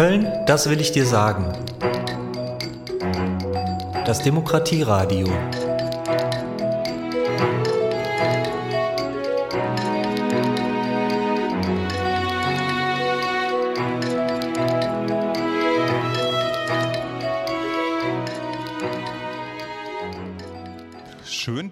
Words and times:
Köln, 0.00 0.32
das 0.46 0.70
will 0.70 0.80
ich 0.80 0.92
dir 0.92 1.04
sagen. 1.04 1.44
Das 4.06 4.22
Demokratieradio. 4.22 5.28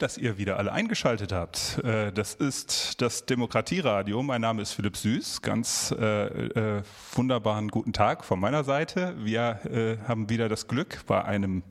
Dass 0.09 0.17
ihr 0.17 0.39
wieder 0.39 0.57
alle 0.57 0.73
eingeschaltet 0.73 1.33
habt. 1.33 1.85
Äh, 1.85 2.13
das 2.13 2.33
ist 2.33 3.03
das 3.03 3.27
Demokratieradio. 3.27 4.23
Mein 4.23 4.41
Name 4.41 4.63
ist 4.63 4.73
Philipp 4.73 4.97
Süß. 4.97 5.43
Ganz 5.43 5.95
äh, 6.01 6.79
äh, 6.79 6.83
wunderbaren 7.13 7.69
guten 7.69 7.93
Tag 7.93 8.25
von 8.25 8.41
meiner 8.41 8.65
Seite. 8.65 9.15
Wir 9.19 9.61
äh, 9.71 9.99
haben 10.09 10.31
wieder 10.31 10.49
das 10.49 10.67
Glück, 10.67 11.05
bei 11.07 11.23
einem 11.23 11.63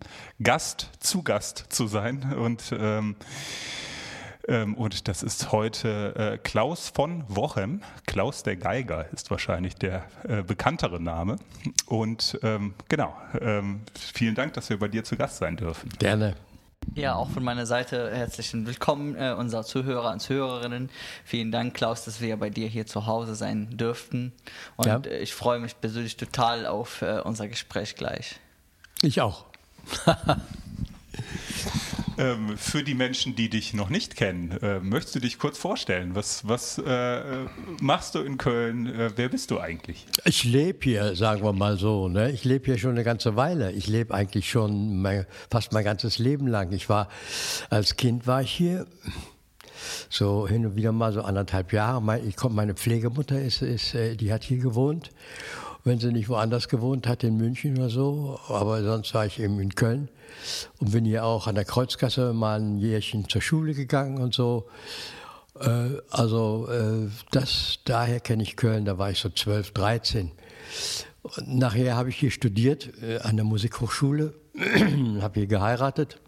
Gast 0.44 0.92
zu 1.00 1.24
Gast 1.24 1.66
zu 1.70 1.88
sein. 1.88 2.32
Und, 2.38 2.76
ähm, 2.78 3.16
ähm, 4.48 4.76
und 4.76 5.08
das 5.08 5.24
ist 5.24 5.52
heute 5.52 6.16
äh, 6.16 6.38
Klaus 6.38 6.90
von 6.90 7.24
Wochem. 7.30 7.82
Klaus 8.06 8.44
der 8.44 8.56
Geiger 8.56 9.12
ist 9.14 9.32
wahrscheinlich 9.32 9.74
der 9.74 10.04
äh, 10.28 10.44
bekanntere 10.44 11.02
Name. 11.02 11.38
Und 11.88 12.38
ähm, 12.44 12.76
genau, 12.88 13.18
ähm, 13.42 13.82
vielen 13.96 14.36
Dank, 14.36 14.54
dass 14.54 14.70
wir 14.70 14.78
bei 14.78 14.90
dir 14.90 15.04
zu 15.04 15.16
Gast 15.16 15.38
sein 15.38 15.58
dürfen. 15.58 15.90
Gerne. 15.98 16.36
Ja, 16.96 17.16
auch 17.16 17.30
von 17.30 17.44
meiner 17.44 17.66
Seite 17.66 18.10
herzlichen 18.12 18.66
Willkommen, 18.66 19.16
äh, 19.16 19.36
unser 19.38 19.64
Zuhörer 19.64 20.12
und 20.12 20.20
Zuhörerinnen. 20.20 20.90
Vielen 21.26 21.52
Dank, 21.52 21.74
Klaus, 21.76 22.06
dass 22.06 22.22
wir 22.22 22.38
bei 22.38 22.50
dir 22.50 22.68
hier 22.68 22.88
zu 22.88 23.06
Hause 23.06 23.36
sein 23.36 23.78
dürften. 23.78 24.34
Und 24.78 24.88
Ja. 24.88 24.98
äh, 25.00 25.20
ich 25.20 25.34
freue 25.34 25.60
mich 25.60 25.80
persönlich 25.80 26.18
total 26.18 26.66
auf 26.66 27.02
äh, 27.04 27.20
unser 27.24 27.48
Gespräch 27.48 27.96
gleich. 27.96 28.40
Ich 29.02 29.22
auch. 29.22 29.46
Ähm, 32.18 32.58
für 32.58 32.84
die 32.84 32.96
Menschen, 32.96 33.36
die 33.36 33.50
dich 33.50 33.74
noch 33.74 33.90
nicht 33.90 34.16
kennen, 34.16 34.52
äh, 34.62 34.80
möchtest 34.80 35.16
du 35.16 35.20
dich 35.20 35.38
kurz 35.38 35.58
vorstellen? 35.58 36.16
Was, 36.16 36.48
was 36.48 36.80
äh, 36.80 37.46
machst 37.80 38.16
du 38.16 38.20
in 38.20 38.38
Köln? 38.38 38.88
Äh, 38.88 39.12
wer 39.16 39.30
bist 39.30 39.52
du 39.52 39.60
eigentlich? 39.60 40.06
Ich 40.26 40.44
lebe 40.44 40.80
hier, 40.84 41.16
sagen 41.16 41.44
wir 41.44 41.54
mal 41.54 41.78
so. 41.78 42.08
Ne? 42.08 42.32
Ich 42.32 42.44
lebe 42.44 42.66
hier 42.66 42.78
schon 42.78 42.92
eine 42.92 43.04
ganze 43.04 43.36
Weile. 43.36 43.72
Ich 43.72 43.88
lebe 43.88 44.14
eigentlich 44.14 44.50
schon 44.50 45.02
mein, 45.02 45.26
fast 45.52 45.74
mein 45.74 45.84
ganzes 45.84 46.18
Leben 46.18 46.48
lang. 46.48 46.72
Ich 46.72 46.90
war 46.90 47.08
als 47.70 47.96
Kind 47.98 48.26
war 48.26 48.42
ich 48.42 48.52
hier. 48.52 48.88
So 50.10 50.48
hin 50.48 50.66
und 50.66 50.76
wieder 50.76 50.92
mal 50.92 51.14
so 51.14 51.22
anderthalb 51.22 51.72
Jahre. 51.72 52.20
Ich 52.28 52.36
komm, 52.36 52.56
meine 52.56 52.74
Pflegemutter 52.74 53.40
ist, 53.40 53.62
ist, 53.62 53.94
äh, 53.94 54.16
die 54.16 54.34
hat 54.34 54.44
hier 54.44 54.58
gewohnt. 54.58 55.12
Wenn 55.88 56.00
sie 56.00 56.12
nicht 56.12 56.28
woanders 56.28 56.68
gewohnt 56.68 57.08
hat, 57.08 57.24
in 57.24 57.38
München 57.38 57.78
oder 57.78 57.90
so. 57.90 58.38
Aber 58.50 58.84
sonst 58.84 59.14
war 59.14 59.26
ich 59.26 59.40
eben 59.40 59.58
in 59.62 59.74
Köln. 59.74 60.10
Und 60.80 60.92
bin 60.92 61.06
hier 61.06 61.24
auch 61.24 61.48
an 61.48 61.56
der 61.56 61.64
Kreuzgasse 61.64 62.34
mal 62.34 62.60
ein 62.60 62.78
Jährchen 62.78 63.30
zur 63.30 63.42
Schule 63.42 63.74
gegangen 63.74 64.18
und 64.18 64.34
so. 64.34 64.68
Äh, 65.58 65.92
also 66.10 66.68
äh, 66.70 67.10
das, 67.32 67.80
daher 67.86 68.20
kenne 68.20 68.44
ich 68.44 68.58
Köln, 68.58 68.84
da 68.84 68.98
war 68.98 69.12
ich 69.12 69.20
so 69.20 69.30
12, 69.30 69.72
13. 69.72 70.32
Und 71.22 71.58
nachher 71.58 71.96
habe 71.96 72.10
ich 72.10 72.18
hier 72.18 72.32
studiert 72.32 72.92
äh, 73.02 73.20
an 73.20 73.38
der 73.38 73.46
Musikhochschule, 73.46 74.34
habe 75.22 75.40
hier 75.40 75.48
geheiratet. 75.48 76.20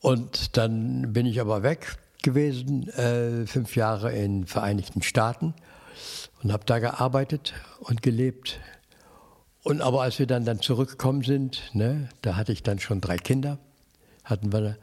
Und 0.00 0.56
dann 0.56 1.12
bin 1.12 1.26
ich 1.26 1.40
aber 1.40 1.64
weg 1.64 1.96
gewesen, 2.22 2.88
äh, 2.90 3.44
fünf 3.44 3.74
Jahre 3.74 4.12
in 4.12 4.46
Vereinigten 4.46 5.02
Staaten 5.02 5.52
und 6.42 6.52
habe 6.52 6.64
da 6.64 6.78
gearbeitet 6.78 7.54
und 7.80 8.02
gelebt. 8.02 8.60
Und 9.62 9.80
aber 9.80 10.02
als 10.02 10.18
wir 10.18 10.26
dann, 10.26 10.44
dann 10.44 10.60
zurückgekommen 10.60 11.22
sind, 11.22 11.70
ne, 11.74 12.08
da 12.22 12.36
hatte 12.36 12.52
ich 12.52 12.62
dann 12.62 12.78
schon 12.78 13.00
drei 13.00 13.16
Kinder, 13.16 13.58
hatten 14.24 14.52
wir, 14.52 14.78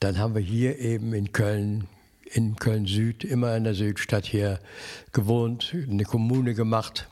dann 0.00 0.18
haben 0.18 0.34
wir 0.34 0.42
hier 0.42 0.78
eben 0.78 1.12
in 1.12 1.32
Köln, 1.32 1.88
in 2.32 2.56
Köln 2.56 2.86
Süd, 2.86 3.24
immer 3.24 3.56
in 3.56 3.64
der 3.64 3.74
Südstadt 3.74 4.26
hier 4.26 4.60
gewohnt, 5.12 5.74
eine 5.74 6.04
Kommune 6.04 6.54
gemacht, 6.54 7.08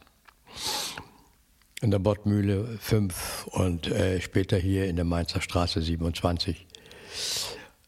in 1.80 1.90
der 1.90 1.98
Bottmühle 1.98 2.78
5 2.80 3.48
und 3.48 3.88
äh, 3.88 4.20
später 4.20 4.56
hier 4.56 4.86
in 4.86 4.96
der 4.96 5.04
Mainzer 5.04 5.42
Straße 5.42 5.82
27. 5.82 6.66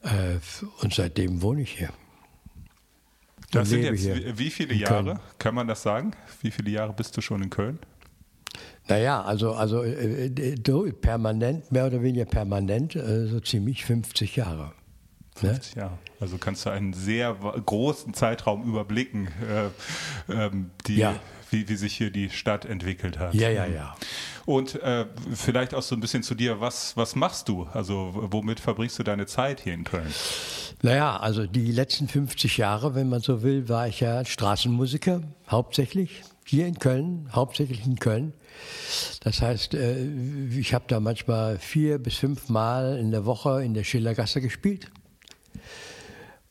Äh, 0.02 0.08
und 0.82 0.92
seitdem 0.92 1.42
wohne 1.42 1.62
ich 1.62 1.78
hier. 1.78 1.90
Das 3.60 3.68
sind 3.68 3.82
jetzt 3.82 4.00
hier 4.00 4.38
wie, 4.38 4.50
viele 4.50 4.74
Jahre? 4.74 5.20
Kann 5.38 5.54
man 5.54 5.66
das 5.66 5.82
sagen? 5.82 6.12
Wie 6.42 6.50
viele 6.50 6.70
Jahre 6.70 6.92
bist 6.92 7.16
du 7.16 7.20
schon 7.20 7.42
in 7.42 7.50
Köln? 7.50 7.78
Naja, 8.88 9.22
also, 9.22 9.52
also 9.54 9.82
äh, 9.82 10.26
äh, 10.26 10.92
permanent, 10.92 11.72
mehr 11.72 11.86
oder 11.86 12.02
weniger 12.02 12.24
permanent, 12.24 12.94
äh, 12.94 13.26
so 13.26 13.40
ziemlich 13.40 13.84
50 13.84 14.36
Jahre. 14.36 14.72
Ne? 15.42 15.60
Ja, 15.74 15.98
also 16.20 16.38
kannst 16.38 16.64
du 16.64 16.70
einen 16.70 16.92
sehr 16.92 17.34
großen 17.34 18.14
Zeitraum 18.14 18.62
überblicken, 18.62 19.28
äh, 20.28 20.32
ähm, 20.32 20.70
die, 20.86 20.96
Ja. 20.96 21.16
Wie, 21.50 21.68
wie 21.68 21.76
sich 21.76 21.94
hier 21.96 22.10
die 22.10 22.30
Stadt 22.30 22.64
entwickelt 22.64 23.18
hat. 23.18 23.34
Ja, 23.34 23.48
ja, 23.48 23.66
ja. 23.66 23.96
Und 24.44 24.80
äh, 24.82 25.06
vielleicht 25.34 25.74
auch 25.74 25.82
so 25.82 25.96
ein 25.96 26.00
bisschen 26.00 26.22
zu 26.22 26.34
dir, 26.34 26.60
was, 26.60 26.96
was 26.96 27.16
machst 27.16 27.48
du? 27.48 27.64
Also 27.72 28.12
womit 28.14 28.60
verbringst 28.60 28.98
du 28.98 29.02
deine 29.02 29.26
Zeit 29.26 29.60
hier 29.60 29.74
in 29.74 29.84
Köln? 29.84 30.12
Naja, 30.82 31.16
also 31.16 31.46
die 31.46 31.72
letzten 31.72 32.06
50 32.06 32.56
Jahre, 32.56 32.94
wenn 32.94 33.08
man 33.08 33.20
so 33.20 33.42
will, 33.42 33.68
war 33.68 33.88
ich 33.88 34.00
ja 34.00 34.24
Straßenmusiker, 34.24 35.22
hauptsächlich 35.50 36.22
hier 36.44 36.66
in 36.66 36.78
Köln, 36.78 37.28
hauptsächlich 37.32 37.84
in 37.84 37.98
Köln. 37.98 38.34
Das 39.20 39.42
heißt, 39.42 39.74
äh, 39.74 40.06
ich 40.50 40.74
habe 40.74 40.84
da 40.86 41.00
manchmal 41.00 41.58
vier 41.58 41.98
bis 41.98 42.16
fünf 42.16 42.48
Mal 42.48 42.98
in 42.98 43.10
der 43.10 43.24
Woche 43.26 43.64
in 43.64 43.74
der 43.74 43.82
Schillergasse 43.82 44.40
gespielt. 44.40 44.90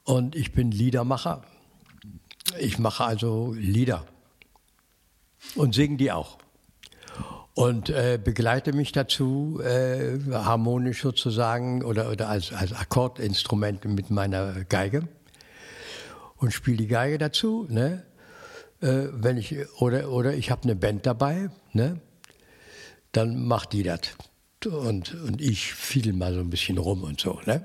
Und 0.03 0.35
ich 0.35 0.51
bin 0.51 0.71
Liedermacher. 0.71 1.43
Ich 2.59 2.77
mache 2.77 3.05
also 3.05 3.53
Lieder 3.57 4.05
und 5.55 5.75
singe 5.75 5.97
die 5.97 6.11
auch. 6.11 6.37
Und 7.53 7.89
äh, 7.89 8.19
begleite 8.21 8.73
mich 8.73 8.91
dazu 8.91 9.61
äh, 9.63 10.19
harmonisch 10.29 11.01
sozusagen 11.01 11.83
oder, 11.83 12.11
oder 12.11 12.27
als, 12.27 12.51
als 12.51 12.73
Akkordinstrument 12.73 13.85
mit 13.85 14.09
meiner 14.09 14.65
Geige 14.65 15.07
und 16.35 16.51
spiele 16.51 16.77
die 16.77 16.87
Geige 16.87 17.17
dazu. 17.17 17.65
Ne? 17.69 18.03
Äh, 18.81 19.07
wenn 19.11 19.37
ich, 19.37 19.55
oder, 19.79 20.11
oder 20.11 20.33
ich 20.33 20.51
habe 20.51 20.63
eine 20.63 20.75
Band 20.75 21.05
dabei, 21.05 21.49
ne? 21.71 22.01
dann 23.13 23.45
macht 23.45 23.71
die 23.71 23.83
das. 23.83 24.01
Und, 24.65 25.13
und 25.13 25.41
ich 25.41 25.73
fiedel 25.73 26.11
mal 26.13 26.33
so 26.33 26.41
ein 26.41 26.49
bisschen 26.49 26.77
rum 26.77 27.03
und 27.03 27.21
so. 27.21 27.39
Ne? 27.45 27.63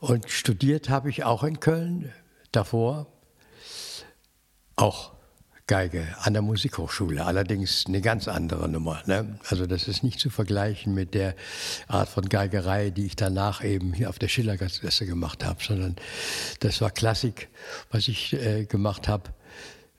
Und 0.00 0.30
studiert 0.30 0.88
habe 0.88 1.10
ich 1.10 1.24
auch 1.24 1.42
in 1.44 1.60
Köln 1.60 2.12
davor 2.52 3.06
auch 4.76 5.17
Geige 5.68 6.08
an 6.22 6.32
der 6.32 6.40
Musikhochschule, 6.40 7.26
allerdings 7.26 7.84
eine 7.86 8.00
ganz 8.00 8.26
andere 8.26 8.70
Nummer. 8.70 9.02
Ne? 9.06 9.38
Also 9.48 9.66
das 9.66 9.86
ist 9.86 10.02
nicht 10.02 10.18
zu 10.18 10.30
vergleichen 10.30 10.94
mit 10.94 11.12
der 11.12 11.36
Art 11.86 12.08
von 12.08 12.26
Geigerei, 12.28 12.88
die 12.88 13.04
ich 13.04 13.16
danach 13.16 13.62
eben 13.62 13.92
hier 13.92 14.08
auf 14.08 14.18
der 14.18 14.28
Schillergasse 14.28 15.04
gemacht 15.04 15.44
habe, 15.44 15.62
sondern 15.62 15.96
das 16.60 16.80
war 16.80 16.90
Klassik, 16.90 17.48
was 17.90 18.08
ich 18.08 18.32
äh, 18.32 18.64
gemacht 18.64 19.08
habe 19.08 19.30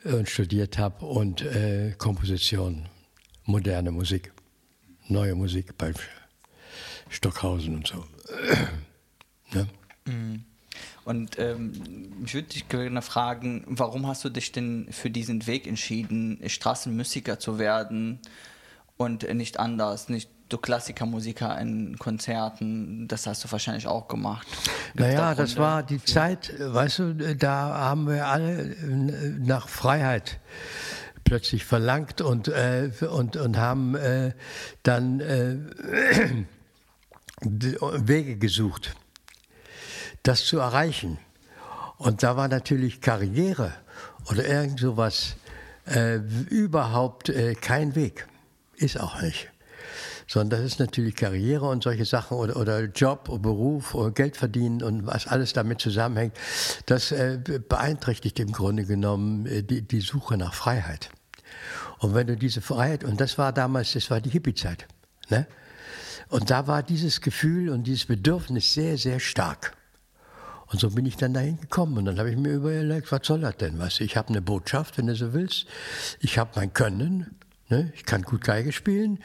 und 0.04 0.28
studiert 0.28 0.80
habe 0.80 1.06
und 1.06 1.44
äh, 1.44 1.94
Komposition, 2.00 2.90
moderne 3.46 3.92
Musik, 3.92 4.34
neue 5.08 5.36
Musik 5.36 5.78
bei 5.78 5.94
Stockhausen 7.10 7.76
und 7.76 7.88
so. 7.88 8.04
Und 11.10 11.40
ähm, 11.40 11.72
ich 12.24 12.36
würde 12.36 12.50
dich 12.50 12.70
gerne 12.70 13.02
fragen, 13.02 13.64
warum 13.66 14.06
hast 14.06 14.24
du 14.24 14.30
dich 14.30 14.52
denn 14.52 14.86
für 14.92 15.10
diesen 15.10 15.48
Weg 15.48 15.66
entschieden, 15.66 16.40
Straßenmusiker 16.46 17.40
zu 17.40 17.58
werden 17.58 18.20
und 18.96 19.28
nicht 19.34 19.60
anders, 19.60 20.10
nicht 20.10 20.30
du 20.50 20.60
Klassikermusiker 20.60 21.60
in 21.60 21.98
Konzerten, 21.98 23.08
das 23.08 23.26
hast 23.26 23.44
du 23.44 23.52
wahrscheinlich 23.52 23.88
auch 23.88 24.08
gemacht. 24.08 24.46
Gibt's 24.52 25.00
Naja, 25.00 25.34
da 25.34 25.34
das 25.34 25.58
war 25.58 25.82
die? 25.82 26.00
Zeit, 26.04 26.54
weißt 26.60 27.00
du, 27.00 27.36
da 27.36 27.76
haben 27.76 28.08
wir 28.08 28.28
alle 28.28 28.76
äh, 28.76 28.76
nach 29.40 29.68
Freiheit 29.68 30.40
plötzlich 31.24 31.66
verlangt 31.66 32.22
und, 32.22 32.50
äh, 32.50 32.92
und, 33.12 33.36
und 33.36 33.58
haben 33.58 33.96
äh, 33.96 34.34
dann 34.84 35.22
äh, 35.22 35.58
Wege 37.42 38.38
gesucht, 38.38 38.96
das 40.24 40.46
zu 40.46 40.60
erreichen. 40.60 41.18
Und 41.98 42.24
da 42.24 42.38
war 42.38 42.48
natürlich 42.48 43.02
Karriere 43.02 43.74
oder 44.30 44.48
irgend 44.48 44.80
sowas 44.80 45.36
äh, 45.86 46.16
überhaupt 46.50 47.30
äh, 47.30 47.56
kein 47.56 47.96
Weg. 47.96 48.28
Ist 48.76 49.00
auch 49.00 49.22
nicht. 49.22 49.50
Sondern 50.28 50.62
das 50.62 50.74
ist 50.74 50.80
natürlich 50.80 51.16
Karriere 51.16 51.68
und 51.68 51.84
solche 51.84 52.06
Sachen 52.06 52.38
oder, 52.38 52.56
oder 52.56 52.84
Job 52.84 53.28
oder 53.30 53.40
Beruf 53.40 53.96
oder 53.96 54.12
Geld 54.12 54.38
verdienen 54.38 54.84
und 54.84 55.08
was 55.08 55.28
alles 55.28 55.54
damit 55.54 55.82
zusammenhängt. 55.82 56.38
Das 56.86 57.12
äh, 57.12 57.40
beeinträchtigt 57.68 58.40
im 58.40 58.52
Grunde 58.52 58.86
genommen 58.86 59.46
äh, 59.48 59.64
die, 59.64 59.82
die 59.82 60.02
Suche 60.02 60.38
nach 60.38 60.54
Freiheit. 60.54 61.10
Und 61.98 62.14
wenn 62.14 62.28
du 62.28 62.38
diese 62.38 62.62
Freiheit, 62.62 63.04
und 63.04 63.20
das 63.20 63.38
war 63.38 63.52
damals, 63.52 63.94
das 63.94 64.10
war 64.10 64.22
die 64.22 64.30
Hippie-Zeit, 64.30 64.88
ne? 65.30 65.48
Und 66.30 66.52
da 66.52 66.68
war 66.68 66.84
dieses 66.84 67.22
Gefühl 67.22 67.70
und 67.70 67.86
dieses 67.86 68.06
Bedürfnis 68.06 68.74
sehr, 68.74 68.98
sehr 69.00 69.20
stark. 69.20 69.76
Und 70.72 70.80
so 70.80 70.92
bin 70.92 71.06
ich 71.06 71.18
dann 71.18 71.34
dahin 71.34 71.60
gekommen. 71.60 71.98
Und 71.98 72.06
dann 72.06 72.20
habe 72.20 72.30
ich 72.30 72.38
mir 72.38 72.54
überlegt, 72.54 73.12
was 73.12 73.26
soll 73.26 73.42
das 73.42 73.58
denn? 73.58 73.80
Du, 73.80 74.04
ich 74.04 74.18
habe 74.18 74.30
eine 74.30 74.42
Botschaft, 74.42 74.98
wenn 74.98 75.08
du 75.08 75.16
so 75.16 75.34
willst. 75.34 75.66
Ich 76.20 76.38
habe 76.38 76.52
mein 76.56 76.74
Können. 76.74 77.36
Ne? 77.70 77.92
Ich 77.96 78.06
kann 78.06 78.22
gut 78.22 78.44
Geige 78.44 78.72
spielen. 78.72 79.20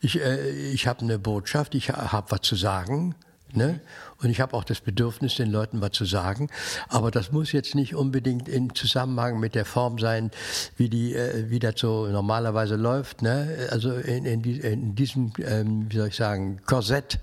Ich, 0.00 0.20
äh, 0.20 0.50
ich 0.70 0.86
habe 0.86 1.00
eine 1.00 1.18
Botschaft. 1.18 1.74
Ich 1.74 1.90
habe 1.90 2.30
was 2.30 2.42
zu 2.42 2.56
sagen. 2.56 3.14
Ne? 3.52 3.80
Und 4.24 4.30
ich 4.30 4.40
habe 4.40 4.56
auch 4.56 4.64
das 4.64 4.80
Bedürfnis, 4.80 5.34
den 5.34 5.50
Leuten 5.50 5.82
was 5.82 5.92
zu 5.92 6.06
sagen. 6.06 6.48
Aber 6.88 7.10
das 7.10 7.30
muss 7.30 7.52
jetzt 7.52 7.74
nicht 7.74 7.94
unbedingt 7.94 8.48
im 8.48 8.74
Zusammenhang 8.74 9.38
mit 9.38 9.54
der 9.54 9.66
Form 9.66 9.98
sein, 9.98 10.30
wie, 10.78 10.88
die, 10.88 11.14
äh, 11.14 11.50
wie 11.50 11.58
das 11.58 11.74
so 11.76 12.06
normalerweise 12.06 12.76
läuft. 12.76 13.20
Ne? 13.20 13.68
Also 13.70 13.92
in, 13.92 14.24
in, 14.24 14.40
die, 14.40 14.60
in 14.60 14.94
diesem, 14.94 15.34
ähm, 15.44 15.86
wie 15.90 15.98
soll 15.98 16.08
ich 16.08 16.16
sagen, 16.16 16.58
Korsett 16.64 17.18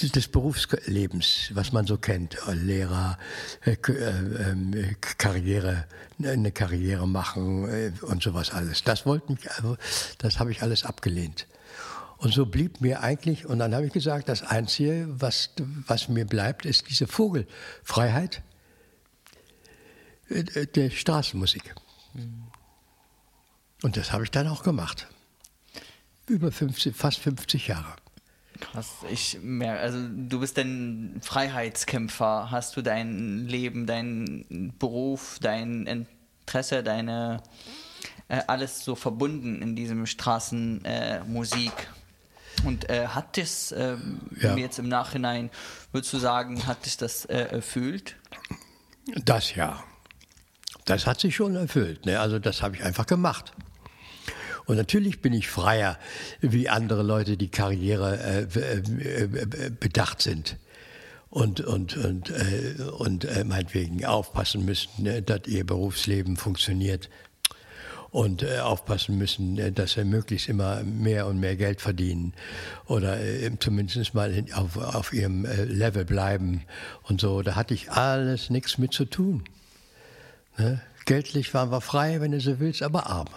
des 0.00 0.28
Berufslebens, 0.28 1.50
was 1.52 1.72
man 1.72 1.86
so 1.86 1.98
kennt. 1.98 2.38
Lehrer, 2.50 3.18
äh, 3.66 3.72
äh, 3.72 4.94
Karriere, 5.18 5.84
eine 6.24 6.50
Karriere 6.50 7.06
machen 7.06 7.68
äh, 7.68 7.92
und 8.06 8.22
sowas 8.22 8.52
alles. 8.52 8.84
Das 8.84 9.04
wollte 9.04 9.32
mich, 9.32 9.50
also, 9.50 9.76
das 10.16 10.38
habe 10.38 10.50
ich 10.50 10.62
alles 10.62 10.86
abgelehnt. 10.86 11.46
Und 12.22 12.32
so 12.32 12.46
blieb 12.46 12.80
mir 12.80 13.02
eigentlich, 13.02 13.46
und 13.46 13.58
dann 13.58 13.74
habe 13.74 13.86
ich 13.86 13.92
gesagt, 13.92 14.28
das 14.28 14.44
Einzige, 14.44 15.08
was, 15.08 15.50
was 15.88 16.08
mir 16.08 16.24
bleibt, 16.24 16.64
ist 16.64 16.88
diese 16.88 17.08
Vogelfreiheit 17.08 18.42
äh, 20.28 20.66
der 20.68 20.90
Straßenmusik. 20.90 21.74
Und 23.82 23.96
das 23.96 24.12
habe 24.12 24.22
ich 24.22 24.30
dann 24.30 24.46
auch 24.46 24.62
gemacht. 24.62 25.08
Über 26.28 26.52
50, 26.52 26.94
fast 26.94 27.18
50 27.18 27.66
Jahre. 27.66 27.96
Krass, 28.60 28.90
ich 29.10 29.40
merke, 29.42 29.80
also 29.80 29.98
du 30.08 30.38
bist 30.38 30.56
ein 30.60 31.18
Freiheitskämpfer. 31.22 32.52
Hast 32.52 32.76
du 32.76 32.82
dein 32.82 33.48
Leben, 33.48 33.88
deinen 33.88 34.72
Beruf, 34.78 35.38
dein 35.40 36.06
Interesse, 36.46 36.84
deine 36.84 37.42
äh, 38.28 38.42
alles 38.46 38.84
so 38.84 38.94
verbunden 38.94 39.60
in 39.60 39.74
diesem 39.74 40.06
Straßenmusik? 40.06 41.72
Äh, 41.72 42.01
und 42.64 42.88
äh, 42.88 43.06
hat 43.08 43.36
das 43.36 43.72
äh, 43.72 43.96
ja. 44.40 44.56
jetzt 44.56 44.78
im 44.78 44.88
Nachhinein, 44.88 45.50
würdest 45.92 46.12
du 46.12 46.18
sagen, 46.18 46.66
hat 46.66 46.86
es 46.86 46.96
das 46.96 47.24
äh, 47.26 47.38
erfüllt? 47.38 48.16
Das 49.24 49.54
ja. 49.54 49.82
Das 50.84 51.06
hat 51.06 51.20
sich 51.20 51.36
schon 51.36 51.54
erfüllt. 51.54 52.06
Ne? 52.06 52.18
Also 52.18 52.38
das 52.38 52.62
habe 52.62 52.76
ich 52.76 52.82
einfach 52.82 53.06
gemacht. 53.06 53.52
Und 54.64 54.76
natürlich 54.76 55.20
bin 55.20 55.32
ich 55.32 55.48
freier 55.48 55.98
wie 56.40 56.68
andere 56.68 57.02
Leute, 57.02 57.36
die 57.36 57.50
Karriere 57.50 58.18
äh, 58.18 58.58
äh, 58.58 59.22
äh, 59.22 59.70
bedacht 59.70 60.22
sind 60.22 60.56
und, 61.30 61.60
und, 61.60 61.96
und, 61.96 62.30
äh, 62.30 62.76
und 62.98 63.26
meinetwegen 63.46 64.04
aufpassen 64.04 64.64
müssen, 64.64 65.02
ne, 65.02 65.22
dass 65.22 65.46
ihr 65.46 65.66
Berufsleben 65.66 66.36
funktioniert 66.36 67.10
und 68.12 68.42
äh, 68.42 68.58
aufpassen 68.58 69.16
müssen, 69.16 69.58
äh, 69.58 69.72
dass 69.72 69.92
sie 69.92 70.04
möglichst 70.04 70.48
immer 70.48 70.82
mehr 70.84 71.26
und 71.26 71.40
mehr 71.40 71.56
Geld 71.56 71.80
verdienen 71.80 72.34
oder 72.86 73.18
äh, 73.18 73.50
zumindest 73.58 74.14
mal 74.14 74.44
auf, 74.54 74.76
auf 74.76 75.12
ihrem 75.12 75.46
äh, 75.46 75.64
Level 75.64 76.04
bleiben 76.04 76.62
und 77.04 77.20
so. 77.20 77.42
Da 77.42 77.56
hatte 77.56 77.74
ich 77.74 77.90
alles 77.90 78.50
nichts 78.50 78.78
mit 78.78 78.92
zu 78.92 79.06
tun. 79.06 79.44
Ne? 80.58 80.80
Geldlich 81.06 81.52
waren 81.54 81.70
wir 81.70 81.80
frei, 81.80 82.20
wenn 82.20 82.32
du 82.32 82.40
so 82.40 82.60
willst, 82.60 82.82
aber 82.82 83.06
arm. 83.06 83.28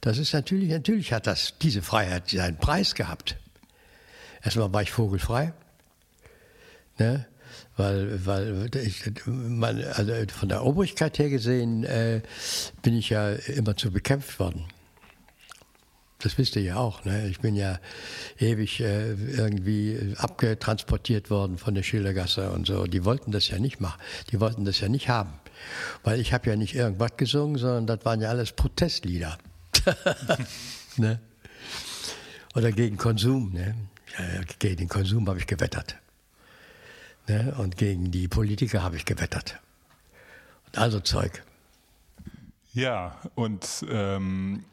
Das 0.00 0.18
ist 0.18 0.32
natürlich, 0.32 0.70
natürlich 0.70 1.12
hat 1.12 1.26
das, 1.26 1.54
diese 1.60 1.82
Freiheit 1.82 2.28
seinen 2.30 2.56
Preis 2.56 2.94
gehabt. 2.94 3.36
Erstmal 4.44 4.72
war 4.72 4.82
ich 4.82 4.92
vogelfrei. 4.92 5.52
Ne? 6.98 7.26
Weil, 7.76 8.26
weil 8.26 8.70
ich, 8.74 9.04
man, 9.26 9.82
also 9.84 10.12
von 10.32 10.48
der 10.48 10.64
Obrigkeit 10.64 11.18
her 11.18 11.30
gesehen 11.30 11.84
äh, 11.84 12.22
bin 12.82 12.96
ich 12.96 13.10
ja 13.10 13.32
immer 13.32 13.76
zu 13.76 13.90
bekämpft 13.90 14.38
worden. 14.38 14.64
Das 16.20 16.36
wisst 16.36 16.56
ihr 16.56 16.62
ja 16.62 16.76
auch. 16.76 17.04
Ne? 17.04 17.28
Ich 17.28 17.38
bin 17.38 17.54
ja 17.54 17.78
ewig 18.38 18.80
äh, 18.80 19.12
irgendwie 19.12 20.14
abgetransportiert 20.16 21.30
worden 21.30 21.58
von 21.58 21.74
der 21.76 21.84
Schildergasse 21.84 22.50
und 22.50 22.66
so. 22.66 22.86
Die 22.86 23.04
wollten 23.04 23.30
das 23.30 23.48
ja 23.48 23.58
nicht 23.60 23.80
machen. 23.80 24.00
Die 24.32 24.40
wollten 24.40 24.64
das 24.64 24.80
ja 24.80 24.88
nicht 24.88 25.08
haben. 25.08 25.32
Weil 26.02 26.20
ich 26.20 26.32
habe 26.32 26.50
ja 26.50 26.56
nicht 26.56 26.74
irgendwas 26.74 27.16
gesungen, 27.16 27.56
sondern 27.56 27.86
das 27.86 28.04
waren 28.04 28.20
ja 28.20 28.30
alles 28.30 28.52
Protestlieder. 28.52 29.38
ne? 30.96 31.20
Oder 32.56 32.72
gegen 32.72 32.96
Konsum. 32.96 33.52
Ne? 33.52 33.76
Gegen 34.58 34.76
den 34.76 34.88
Konsum 34.88 35.28
habe 35.28 35.38
ich 35.38 35.46
gewettert. 35.46 35.96
Ne? 37.28 37.54
Und 37.58 37.76
gegen 37.76 38.10
die 38.10 38.28
Politiker 38.28 38.82
habe 38.82 38.96
ich 38.96 39.04
gewettert. 39.04 39.58
Und 40.66 40.78
also 40.78 41.00
Zeug. 41.00 41.44
Ja, 42.72 43.16
und 43.34 43.84
ähm, 43.90 44.64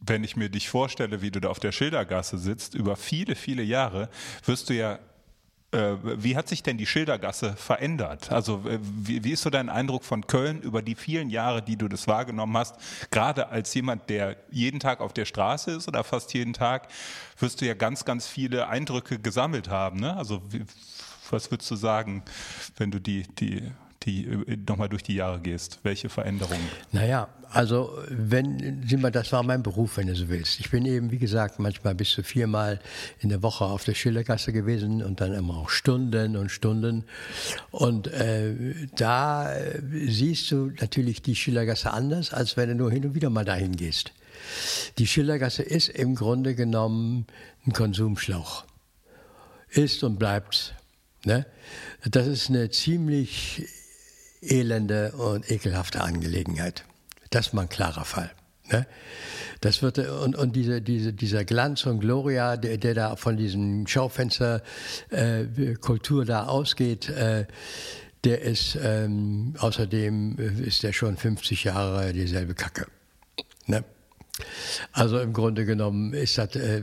wenn 0.00 0.24
ich 0.24 0.36
mir 0.36 0.48
dich 0.48 0.68
vorstelle, 0.68 1.22
wie 1.22 1.30
du 1.30 1.40
da 1.40 1.48
auf 1.48 1.60
der 1.60 1.72
Schildergasse 1.72 2.38
sitzt, 2.38 2.74
über 2.74 2.96
viele, 2.96 3.34
viele 3.34 3.62
Jahre, 3.62 4.08
wirst 4.44 4.70
du 4.70 4.74
ja 4.74 4.98
äh, 5.70 5.96
wie 6.02 6.34
hat 6.34 6.48
sich 6.48 6.62
denn 6.62 6.78
die 6.78 6.86
Schildergasse 6.86 7.54
verändert? 7.54 8.32
Also 8.32 8.64
wie, 8.64 9.22
wie, 9.22 9.32
ist 9.32 9.42
so 9.42 9.50
dein 9.50 9.68
Eindruck 9.68 10.02
von 10.02 10.26
Köln 10.26 10.62
über 10.62 10.80
die 10.80 10.94
vielen 10.94 11.28
Jahre, 11.28 11.60
die 11.60 11.76
du 11.76 11.88
das 11.88 12.06
wahrgenommen 12.06 12.56
hast? 12.56 12.76
Gerade 13.10 13.48
als 13.48 13.74
jemand, 13.74 14.08
der 14.08 14.36
jeden 14.50 14.80
Tag 14.80 15.00
auf 15.00 15.12
der 15.12 15.26
Straße 15.26 15.72
ist 15.72 15.86
oder 15.86 16.04
fast 16.04 16.32
jeden 16.32 16.54
Tag, 16.54 16.88
wirst 17.38 17.60
du 17.60 17.66
ja 17.66 17.74
ganz, 17.74 18.06
ganz 18.06 18.26
viele 18.26 18.68
Eindrücke 18.68 19.18
gesammelt 19.18 19.68
haben. 19.68 20.00
Ne? 20.00 20.16
Also 20.16 20.40
wie, 20.50 20.64
was 21.30 21.50
würdest 21.50 21.70
du 21.70 21.76
sagen, 21.76 22.22
wenn 22.76 22.90
du 22.90 23.00
die, 23.00 23.24
die, 23.38 23.62
die 24.04 24.26
nochmal 24.66 24.88
durch 24.88 25.02
die 25.02 25.14
Jahre 25.14 25.40
gehst? 25.40 25.80
Welche 25.82 26.08
Veränderungen? 26.08 26.66
Naja, 26.92 27.28
also 27.50 27.98
wenn, 28.08 28.82
sieh 28.86 28.96
mal, 28.96 29.10
das 29.10 29.32
war 29.32 29.42
mein 29.42 29.62
Beruf, 29.62 29.96
wenn 29.96 30.06
du 30.06 30.14
so 30.14 30.28
willst. 30.28 30.60
Ich 30.60 30.70
bin 30.70 30.84
eben, 30.84 31.10
wie 31.10 31.18
gesagt, 31.18 31.58
manchmal 31.58 31.94
bis 31.94 32.10
zu 32.10 32.22
viermal 32.22 32.80
in 33.20 33.30
der 33.30 33.42
Woche 33.42 33.64
auf 33.64 33.84
der 33.84 33.94
Schillergasse 33.94 34.52
gewesen 34.52 35.02
und 35.02 35.20
dann 35.20 35.32
immer 35.32 35.56
auch 35.56 35.70
Stunden 35.70 36.36
und 36.36 36.50
Stunden. 36.50 37.04
Und 37.70 38.06
äh, 38.08 38.74
da 38.96 39.52
äh, 39.54 39.80
siehst 40.06 40.50
du 40.50 40.72
natürlich 40.80 41.22
die 41.22 41.34
Schillergasse 41.34 41.92
anders, 41.92 42.32
als 42.32 42.56
wenn 42.56 42.68
du 42.68 42.74
nur 42.74 42.92
hin 42.92 43.04
und 43.06 43.14
wieder 43.14 43.30
mal 43.30 43.44
dahin 43.44 43.76
gehst. 43.76 44.12
Die 44.98 45.06
Schillergasse 45.06 45.62
ist 45.62 45.88
im 45.88 46.14
Grunde 46.14 46.54
genommen 46.54 47.26
ein 47.66 47.72
Konsumschlauch. 47.72 48.64
Ist 49.70 50.02
und 50.02 50.18
bleibt 50.18 50.74
Ne? 51.28 51.46
Das 52.10 52.26
ist 52.26 52.48
eine 52.48 52.70
ziemlich 52.70 53.68
elende 54.40 55.12
und 55.12 55.50
ekelhafte 55.50 56.00
Angelegenheit. 56.00 56.84
Das 57.28 57.48
ist 57.48 57.52
mal 57.52 57.60
ein 57.62 57.68
klarer 57.68 58.06
Fall. 58.06 58.30
Ne? 58.70 58.86
Das 59.60 59.82
wird, 59.82 59.98
und, 59.98 60.36
und 60.36 60.56
diese, 60.56 60.80
diese, 60.80 61.12
dieser 61.12 61.44
Glanz 61.44 61.84
und 61.84 62.00
Gloria, 62.00 62.56
der, 62.56 62.78
der 62.78 62.94
da 62.94 63.16
von 63.16 63.36
diesem 63.36 63.86
Schaufensterkultur 63.86 66.22
äh, 66.22 66.26
da 66.26 66.46
ausgeht, 66.46 67.10
äh, 67.10 67.44
der 68.24 68.40
ist, 68.40 68.78
ähm, 68.82 69.54
außerdem 69.58 70.38
ist 70.64 70.82
der 70.82 70.94
schon 70.94 71.18
50 71.18 71.64
Jahre 71.64 72.14
dieselbe 72.14 72.54
Kacke. 72.54 72.86
Ne? 73.66 73.84
Also 74.92 75.18
im 75.18 75.32
Grunde 75.32 75.64
genommen 75.64 76.12
ist 76.14 76.38
das, 76.38 76.54
äh, 76.56 76.82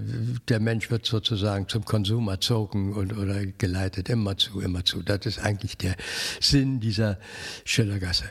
der 0.49 0.59
Mensch 0.59 0.91
wird 0.91 1.05
sozusagen 1.05 1.67
zum 1.67 1.85
Konsum 1.85 2.27
erzogen 2.27 2.93
und, 2.93 3.17
oder 3.17 3.45
geleitet, 3.45 4.09
immer 4.09 4.37
zu, 4.37 4.59
immer 4.59 4.83
zu. 4.83 5.01
Das 5.01 5.25
ist 5.25 5.39
eigentlich 5.39 5.77
der 5.77 5.95
Sinn 6.39 6.79
dieser 6.79 7.17
Schillergasse. 7.63 8.25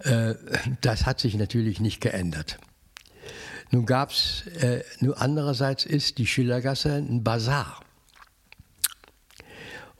Äh, 0.00 0.34
das 0.80 1.06
hat 1.06 1.20
sich 1.20 1.34
natürlich 1.34 1.80
nicht 1.80 2.00
geändert. 2.00 2.58
Nun 3.70 3.86
gab's, 3.86 4.46
äh, 4.60 4.82
nur 5.00 5.20
andererseits 5.20 5.84
ist 5.84 6.18
die 6.18 6.26
Schillergasse 6.26 6.94
ein 6.94 7.24
Bazar. 7.24 7.83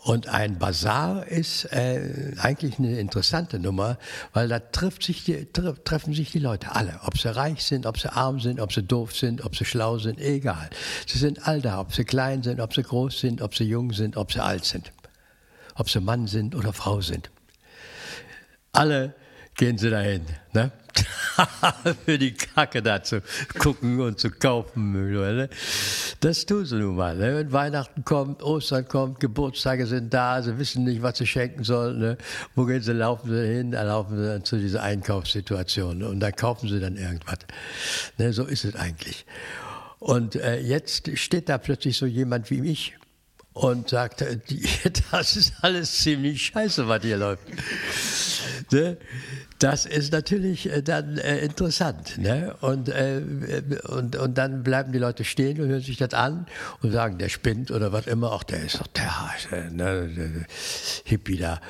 Und 0.04 0.28
ein 0.28 0.58
Bazar 0.58 1.26
ist 1.28 1.64
äh, 1.72 2.34
eigentlich 2.38 2.78
eine 2.78 3.00
interessante 3.00 3.58
Nummer, 3.58 3.96
weil 4.34 4.48
da 4.48 4.60
sich 5.00 5.24
die, 5.24 5.46
tre 5.46 5.82
treffen 5.82 6.12
sich 6.12 6.30
die 6.30 6.40
Leute 6.40 6.74
alle. 6.74 7.00
Ob 7.06 7.16
sie 7.16 7.34
reich 7.34 7.64
sind, 7.64 7.86
ob 7.86 7.98
sie 7.98 8.12
arm 8.12 8.38
sind, 8.38 8.60
ob 8.60 8.70
sie 8.70 8.82
doof 8.82 9.16
sind, 9.16 9.42
ob 9.46 9.56
sie 9.56 9.64
schlau 9.64 9.98
sind, 9.98 10.20
egal. 10.20 10.68
Sie 11.06 11.16
sind 11.16 11.48
all 11.48 11.62
da, 11.62 11.80
ob 11.80 11.94
sie 11.94 12.04
klein 12.04 12.42
sind, 12.42 12.60
ob 12.60 12.74
sie 12.74 12.82
groß 12.82 13.18
sind, 13.18 13.40
ob 13.40 13.54
sie 13.54 13.64
jung 13.64 13.94
sind, 13.94 14.18
ob 14.18 14.30
sie 14.30 14.42
alt 14.42 14.66
sind. 14.66 14.92
Ob 15.74 15.88
sie 15.88 16.00
Mann 16.00 16.26
sind 16.26 16.54
oder 16.54 16.74
Frau 16.74 17.00
sind. 17.00 17.30
Alle 18.72 19.14
gehen 19.56 19.78
sie 19.78 19.88
dahin. 19.88 20.26
Ne? 20.52 20.70
für 22.04 22.18
die 22.18 22.34
Kacke 22.34 22.82
da 22.82 23.02
zu 23.02 23.22
gucken 23.58 24.00
und 24.00 24.18
zu 24.18 24.30
kaufen. 24.30 25.48
Das 26.20 26.46
tun 26.46 26.64
sie 26.64 26.76
nun 26.76 26.96
mal. 26.96 27.16
Ne? 27.16 27.36
Wenn 27.36 27.52
Weihnachten 27.52 28.04
kommt, 28.04 28.42
Ostern 28.42 28.86
kommt, 28.86 29.20
Geburtstage 29.20 29.86
sind 29.86 30.12
da, 30.14 30.42
sie 30.42 30.58
wissen 30.58 30.84
nicht, 30.84 31.02
was 31.02 31.18
sie 31.18 31.26
schenken 31.26 31.64
sollen. 31.64 31.98
Ne? 31.98 32.18
Wo 32.54 32.64
gehen 32.64 32.82
sie, 32.82 32.92
laufen 32.92 33.30
sie 33.30 33.46
hin? 33.46 33.72
Dann 33.72 33.86
laufen 33.86 34.16
sie 34.16 34.42
zu 34.42 34.58
dieser 34.58 34.82
Einkaufssituation 34.82 36.02
und 36.02 36.20
dann 36.20 36.34
kaufen 36.34 36.68
sie 36.68 36.80
dann 36.80 36.96
irgendwas. 36.96 37.38
Ne? 38.18 38.32
So 38.32 38.44
ist 38.44 38.64
es 38.64 38.76
eigentlich. 38.76 39.26
Und 39.98 40.36
äh, 40.36 40.60
jetzt 40.60 41.16
steht 41.16 41.48
da 41.48 41.58
plötzlich 41.58 41.96
so 41.96 42.06
jemand 42.06 42.50
wie 42.50 42.70
ich 42.70 42.94
und 43.54 43.88
sagt, 43.88 44.20
äh, 44.20 44.38
das 45.10 45.36
ist 45.36 45.54
alles 45.62 45.98
ziemlich 45.98 46.46
scheiße, 46.46 46.86
was 46.88 47.02
hier 47.02 47.16
läuft. 47.16 47.42
Ne? 48.72 48.96
Das 49.58 49.86
ist 49.86 50.12
natürlich 50.12 50.70
äh, 50.70 50.82
dann 50.82 51.18
äh, 51.18 51.38
interessant. 51.38 52.18
Ne? 52.18 52.54
Und, 52.60 52.88
äh, 52.88 53.22
und, 53.88 54.16
und 54.16 54.38
dann 54.38 54.62
bleiben 54.62 54.92
die 54.92 54.98
Leute 54.98 55.24
stehen 55.24 55.60
und 55.60 55.68
hören 55.68 55.80
sich 55.80 55.96
das 55.96 56.12
an 56.14 56.46
und 56.82 56.92
sagen, 56.92 57.18
der 57.18 57.28
spinnt 57.28 57.70
oder 57.70 57.92
was 57.92 58.06
immer. 58.06 58.32
Ach, 58.32 58.44
der 58.44 58.62
ist 58.62 58.80
doch 58.80 58.86
der, 58.88 59.12
äh, 59.52 59.70
ne, 59.70 60.08
der 60.08 60.46
Hippie 61.04 61.36
da 61.36 61.60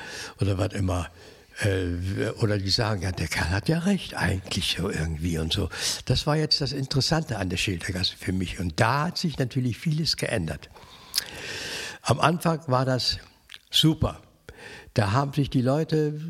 oder 0.41 0.57
was 0.57 0.73
immer. 0.73 1.09
Äh, 1.61 2.29
oder 2.41 2.57
die 2.57 2.69
sagen, 2.69 3.01
ja, 3.01 3.11
der 3.11 3.27
Kerl 3.27 3.49
hat 3.49 3.69
ja 3.69 3.79
recht 3.79 4.15
eigentlich 4.15 4.75
so 4.77 4.89
irgendwie 4.89 5.37
und 5.37 5.53
so. 5.53 5.69
Das 6.05 6.27
war 6.27 6.35
jetzt 6.35 6.59
das 6.59 6.73
Interessante 6.73 7.37
an 7.37 7.49
der 7.49 7.57
Schildergasse 7.57 8.15
für 8.17 8.33
mich. 8.33 8.59
Und 8.59 8.79
da 8.79 9.05
hat 9.05 9.17
sich 9.17 9.37
natürlich 9.37 9.77
vieles 9.77 10.17
geändert. 10.17 10.69
Am 12.01 12.19
Anfang 12.19 12.61
war 12.67 12.85
das 12.85 13.19
super. 13.71 14.21
Da 14.95 15.11
haben 15.11 15.33
sich 15.33 15.49
die 15.49 15.61
Leute 15.61 16.21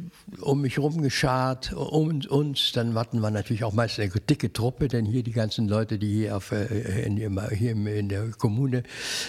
um 0.42 0.62
mich 0.62 0.78
herum 0.78 1.04
geschart, 1.04 1.72
um 1.74 2.22
uns. 2.28 2.72
Dann 2.72 2.96
hatten 2.96 3.20
wir 3.20 3.30
natürlich 3.30 3.64
auch 3.64 3.74
meist 3.74 4.00
eine 4.00 4.10
dicke 4.10 4.52
Truppe, 4.52 4.88
denn 4.88 5.06
hier 5.06 5.22
die 5.22 5.34
ganzen 5.34 5.68
Leute, 5.68 6.00
die 6.00 6.12
hier, 6.12 6.36
auf, 6.36 6.52
äh, 6.52 7.06
in, 7.06 7.18
hier 7.52 7.72
in 7.72 8.10
der 8.10 8.32
Kommune 8.32 8.82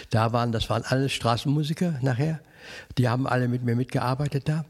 da 0.08 0.32
waren, 0.32 0.52
das 0.52 0.70
waren 0.70 0.84
alles 0.84 1.12
Straßenmusiker 1.12 1.98
nachher. 2.00 2.40
Die 2.96 3.10
haben 3.10 3.26
alle 3.26 3.46
mit 3.48 3.62
mir 3.62 3.76
mitgearbeitet 3.76 4.48
da. 4.48 4.64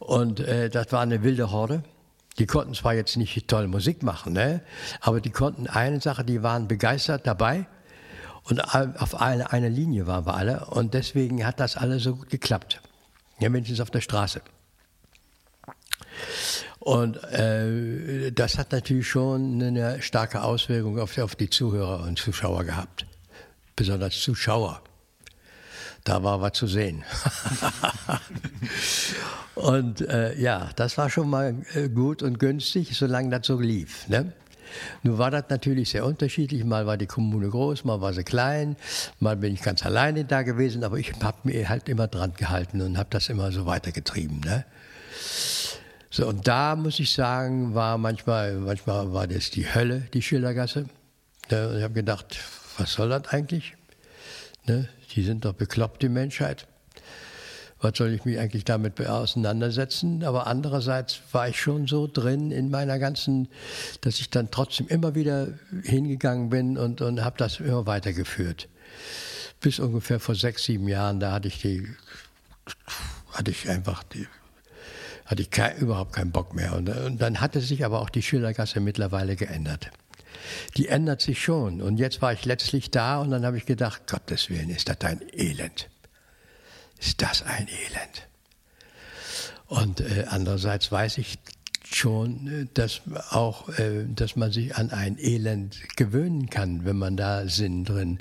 Und 0.00 0.40
äh, 0.40 0.70
das 0.70 0.90
war 0.90 1.02
eine 1.02 1.22
wilde 1.22 1.52
Horde. 1.52 1.84
Die 2.40 2.46
konnten 2.46 2.74
zwar 2.74 2.94
jetzt 2.94 3.16
nicht 3.16 3.46
tolle 3.46 3.68
Musik 3.68 4.02
machen, 4.02 4.32
ne? 4.32 4.60
aber 5.00 5.20
die 5.20 5.30
konnten 5.30 5.68
eine 5.68 6.00
Sache, 6.00 6.24
die 6.24 6.42
waren 6.42 6.66
begeistert 6.66 7.28
dabei. 7.28 7.68
Und 8.42 8.60
auf 8.74 9.20
einer 9.20 9.52
eine 9.52 9.68
Linie 9.68 10.08
waren 10.08 10.26
wir 10.26 10.34
alle. 10.34 10.66
Und 10.66 10.94
deswegen 10.94 11.46
hat 11.46 11.60
das 11.60 11.76
alles 11.76 12.02
so 12.02 12.16
gut 12.16 12.30
geklappt. 12.30 12.80
Ja, 13.40 13.52
wenigstens 13.52 13.80
auf 13.80 13.90
der 13.90 14.00
Straße. 14.00 14.42
Und 16.80 17.22
äh, 17.24 18.32
das 18.32 18.56
hat 18.56 18.72
natürlich 18.72 19.08
schon 19.08 19.62
eine 19.62 20.00
starke 20.00 20.42
Auswirkung 20.42 20.98
auf, 20.98 21.18
auf 21.18 21.36
die 21.36 21.50
Zuhörer 21.50 22.04
und 22.04 22.18
Zuschauer 22.18 22.64
gehabt. 22.64 23.06
Besonders 23.76 24.20
Zuschauer. 24.20 24.80
Da 26.04 26.22
war 26.22 26.40
was 26.40 26.52
zu 26.52 26.66
sehen. 26.66 27.04
und 29.54 30.00
äh, 30.00 30.38
ja, 30.40 30.70
das 30.76 30.96
war 30.96 31.10
schon 31.10 31.28
mal 31.28 31.54
äh, 31.74 31.88
gut 31.88 32.22
und 32.22 32.38
günstig, 32.38 32.96
solange 32.96 33.30
das 33.30 33.46
so 33.46 33.60
lief. 33.60 34.08
Ne? 34.08 34.32
Nun 35.02 35.18
war 35.18 35.30
das 35.30 35.44
natürlich 35.48 35.90
sehr 35.90 36.04
unterschiedlich. 36.04 36.64
Mal 36.64 36.86
war 36.86 36.96
die 36.96 37.06
Kommune 37.06 37.48
groß, 37.48 37.84
mal 37.84 38.00
war 38.00 38.12
sie 38.12 38.24
klein, 38.24 38.76
mal 39.20 39.36
bin 39.36 39.54
ich 39.54 39.62
ganz 39.62 39.84
alleine 39.84 40.24
da 40.24 40.42
gewesen, 40.42 40.84
aber 40.84 40.98
ich 40.98 41.12
habe 41.22 41.38
mir 41.44 41.68
halt 41.68 41.88
immer 41.88 42.06
dran 42.06 42.34
gehalten 42.36 42.80
und 42.80 42.98
habe 42.98 43.08
das 43.10 43.28
immer 43.28 43.50
so 43.52 43.66
weitergetrieben. 43.66 44.40
Ne? 44.40 44.64
So, 46.10 46.26
und 46.26 46.46
da 46.46 46.76
muss 46.76 47.00
ich 47.00 47.12
sagen, 47.12 47.74
war 47.74 47.98
manchmal, 47.98 48.54
manchmal 48.54 49.12
war 49.12 49.26
das 49.26 49.50
die 49.50 49.72
Hölle, 49.74 50.04
die 50.14 50.22
Schildergasse. 50.22 50.86
Ne? 51.50 51.74
Ich 51.78 51.82
habe 51.82 51.94
gedacht, 51.94 52.38
was 52.78 52.92
soll 52.92 53.08
das 53.08 53.26
eigentlich? 53.28 53.74
Ne? 54.66 54.88
Die 55.14 55.22
sind 55.22 55.44
doch 55.44 55.54
bekloppt, 55.54 56.02
die 56.02 56.08
Menschheit 56.08 56.67
was 57.80 57.96
soll 57.96 58.12
ich 58.12 58.24
mich 58.24 58.38
eigentlich 58.38 58.64
damit 58.64 59.00
auseinandersetzen? 59.06 60.24
Aber 60.24 60.46
andererseits 60.46 61.20
war 61.32 61.48
ich 61.48 61.60
schon 61.60 61.86
so 61.86 62.08
drin 62.12 62.50
in 62.50 62.70
meiner 62.70 62.98
ganzen, 62.98 63.48
dass 64.00 64.18
ich 64.18 64.30
dann 64.30 64.50
trotzdem 64.50 64.88
immer 64.88 65.14
wieder 65.14 65.48
hingegangen 65.84 66.50
bin 66.50 66.76
und, 66.76 67.00
und 67.00 67.24
habe 67.24 67.36
das 67.38 67.60
immer 67.60 67.86
weitergeführt. 67.86 68.68
Bis 69.60 69.78
ungefähr 69.78 70.18
vor 70.18 70.34
sechs, 70.34 70.64
sieben 70.64 70.88
Jahren, 70.88 71.20
da 71.20 71.32
hatte 71.32 71.48
ich 71.48 71.60
die, 71.60 71.88
hatte 73.32 73.50
ich 73.52 73.68
einfach 73.68 74.02
die, 74.02 74.26
hatte 75.26 75.42
ich 75.42 75.50
kein, 75.50 75.76
überhaupt 75.78 76.14
keinen 76.14 76.32
Bock 76.32 76.54
mehr. 76.54 76.74
Und, 76.74 76.88
und 76.88 77.18
dann 77.22 77.40
hatte 77.40 77.60
sich 77.60 77.84
aber 77.84 78.00
auch 78.00 78.10
die 78.10 78.22
Schildergasse 78.22 78.80
mittlerweile 78.80 79.36
geändert. 79.36 79.90
Die 80.76 80.88
ändert 80.88 81.20
sich 81.20 81.42
schon. 81.42 81.80
Und 81.80 81.98
jetzt 81.98 82.22
war 82.22 82.32
ich 82.32 82.44
letztlich 82.44 82.90
da 82.90 83.20
und 83.20 83.30
dann 83.30 83.44
habe 83.44 83.56
ich 83.56 83.66
gedacht, 83.66 84.02
Gottes 84.08 84.50
Willen, 84.50 84.70
ist 84.70 84.88
das 84.88 85.00
ein 85.02 85.20
Elend 85.32 85.88
ist 86.98 87.22
das 87.22 87.42
ein 87.42 87.68
Elend. 87.68 88.28
Und 89.66 90.00
äh, 90.00 90.24
andererseits 90.28 90.90
weiß 90.90 91.18
ich 91.18 91.38
schon, 91.84 92.46
äh, 92.48 92.66
dass 92.72 93.02
auch, 93.30 93.68
äh, 93.78 94.04
dass 94.06 94.36
man 94.36 94.52
sich 94.52 94.76
an 94.76 94.90
ein 94.90 95.18
Elend 95.18 95.78
gewöhnen 95.96 96.50
kann, 96.50 96.84
wenn 96.84 96.96
man 96.96 97.16
da 97.16 97.46
Sinn 97.48 97.84
drin 97.84 98.18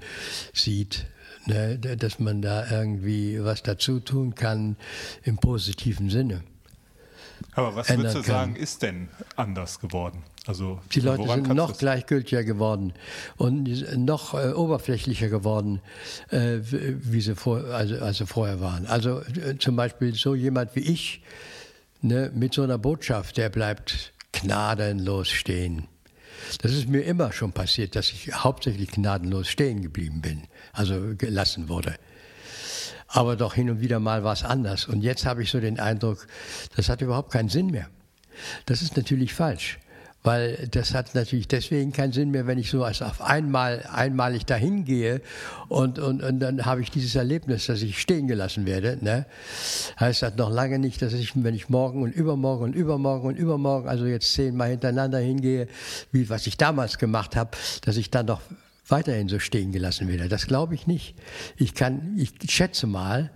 sieht. 0.53 1.05
Ne? 1.45 1.77
Dass 1.77 2.19
man 2.19 2.41
da 2.41 2.69
irgendwie 2.69 3.43
was 3.43 3.63
dazu 3.63 3.99
tun 3.99 4.35
kann 4.35 4.75
im 5.23 5.37
positiven 5.37 6.09
Sinne. 6.09 6.43
Aber 7.53 7.75
was 7.75 7.89
würdest 7.89 8.15
du 8.15 8.21
sagen, 8.23 8.55
ist 8.55 8.81
denn 8.81 9.09
anders 9.35 9.79
geworden? 9.79 10.23
Also, 10.47 10.79
die 10.93 11.01
Leute 11.01 11.27
sind 11.27 11.53
noch 11.53 11.77
gleichgültiger 11.77 12.45
geworden 12.45 12.93
und 13.35 13.67
noch 13.97 14.33
äh, 14.33 14.53
oberflächlicher 14.53 15.27
geworden, 15.27 15.81
äh, 16.29 16.59
wie 16.61 17.19
sie 17.19 17.35
vor, 17.35 17.65
also, 17.65 17.95
also 17.97 18.25
vorher 18.25 18.61
waren. 18.61 18.85
Also 18.85 19.19
äh, 19.19 19.57
zum 19.59 19.75
Beispiel 19.75 20.15
so 20.15 20.35
jemand 20.35 20.73
wie 20.77 20.79
ich 20.79 21.21
ne, 22.01 22.31
mit 22.33 22.53
so 22.53 22.63
einer 22.63 22.77
Botschaft, 22.77 23.35
der 23.35 23.49
bleibt 23.49 24.13
gnadenlos 24.31 25.27
stehen. 25.27 25.89
Das 26.61 26.71
ist 26.71 26.87
mir 26.87 27.01
immer 27.01 27.33
schon 27.33 27.51
passiert, 27.51 27.97
dass 27.97 28.09
ich 28.13 28.33
hauptsächlich 28.33 28.89
gnadenlos 28.91 29.49
stehen 29.49 29.81
geblieben 29.81 30.21
bin, 30.21 30.43
also 30.71 31.13
gelassen 31.17 31.67
wurde. 31.67 31.95
Aber 33.09 33.35
doch 33.35 33.53
hin 33.53 33.69
und 33.69 33.81
wieder 33.81 33.99
mal 33.99 34.23
war 34.23 34.33
es 34.33 34.43
anders. 34.43 34.85
Und 34.85 35.01
jetzt 35.01 35.25
habe 35.25 35.43
ich 35.43 35.51
so 35.51 35.59
den 35.59 35.77
Eindruck, 35.77 36.25
das 36.77 36.87
hat 36.87 37.01
überhaupt 37.01 37.33
keinen 37.33 37.49
Sinn 37.49 37.67
mehr. 37.67 37.89
Das 38.65 38.81
ist 38.81 38.95
natürlich 38.95 39.33
falsch 39.33 39.77
weil 40.23 40.67
das 40.71 40.93
hat 40.93 41.15
natürlich 41.15 41.47
deswegen 41.47 41.93
keinen 41.93 42.11
Sinn 42.11 42.31
mehr, 42.31 42.47
wenn 42.47 42.57
ich 42.57 42.69
so 42.69 42.83
als 42.83 43.01
auf 43.01 43.21
einmal 43.21 43.87
einmalig 43.91 44.45
dahin 44.45 44.83
gehe 44.83 45.21
und, 45.69 45.99
und, 45.99 46.21
und 46.21 46.39
dann 46.39 46.65
habe 46.65 46.81
ich 46.81 46.91
dieses 46.91 47.15
Erlebnis, 47.15 47.67
dass 47.67 47.81
ich 47.81 47.99
stehen 47.99 48.27
gelassen 48.27 48.65
werde. 48.65 48.97
Ne? 49.01 49.25
Heißt 49.99 50.23
das 50.23 50.35
noch 50.35 50.49
lange 50.49 50.79
nicht, 50.79 51.01
dass 51.01 51.13
ich, 51.13 51.31
wenn 51.41 51.55
ich 51.55 51.69
morgen 51.69 52.01
und 52.01 52.13
übermorgen 52.13 52.65
und 52.65 52.75
übermorgen 52.75 53.27
und 53.27 53.37
übermorgen, 53.37 53.87
also 53.87 54.05
jetzt 54.05 54.33
zehnmal 54.33 54.69
hintereinander 54.71 55.19
hingehe, 55.19 55.67
wie 56.11 56.29
was 56.29 56.45
ich 56.47 56.57
damals 56.57 56.97
gemacht 56.97 57.35
habe, 57.35 57.51
dass 57.81 57.95
ich 57.97 58.11
dann 58.11 58.27
doch 58.27 58.41
weiterhin 58.89 59.29
so 59.29 59.39
stehen 59.39 59.71
gelassen 59.71 60.07
werde. 60.07 60.29
Das 60.29 60.47
glaube 60.47 60.75
ich 60.75 60.87
nicht. 60.87 61.15
Ich 61.57 61.73
kann, 61.73 62.17
ich 62.17 62.33
schätze 62.49 62.87
mal, 62.87 63.31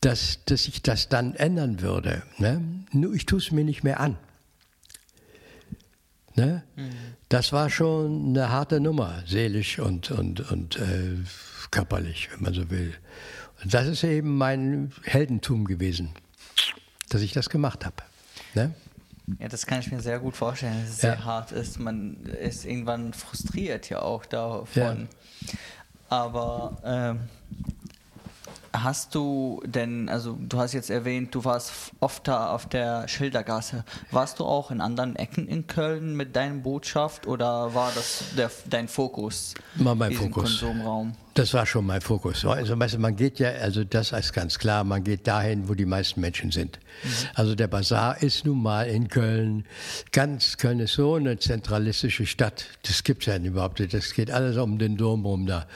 dass, 0.00 0.44
dass 0.46 0.64
sich 0.64 0.82
das 0.82 1.08
dann 1.08 1.34
ändern 1.34 1.80
würde. 1.80 2.22
Ne? 2.38 2.62
Nur 2.92 3.14
ich 3.14 3.26
tue 3.26 3.38
es 3.38 3.52
mir 3.52 3.64
nicht 3.64 3.84
mehr 3.84 4.00
an. 4.00 4.16
Ne? 6.40 6.62
Mhm. 6.76 6.90
Das 7.28 7.52
war 7.52 7.70
schon 7.70 8.30
eine 8.30 8.50
harte 8.50 8.80
Nummer, 8.80 9.22
seelisch 9.26 9.78
und, 9.78 10.10
und, 10.10 10.50
und 10.50 10.76
äh, 10.76 11.16
körperlich, 11.70 12.28
wenn 12.32 12.42
man 12.42 12.54
so 12.54 12.70
will. 12.70 12.94
Und 13.62 13.74
das 13.74 13.86
ist 13.86 14.04
eben 14.04 14.36
mein 14.38 14.92
Heldentum 15.04 15.66
gewesen, 15.66 16.10
dass 17.08 17.20
ich 17.22 17.32
das 17.32 17.50
gemacht 17.50 17.84
habe. 17.84 17.96
Ne? 18.54 18.74
Ja, 19.38 19.48
das 19.48 19.66
kann 19.66 19.80
ich 19.80 19.92
mir 19.92 20.00
sehr 20.00 20.18
gut 20.18 20.36
vorstellen, 20.36 20.80
dass 20.80 20.96
es 20.96 21.02
ja. 21.02 21.14
sehr 21.14 21.24
hart 21.24 21.52
ist. 21.52 21.78
Man 21.78 22.16
ist 22.24 22.64
irgendwann 22.64 23.12
frustriert 23.12 23.88
ja 23.88 24.02
auch 24.02 24.26
davon. 24.26 25.08
Ja. 25.42 25.52
Aber 26.08 26.78
ähm, 26.84 27.20
Hast 28.82 29.14
du 29.14 29.62
denn, 29.66 30.08
also 30.08 30.38
du 30.40 30.58
hast 30.58 30.72
jetzt 30.72 30.90
erwähnt, 30.90 31.34
du 31.34 31.44
warst 31.44 31.72
oft 32.00 32.26
da 32.28 32.50
auf 32.50 32.66
der 32.66 33.08
Schildergasse. 33.08 33.84
Warst 34.10 34.40
du 34.40 34.44
auch 34.44 34.70
in 34.70 34.80
anderen 34.80 35.16
Ecken 35.16 35.46
in 35.46 35.66
Köln 35.66 36.16
mit 36.16 36.36
deiner 36.36 36.56
Botschaft 36.56 37.26
oder 37.26 37.74
war 37.74 37.92
das 37.94 38.24
der, 38.36 38.50
dein 38.68 38.88
Fokus? 38.88 39.54
War 39.76 39.94
mein 39.94 40.12
Fokus. 40.12 40.60
Konsumraum? 40.60 41.14
Das 41.34 41.54
war 41.54 41.64
schon 41.64 41.86
mein 41.86 42.00
Fokus. 42.00 42.44
Also 42.44 42.74
man 42.76 43.16
geht 43.16 43.38
ja, 43.38 43.50
also 43.50 43.84
das 43.84 44.12
ist 44.12 44.32
ganz 44.32 44.58
klar, 44.58 44.82
man 44.82 45.04
geht 45.04 45.26
dahin, 45.26 45.68
wo 45.68 45.74
die 45.74 45.84
meisten 45.84 46.20
Menschen 46.20 46.50
sind. 46.50 46.78
Mhm. 47.02 47.08
Also 47.34 47.54
der 47.54 47.68
Bazar 47.68 48.20
ist 48.22 48.44
nun 48.44 48.62
mal 48.62 48.88
in 48.88 49.08
Köln. 49.08 49.64
Ganz 50.10 50.56
Köln 50.56 50.80
ist 50.80 50.94
so 50.94 51.14
eine 51.14 51.38
zentralistische 51.38 52.26
Stadt. 52.26 52.66
Das 52.82 53.04
gibt 53.04 53.22
es 53.22 53.26
ja 53.26 53.36
überhaupt 53.36 53.78
nicht. 53.78 53.94
Das 53.94 54.12
geht 54.12 54.30
alles 54.30 54.56
um 54.56 54.78
den 54.78 54.96
Dom 54.96 55.24
rum 55.24 55.46
da. 55.46 55.66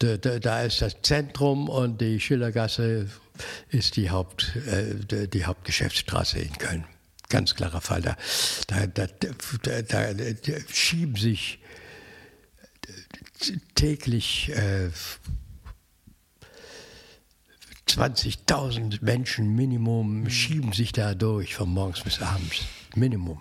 Da, 0.00 0.18
da, 0.18 0.38
da 0.38 0.62
ist 0.62 0.82
das 0.82 0.96
Zentrum 1.02 1.68
und 1.68 2.00
die 2.00 2.20
Schillergasse 2.20 3.08
ist 3.70 3.96
die, 3.96 4.10
Haupt, 4.10 4.52
äh, 4.66 5.26
die 5.28 5.44
Hauptgeschäftsstraße 5.44 6.38
in 6.38 6.52
Köln. 6.58 6.84
Ganz 7.30 7.54
klarer 7.54 7.80
Fall. 7.80 8.02
Da, 8.02 8.16
da, 8.68 8.86
da, 8.86 9.82
da, 9.82 10.12
da 10.12 10.52
schieben 10.68 11.16
sich 11.16 11.58
täglich 13.74 14.50
äh, 14.50 14.90
20.000 17.88 18.98
Menschen 19.02 19.54
Minimum 19.54 20.28
schieben 20.30 20.72
sich 20.72 20.92
da 20.92 21.14
durch 21.14 21.54
von 21.54 21.68
morgens 21.70 22.00
bis 22.00 22.20
abends. 22.20 22.64
Minimum. 22.94 23.40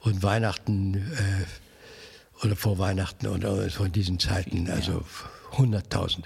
Und 0.00 0.22
Weihnachten 0.22 0.94
äh, 0.94 2.44
oder 2.44 2.56
vor 2.56 2.78
Weihnachten 2.78 3.26
oder 3.26 3.68
von 3.70 3.90
diesen 3.90 4.18
Zeiten, 4.18 4.70
also 4.70 5.04
100.000. 5.52 6.24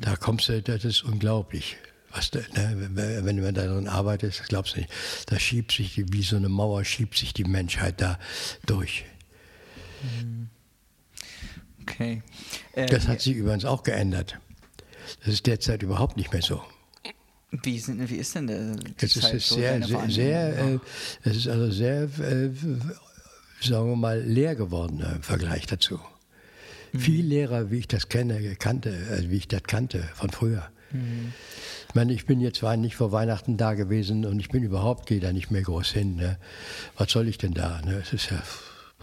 Da 0.00 0.16
kommst 0.16 0.48
du, 0.48 0.62
das 0.62 0.84
ist 0.84 1.02
unglaublich. 1.02 1.76
Was 2.10 2.32
ne, 2.32 2.88
wenn 2.94 3.42
man 3.42 3.54
darin 3.54 3.88
arbeitet, 3.88 4.38
das 4.38 4.46
glaubst 4.46 4.76
du 4.76 4.80
nicht. 4.80 4.92
Da 5.26 5.38
schiebt 5.38 5.72
sich, 5.72 6.12
wie 6.12 6.22
so 6.22 6.36
eine 6.36 6.48
Mauer, 6.48 6.84
schiebt 6.84 7.16
sich 7.16 7.34
die 7.34 7.44
Menschheit 7.44 8.00
da 8.00 8.18
durch. 8.66 9.04
Okay. 11.86 12.22
Äh, 12.72 12.86
Das 12.86 13.06
hat 13.08 13.20
sich 13.20 13.36
übrigens 13.36 13.64
auch 13.64 13.82
geändert. 13.82 14.38
Das 15.24 15.34
ist 15.34 15.46
derzeit 15.46 15.82
überhaupt 15.82 16.16
nicht 16.16 16.32
mehr 16.32 16.42
so. 16.42 16.62
wie, 17.50 17.78
sind, 17.78 18.08
wie 18.10 18.16
ist 18.16 18.34
denn 18.34 18.46
der, 18.46 18.74
die 18.76 18.94
Das 18.96 19.16
ist, 19.16 19.22
Zeit 19.22 19.34
ist 19.34 19.48
so, 19.48 19.56
sehr, 19.56 19.82
sehr, 20.08 20.58
äh, 20.58 20.78
es 21.24 21.36
ist 21.36 21.48
also 21.48 21.70
sehr, 21.70 22.02
äh, 22.04 22.50
sagen 23.60 23.88
wir 23.90 23.96
mal, 23.96 24.20
leer 24.20 24.54
geworden 24.56 25.00
äh, 25.00 25.16
im 25.16 25.22
Vergleich 25.22 25.66
dazu. 25.66 26.00
Viel 26.96 27.26
leerer, 27.26 27.70
wie 27.72 27.78
ich 27.80 27.88
das 27.88 28.08
kenne, 28.08 28.54
kannte, 28.56 28.96
also 29.10 29.28
wie 29.28 29.36
ich 29.36 29.48
das 29.48 29.64
kannte 29.64 30.04
von 30.14 30.30
früher. 30.30 30.68
Ich 31.88 31.94
meine, 31.96 32.12
ich 32.12 32.24
bin 32.24 32.40
jetzt 32.40 32.58
zwar 32.58 32.76
nicht 32.76 32.94
vor 32.94 33.10
Weihnachten 33.10 33.56
da 33.56 33.74
gewesen 33.74 34.24
und 34.24 34.38
ich 34.38 34.48
bin 34.48 34.62
überhaupt, 34.62 35.06
gehe 35.06 35.18
da 35.18 35.32
nicht 35.32 35.50
mehr 35.50 35.62
groß 35.62 35.90
hin. 35.90 36.14
Ne? 36.14 36.38
Was 36.96 37.10
soll 37.10 37.26
ich 37.26 37.36
denn 37.36 37.52
da? 37.52 37.80
Ne? 37.84 38.00
Es 38.00 38.12
ist 38.12 38.30
ja, 38.30 38.40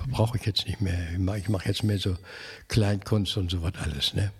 brauche 0.09 0.37
ich 0.37 0.45
jetzt 0.45 0.67
nicht 0.67 0.81
mehr. 0.81 0.97
Ich 1.37 1.49
mache 1.49 1.67
jetzt 1.67 1.83
mehr 1.83 1.99
so 1.99 2.15
Kleinkunst 2.67 3.37
und 3.37 3.51
sowas 3.51 3.73
alles. 3.83 4.13
Ne? 4.13 4.31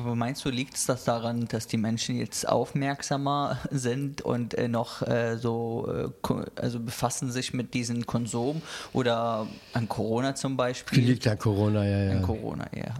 Aber 0.00 0.14
meinst 0.14 0.44
du, 0.44 0.50
liegt 0.50 0.74
es 0.74 0.86
das 0.86 1.04
daran, 1.04 1.46
dass 1.48 1.66
die 1.66 1.76
Menschen 1.76 2.16
jetzt 2.16 2.48
aufmerksamer 2.48 3.58
sind 3.70 4.22
und 4.22 4.54
äh, 4.54 4.68
noch 4.68 5.02
äh, 5.02 5.36
so, 5.36 6.12
äh, 6.22 6.34
also 6.60 6.80
befassen 6.80 7.32
sich 7.32 7.54
mit 7.54 7.74
diesem 7.74 8.06
Konsum 8.06 8.62
oder 8.92 9.46
an 9.72 9.88
Corona 9.88 10.34
zum 10.34 10.52
Die 10.52 10.56
Beispiel? 10.56 11.04
liegt 11.04 11.26
an 11.26 11.38
Corona, 11.38 11.84
ja, 11.84 12.04
ja. 12.04 12.10
An 12.12 12.22
Corona, 12.22 12.66
ja, 12.74 12.94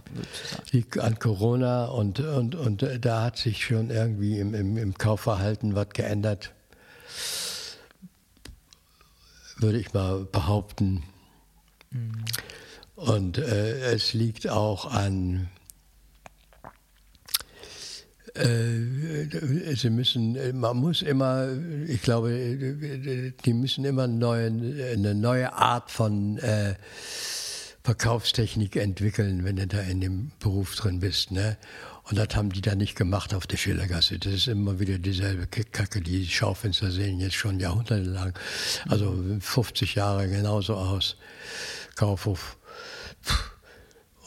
liegt 0.71 0.99
an 0.99 1.19
Corona 1.19 1.85
und, 1.85 2.19
und, 2.19 2.55
und 2.55 2.83
äh, 2.83 2.99
da 2.99 3.23
hat 3.23 3.37
sich 3.37 3.63
schon 3.63 3.89
irgendwie 3.89 4.39
im, 4.39 4.53
im, 4.53 4.77
im 4.77 4.93
Kaufverhalten 4.97 5.75
was 5.75 5.89
geändert, 5.89 6.53
würde 9.57 9.77
ich 9.79 9.93
mal 9.93 10.25
behaupten. 10.25 11.03
Und 12.95 13.37
äh, 13.37 13.93
es 13.93 14.13
liegt 14.13 14.49
auch 14.49 14.91
an, 14.91 15.49
äh, 18.35 19.75
sie 19.75 19.89
müssen, 19.89 20.59
man 20.59 20.77
muss 20.77 21.01
immer, 21.01 21.47
ich 21.87 22.01
glaube, 22.01 23.33
die 23.45 23.53
müssen 23.53 23.85
immer 23.85 24.07
neuen, 24.07 24.79
eine 24.81 25.15
neue 25.15 25.53
Art 25.53 25.91
von 25.91 26.37
äh, 26.37 26.75
Verkaufstechnik 27.83 28.77
entwickeln, 28.77 29.43
wenn 29.43 29.57
du 29.57 29.67
da 29.67 29.79
in 29.81 30.01
dem 30.01 30.31
Beruf 30.39 30.75
drin 30.75 30.99
bist. 30.99 31.31
Ne? 31.31 31.55
Und 32.03 32.17
das 32.17 32.35
haben 32.35 32.51
die 32.51 32.61
da 32.61 32.75
nicht 32.75 32.95
gemacht 32.95 33.33
auf 33.33 33.45
der 33.47 33.57
Schillergasse. 33.57 34.17
Das 34.19 34.33
ist 34.33 34.47
immer 34.47 34.79
wieder 34.79 34.97
dieselbe 34.97 35.47
Kacke. 35.47 36.01
Die 36.01 36.27
Schaufenster 36.27 36.91
sehen 36.91 37.19
jetzt 37.19 37.35
schon 37.35 37.59
jahrhundertelang, 37.59 38.33
also 38.89 39.15
50 39.39 39.95
Jahre 39.95 40.27
genauso 40.27 40.75
aus. 40.75 41.17
Kaufhof. 41.95 42.57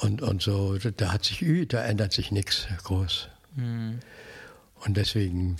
Und, 0.00 0.22
und 0.22 0.42
so, 0.42 0.78
da 0.78 1.12
hat 1.12 1.24
sich, 1.24 1.44
da 1.68 1.82
ändert 1.82 2.12
sich 2.12 2.30
nichts 2.30 2.66
groß. 2.84 3.28
Und 3.56 4.96
deswegen, 4.96 5.56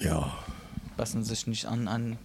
ja, 0.00 0.32
passen 0.96 1.22
sich 1.24 1.46
nicht 1.46 1.66
an, 1.66 1.88
an, 1.88 2.18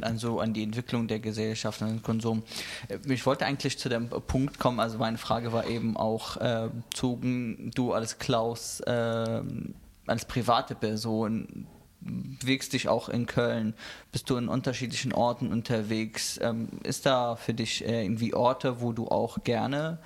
an, 0.00 0.18
so, 0.18 0.40
an 0.40 0.54
die 0.54 0.62
Entwicklung 0.62 1.06
der 1.06 1.20
Gesellschaft, 1.20 1.82
an 1.82 1.88
den 1.88 2.02
Konsum. 2.02 2.42
Äh, 2.88 2.98
Ich 3.12 3.26
wollte 3.26 3.46
eigentlich 3.46 3.78
zu 3.78 3.88
dem 3.88 4.08
Punkt 4.08 4.58
kommen, 4.58 4.80
also 4.80 4.98
meine 4.98 5.18
Frage 5.18 5.52
war 5.52 5.66
eben 5.66 5.96
auch, 5.96 6.38
äh, 6.38 6.70
zogen 6.92 7.70
du 7.74 7.92
als 7.92 8.18
Klaus, 8.18 8.80
äh, 8.80 9.42
als 10.06 10.24
private 10.24 10.74
Person, 10.74 11.66
bewegst 12.04 12.72
dich 12.72 12.88
auch 12.88 13.08
in 13.08 13.26
Köln, 13.26 13.74
bist 14.12 14.28
du 14.30 14.36
in 14.36 14.48
unterschiedlichen 14.48 15.12
Orten 15.12 15.50
unterwegs. 15.52 16.38
Ähm, 16.42 16.68
ist 16.82 17.06
da 17.06 17.36
für 17.36 17.54
dich 17.54 17.84
äh, 17.86 18.02
irgendwie 18.04 18.34
Orte, 18.34 18.80
wo 18.80 18.92
du 18.92 19.08
auch 19.08 19.42
gerne 19.44 19.98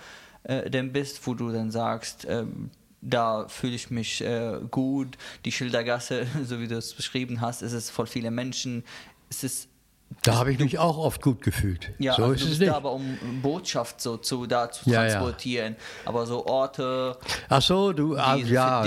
äh, 0.45 0.71
denn 0.71 0.93
bist, 0.93 1.27
wo 1.27 1.35
du 1.35 1.51
dann 1.53 1.71
sagst, 1.71 2.27
ähm, 2.29 2.71
da 3.01 3.47
fühle 3.49 3.75
ich 3.75 3.91
mich 3.91 4.21
äh, 4.23 4.59
gut. 4.71 5.17
Die 5.45 5.53
Schildergasse, 5.53 6.27
so 6.45 6.61
wie 6.61 6.69
du 6.69 6.77
es 6.77 6.95
beschrieben 6.95 7.41
hast, 7.41 7.63
ist 7.63 7.73
es 7.73 7.91
voll 7.91 8.07
viele 8.07 8.31
Menschen. 8.31 8.85
Es 9.31 9.45
ist 9.45 9.69
da 10.23 10.37
habe 10.37 10.51
ich 10.51 10.59
mich 10.59 10.79
auch 10.79 10.97
oft 10.97 11.21
gut 11.21 11.43
gefühlt. 11.43 11.93
ja, 11.99 12.15
so 12.15 12.23
also 12.25 12.33
ist 12.35 12.41
du 12.41 12.45
es 12.45 12.51
bist 12.53 12.61
nicht. 12.63 12.73
da 12.73 12.77
aber 12.77 12.93
um 12.93 13.19
Botschaft 13.43 14.01
so 14.01 14.17
zu 14.17 14.47
da 14.47 14.71
zu 14.71 14.89
Ja, 14.89 15.05
ja. 15.05 15.11
transportieren. 15.11 15.77
Aber 16.07 16.25
so 16.27 16.47
Orte, 16.47 17.17
Ach 17.51 17.61
so, 17.61 17.93
du, 17.93 18.17
ah, 18.17 18.35
ja, 18.37 18.85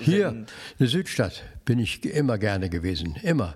hier, 0.00 0.30
sind. 0.30 0.52
eine 0.80 0.88
Südstadt 0.88 1.44
bin 1.64 1.78
ich 1.78 2.04
immer 2.04 2.38
gerne 2.38 2.68
gewesen, 2.68 3.16
immer. 3.22 3.54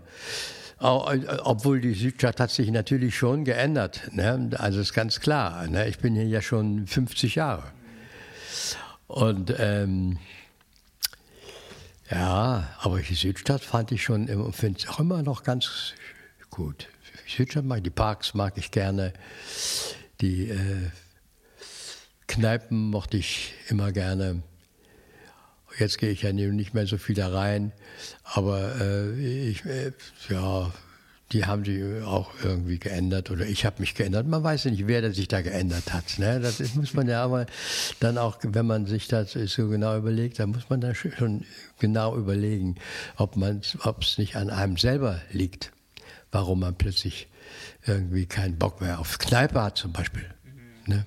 Äh, 0.80 0.84
Obwohl 0.84 1.80
die 1.80 1.94
Südstadt 1.94 2.40
hat 2.40 2.50
sich 2.50 2.70
natürlich 2.70 3.16
schon 3.16 3.44
geändert, 3.44 4.10
ne? 4.12 4.50
also 4.56 4.80
ist 4.80 4.94
ganz 4.94 5.20
klar. 5.20 5.66
Ne? 5.66 5.88
Ich 5.88 5.98
bin 5.98 6.14
hier 6.14 6.26
ja 6.26 6.42
schon 6.42 6.86
50 6.86 7.34
Jahre. 7.34 7.64
Und 9.06 9.54
ähm, 9.58 10.18
ja, 12.10 12.68
aber 12.80 13.00
die 13.00 13.14
Südstadt 13.14 13.62
fand 13.62 13.92
ich 13.92 14.02
schon, 14.02 14.52
finde 14.52 14.88
auch 14.88 15.00
immer 15.00 15.22
noch 15.22 15.42
ganz 15.42 15.92
gut. 16.50 16.88
Die 17.26 17.36
Südstadt 17.36 17.64
mag 17.64 17.84
die 17.84 17.90
Parks 17.90 18.34
mag 18.34 18.56
ich 18.56 18.70
gerne, 18.70 19.12
die 20.20 20.48
äh, 20.48 20.90
Kneipen 22.26 22.90
mochte 22.90 23.16
ich 23.16 23.54
immer 23.68 23.92
gerne. 23.92 24.42
Jetzt 25.78 25.98
gehe 25.98 26.10
ich 26.10 26.22
ja 26.22 26.32
nicht 26.32 26.74
mehr 26.74 26.86
so 26.86 26.98
viel 26.98 27.14
da 27.14 27.28
rein, 27.28 27.72
aber 28.24 28.80
äh, 28.80 29.48
ich, 29.48 29.64
äh, 29.64 29.92
ja, 30.28 30.72
die 31.32 31.44
haben 31.44 31.64
sich 31.64 32.02
auch 32.04 32.30
irgendwie 32.42 32.78
geändert 32.78 33.30
oder 33.30 33.44
ich 33.44 33.66
habe 33.66 33.80
mich 33.80 33.94
geändert. 33.94 34.26
Man 34.26 34.42
weiß 34.42 34.64
ja 34.64 34.70
nicht, 34.70 34.86
wer 34.86 35.12
sich 35.12 35.28
da 35.28 35.42
geändert 35.42 35.92
hat. 35.92 36.18
Ne? 36.18 36.40
Das 36.40 36.58
ist, 36.58 36.74
muss 36.76 36.94
man 36.94 37.06
ja 37.06 37.22
aber 37.22 37.46
dann 38.00 38.16
auch, 38.16 38.38
wenn 38.42 38.66
man 38.66 38.86
sich 38.86 39.08
das 39.08 39.32
so 39.32 39.68
genau 39.68 39.96
überlegt, 39.96 40.38
dann 40.38 40.50
muss 40.50 40.70
man 40.70 40.80
da 40.80 40.94
schon 40.94 41.44
genau 41.78 42.16
überlegen, 42.16 42.76
ob 43.16 43.36
es 44.00 44.18
nicht 44.18 44.36
an 44.36 44.48
einem 44.48 44.78
selber 44.78 45.20
liegt, 45.30 45.70
warum 46.32 46.60
man 46.60 46.74
plötzlich 46.76 47.28
irgendwie 47.86 48.26
keinen 48.26 48.58
Bock 48.58 48.80
mehr 48.80 48.98
auf 48.98 49.18
Kneipe 49.18 49.62
hat 49.62 49.76
zum 49.76 49.92
Beispiel. 49.92 50.24
Ne? 50.86 51.04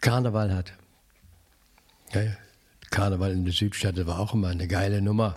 Karneval 0.00 0.52
hat. 0.52 0.72
Ja. 2.12 2.22
Karneval 2.90 3.32
in 3.32 3.44
der 3.44 3.54
Südstadt, 3.54 3.98
das 3.98 4.06
war 4.06 4.18
auch 4.18 4.34
immer 4.34 4.48
eine 4.48 4.68
geile 4.68 5.02
Nummer. 5.02 5.36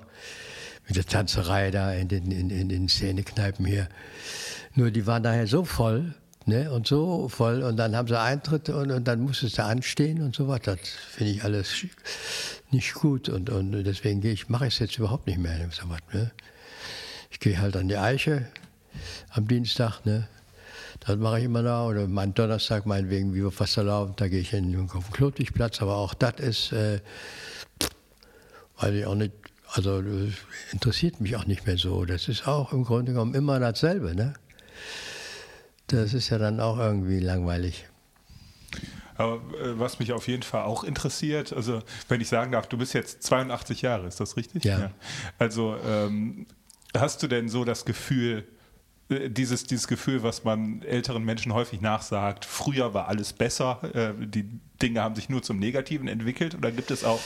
Mit 0.88 0.98
der 0.98 1.06
Tanzerei 1.06 1.70
da 1.72 1.94
in 1.94 2.08
den, 2.08 2.32
in, 2.32 2.50
in 2.50 2.70
den 2.70 2.90
Szenekneipen 2.90 3.66
hier. 3.66 3.88
Nur 4.74 4.92
die 4.92 5.06
waren 5.06 5.24
daher 5.24 5.46
so 5.46 5.64
voll, 5.64 6.16
ne, 6.46 6.72
und 6.72 6.88
so 6.88 7.30
voll, 7.30 7.62
und 7.64 7.78
dann 7.78 7.96
haben 7.96 8.08
sie 8.08 8.20
Eintritt 8.20 8.70
und, 8.70 8.92
und 8.92 9.08
dann 9.08 9.22
musstest 9.22 9.58
du 9.58 9.64
anstehen 9.64 10.22
und 10.22 10.36
so 10.36 10.48
was. 10.48 10.62
Das 10.62 10.80
finde 11.12 11.34
ich 11.34 11.44
alles 11.44 11.86
nicht 12.72 12.94
gut 12.94 13.30
und, 13.30 13.50
und 13.50 13.72
deswegen 13.84 14.22
gehe 14.22 14.34
ich, 14.34 14.50
mache 14.50 14.68
ich 14.68 14.74
es 14.74 14.80
jetzt 14.80 14.98
überhaupt 14.98 15.28
nicht 15.28 15.40
mehr. 15.40 15.58
So 15.72 15.90
was, 15.90 16.02
ne. 16.14 16.32
Ich 17.30 17.40
gehe 17.40 17.60
halt 17.60 17.76
an 17.78 17.88
die 17.88 17.98
Eiche 17.98 18.48
am 19.30 19.48
Dienstag, 19.48 20.06
ne. 20.06 20.28
Das 21.02 21.18
mache 21.18 21.40
ich 21.40 21.46
immer 21.46 21.64
da. 21.64 21.86
Oder 21.86 22.08
mein 22.08 22.34
Donnerstag, 22.34 22.86
meinetwegen, 22.86 23.34
wie 23.34 23.44
wir 23.44 23.52
fast 23.52 23.78
erlauben, 23.78 24.14
da 24.18 24.28
gehe 24.28 24.42
ich 24.42 24.54
in, 24.54 24.76
auf 24.94 25.06
den 25.06 25.14
Klotigplatz. 25.14 25.82
Aber 25.82 25.98
auch 25.98 26.14
das 26.14 26.36
ist, 26.40 26.72
äh, 26.72 27.00
weiß 28.80 28.94
ich 28.94 29.06
auch 29.06 29.16
nicht, 29.16 29.34
also 29.72 30.02
das 30.02 30.34
interessiert 30.72 31.22
mich 31.22 31.36
auch 31.36 31.46
nicht 31.46 31.66
mehr 31.66 31.78
so. 31.78 32.06
Das 32.06 32.28
ist 32.28 32.48
auch 32.48 32.74
im 32.74 32.84
Grunde 32.84 33.14
genommen 33.14 33.36
immer 33.36 33.60
dasselbe. 33.60 34.16
Ne? 34.16 34.34
Das 35.88 36.14
ist 36.14 36.30
ja 36.30 36.38
dann 36.38 36.60
auch 36.60 36.78
irgendwie 36.78 37.20
langweilig. 37.20 37.86
Aber 39.16 39.36
äh, 39.36 39.78
was 39.78 40.00
mich 40.00 40.14
auf 40.14 40.28
jeden 40.28 40.44
Fall 40.44 40.64
auch 40.64 40.84
interessiert, 40.84 41.52
also 41.52 41.82
wenn 42.08 42.22
ich 42.22 42.30
sagen 42.30 42.54
darf, 42.54 42.68
du 42.68 42.78
bist 42.78 42.94
jetzt 42.94 43.22
82 43.24 43.82
Jahre, 43.82 44.08
ist 44.08 44.20
das 44.20 44.38
richtig? 44.38 44.64
Ja. 44.64 44.92
Also 45.38 45.76
ähm, 45.86 46.48
hast 46.96 47.22
du 47.22 47.28
denn 47.28 47.50
so 47.50 47.66
das 47.66 47.84
Gefühl, 47.84 48.40
äh, 48.40 48.59
dieses, 49.10 49.63
dieses 49.63 49.88
Gefühl, 49.88 50.22
was 50.24 50.43
man 50.43 50.84
älteren 50.84 51.24
Menschen 51.24 51.54
häufig 51.54 51.82
nachsagt, 51.82 52.45
früher 52.45 52.93
war 52.93 53.08
alles 53.08 53.34
besser, 53.34 53.80
äh, 53.93 54.13
die 54.17 54.45
Dinge 54.82 55.02
haben 55.02 55.15
sich 55.15 55.30
nur 55.30 55.41
zum 55.41 55.60
Negativen 55.60 56.08
entwickelt 56.08 56.56
oder 56.56 56.72
gibt 56.72 56.91
es 56.91 57.04
auch 57.04 57.19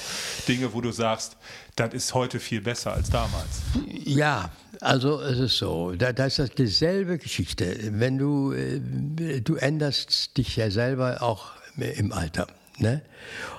Dinge, 0.48 0.74
wo 0.74 0.82
du 0.82 0.92
sagst, 0.92 1.38
das 1.76 1.94
ist 1.94 2.14
heute 2.14 2.40
viel 2.40 2.62
besser 2.62 2.94
als 2.94 3.10
damals? 3.10 3.62
Ja, 3.86 4.50
Also 4.80 5.22
es 5.22 5.40
ist 5.40 5.58
so, 5.58 5.94
da, 5.94 6.14
da 6.14 6.26
ist 6.26 6.40
das 6.40 6.50
dieselbe 6.52 7.18
Geschichte. 7.18 7.78
Wenn 7.92 8.18
du, 8.18 8.54
äh, 8.54 9.42
du 9.42 9.56
änderst 9.56 10.38
dich 10.38 10.56
ja 10.56 10.72
selber 10.72 11.22
auch 11.22 11.52
im 11.78 12.12
Alter. 12.12 12.48
Ne? 12.80 13.02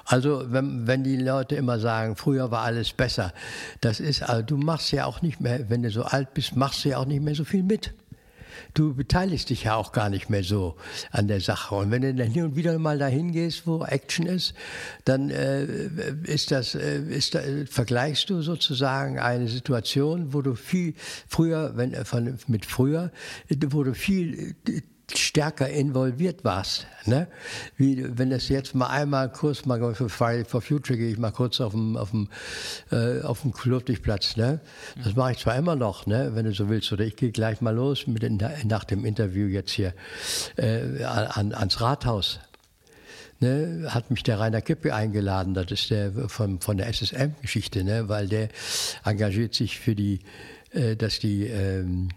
Also 0.05 0.45
wenn, 0.53 0.87
wenn 0.87 1.05
die 1.05 1.17
Leute 1.17 1.55
immer 1.57 1.79
sagen, 1.79 2.17
früher 2.17 2.51
war 2.51 2.63
alles 2.63 2.93
besser, 2.93 3.33
das 3.81 4.01
ist, 4.01 4.23
also 4.23 4.43
du 4.43 4.57
machst 4.57 4.93
ja 4.93 5.07
auch 5.07 5.23
nicht 5.23 5.41
mehr, 5.41 5.71
wenn 5.71 5.83
du 5.83 5.91
so 5.91 6.03
alt 6.03 6.35
bist, 6.35 6.57
machst 6.57 6.85
du 6.85 6.91
ja 6.91 6.99
auch 6.99 7.07
nicht 7.07 7.23
mehr 7.23 7.35
so 7.35 7.45
viel 7.45 7.63
mit 7.63 7.95
du 8.75 8.95
beteiligst 8.95 9.51
dich 9.51 9.65
ja 9.65 9.77
auch 9.77 9.93
gar 9.93 10.11
nicht 10.11 10.31
mehr 10.31 10.45
so 10.45 10.77
an 11.11 11.29
der 11.29 11.41
Sache. 11.41 11.75
Und 11.75 11.91
wenn 11.91 12.03
du 12.03 12.15
dann 12.15 12.31
hin 12.31 12.45
und 12.45 12.57
wieder 12.57 12.79
mal 12.79 12.99
dahin 12.99 13.33
gehst, 13.33 13.67
wo 13.67 13.85
Action 13.85 14.27
ist, 14.27 14.55
dann 15.05 15.31
äh, 15.31 15.65
ist 16.25 16.51
das, 16.51 16.75
äh, 16.75 17.01
ist 17.01 17.35
da, 17.35 17.41
vergleichst 17.69 18.31
du 18.31 18.43
sozusagen 18.43 19.19
eine 19.19 19.49
Situation, 19.49 20.33
wo 20.33 20.43
du 20.43 20.55
viel 20.55 20.95
früher, 21.29 21.77
wenn 21.77 21.95
äh, 21.95 22.05
von, 22.05 22.39
mit 22.47 22.67
früher, 22.67 23.11
wo 23.71 23.83
du 23.83 23.95
viel 23.95 24.55
stärker 25.17 25.69
involviert 25.69 26.45
warst. 26.45 26.87
Ne? 27.07 27.29
Wie, 27.77 28.05
wenn 28.19 28.31
das 28.31 28.49
jetzt 28.49 28.75
mal 28.75 28.89
einmal 28.89 29.31
kurz 29.31 29.65
mal 29.65 29.95
für 29.95 30.09
Friday 30.09 30.45
for 30.45 30.61
Future 30.61 30.99
gehe 30.99 31.11
ich 31.11 31.19
mal 31.19 31.31
kurz 31.31 31.61
auf 31.61 31.73
dem, 31.73 31.97
auf 31.97 32.11
dem, 32.11 32.29
äh, 32.91 33.21
auf 33.23 33.43
dem 33.43 33.53
Ludwigplatz. 33.65 34.37
Ne? 34.37 34.61
Das 35.03 35.15
mache 35.15 35.33
ich 35.33 35.39
zwar 35.39 35.57
immer 35.57 35.77
noch, 35.77 36.07
ne? 36.07 36.33
wenn 36.35 36.45
du 36.45 36.53
so 36.53 36.69
willst. 36.69 36.93
Oder 36.93 37.05
ich 37.05 37.17
gehe 37.17 37.31
gleich 37.31 37.61
mal 37.61 37.75
los 37.75 38.07
mit 38.07 38.23
den, 38.23 38.43
nach 38.65 38.85
dem 38.85 39.05
Interview 39.05 39.47
jetzt 39.47 39.73
hier 39.73 39.95
äh, 40.57 41.05
an, 41.05 41.53
ans 41.53 41.81
Rathaus. 41.81 42.41
Ne, 43.41 43.89
hat 43.89 44.13
mich 44.13 44.23
der 44.23 44.39
Rainer 44.39 44.63
Kippe 44.63 44.95
eingeladen, 44.95 45.55
das 45.55 45.67
ist 45.73 45.91
der 45.91 46.13
von, 46.29 46.61
von 46.61 46.77
der 46.77 46.87
SSM-Geschichte, 46.87 47.83
ne, 47.83 48.09
weil 48.09 48.29
der 48.29 48.49
engagiert 49.05 49.55
sich 49.55 49.81
für 49.81 49.97
die, 49.97 50.21
äh, 50.71 50.95
dass 50.95 51.19
die, 51.19 51.49
ähm, 51.49 52.11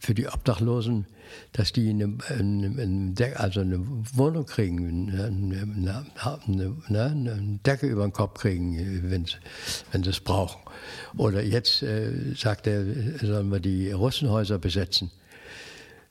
für 0.00 0.14
die 0.14 0.28
Obdachlosen 0.28 1.06
dass 1.52 1.72
die 1.72 1.90
eine, 1.90 2.16
eine, 2.28 3.36
also 3.36 3.60
eine 3.60 3.80
Wohnung 4.14 4.46
kriegen, 4.46 5.10
eine, 5.10 6.04
eine, 6.46 6.76
eine, 6.88 7.58
Decke 7.64 7.86
über 7.86 8.02
den 8.02 8.12
Kopf 8.12 8.40
kriegen, 8.40 9.10
wenn, 9.10 9.26
wenn 9.92 10.02
sie 10.02 10.10
es 10.10 10.20
brauchen. 10.20 10.60
Oder 11.16 11.42
jetzt 11.42 11.82
äh, 11.82 12.34
sagt 12.34 12.66
er, 12.66 12.84
sollen 13.20 13.50
wir 13.50 13.60
die 13.60 13.90
Russenhäuser 13.90 14.58
besetzen 14.58 15.10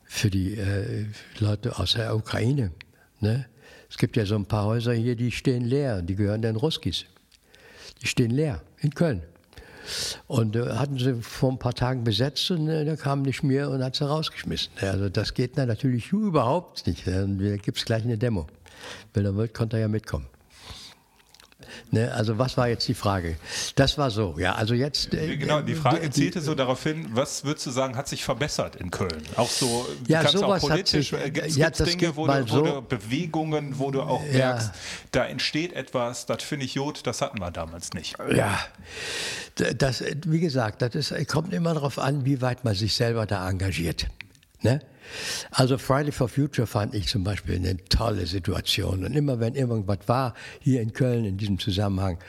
für 0.05 0.29
die 0.29 0.57
äh, 0.57 1.05
Leute 1.39 1.77
aus 1.77 1.93
der 1.93 2.15
Ukraine. 2.15 2.71
Ne? 3.19 3.45
Es 3.89 3.97
gibt 3.97 4.17
ja 4.17 4.25
so 4.25 4.35
ein 4.35 4.45
paar 4.45 4.65
Häuser 4.65 4.93
hier, 4.93 5.15
die 5.15 5.31
stehen 5.31 5.65
leer, 5.65 6.01
die 6.01 6.15
gehören 6.15 6.41
den 6.41 6.55
Ruskis. 6.55 7.05
Die 8.01 8.07
stehen 8.07 8.31
leer 8.31 8.61
in 8.79 8.93
Köln. 8.93 9.21
Und 10.27 10.55
äh, 10.55 10.69
hatten 10.69 10.97
sie 10.97 11.15
vor 11.21 11.51
ein 11.51 11.59
paar 11.59 11.73
Tagen 11.73 12.03
besetzt 12.03 12.49
und 12.51 12.67
äh, 12.67 12.85
da 12.85 12.95
kam 12.95 13.21
nicht 13.21 13.43
mehr 13.43 13.69
und 13.69 13.83
hat 13.83 13.95
sie 13.95 14.07
rausgeschmissen. 14.07 14.71
Also 14.81 15.09
das 15.09 15.33
geht 15.33 15.57
natürlich 15.57 16.11
überhaupt 16.11 16.87
nicht. 16.87 17.07
Da 17.07 17.25
gibt 17.25 17.77
es 17.77 17.85
gleich 17.85 18.03
eine 18.03 18.17
Demo. 18.17 18.47
Wenn 19.13 19.25
er 19.25 19.35
wollt, 19.35 19.53
konnte 19.53 19.77
er 19.77 19.81
ja 19.81 19.87
mitkommen. 19.87 20.27
Ne, 21.91 22.11
also 22.13 22.37
was 22.37 22.57
war 22.57 22.67
jetzt 22.67 22.87
die 22.87 22.93
Frage? 22.93 23.37
Das 23.75 23.97
war 23.97 24.11
so, 24.11 24.35
ja. 24.37 24.55
Also 24.55 24.73
jetzt. 24.73 25.13
Äh, 25.13 25.37
genau, 25.37 25.61
die 25.61 25.75
Frage 25.75 26.01
die, 26.01 26.09
zielte 26.09 26.41
so 26.41 26.55
darauf 26.55 26.83
hin, 26.83 27.07
was 27.13 27.43
würdest 27.43 27.65
du 27.65 27.71
sagen, 27.71 27.95
hat 27.95 28.07
sich 28.07 28.23
verbessert 28.23 28.75
in 28.75 28.91
Köln? 28.91 29.23
Auch 29.35 29.49
so, 29.49 29.87
ja, 30.07 30.27
sowas 30.27 30.63
auch 30.63 30.69
politisch, 30.69 31.13
hat 31.13 31.33
sich, 31.35 31.57
äh, 31.57 31.59
ja, 31.59 31.69
Dinge, 31.69 32.15
wo, 32.15 32.27
du, 32.27 32.47
so, 32.47 32.65
wo 32.65 32.81
Bewegungen, 32.81 33.79
wo 33.79 33.91
du 33.91 34.01
auch 34.01 34.23
ja. 34.25 34.49
merkst, 34.49 34.71
da 35.11 35.25
entsteht 35.25 35.73
etwas, 35.73 36.25
das 36.25 36.43
finde 36.43 36.65
ich 36.65 36.75
Jod, 36.75 37.05
das 37.05 37.21
hatten 37.21 37.39
wir 37.39 37.51
damals 37.51 37.93
nicht. 37.93 38.15
Ja, 38.33 38.59
das, 39.55 40.03
wie 40.25 40.39
gesagt, 40.39 40.81
das 40.81 40.95
ist, 40.95 41.27
kommt 41.27 41.53
immer 41.53 41.73
darauf 41.73 41.99
an, 41.99 42.25
wie 42.25 42.41
weit 42.41 42.63
man 42.63 42.75
sich 42.75 42.95
selber 42.95 43.25
da 43.25 43.49
engagiert. 43.49 44.07
Ne? 44.61 44.81
Also 45.51 45.77
Friday 45.77 46.11
for 46.11 46.29
Future 46.29 46.67
fand 46.67 46.93
ich 46.93 47.07
zum 47.07 47.23
Beispiel 47.23 47.55
eine 47.55 47.77
tolle 47.87 48.25
Situation. 48.25 49.05
Und 49.05 49.13
immer 49.15 49.39
wenn 49.39 49.55
irgendwas 49.55 49.99
war, 50.07 50.33
hier 50.59 50.81
in 50.81 50.93
Köln 50.93 51.25
in 51.25 51.37
diesem 51.37 51.59
Zusammenhang, 51.59 52.19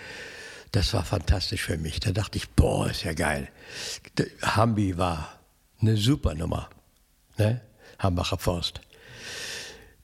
das 0.72 0.94
war 0.94 1.04
fantastisch 1.04 1.64
für 1.64 1.78
mich. 1.78 2.00
Da 2.00 2.12
dachte 2.12 2.38
ich, 2.38 2.48
boah, 2.50 2.88
ist 2.88 3.04
ja 3.04 3.12
geil. 3.12 3.48
Hambi 4.42 4.96
war 4.96 5.40
eine 5.80 5.96
super 5.96 6.34
Nummer. 6.34 6.68
Ne? 7.38 7.60
Hambacher 7.98 8.38
Forst. 8.38 8.80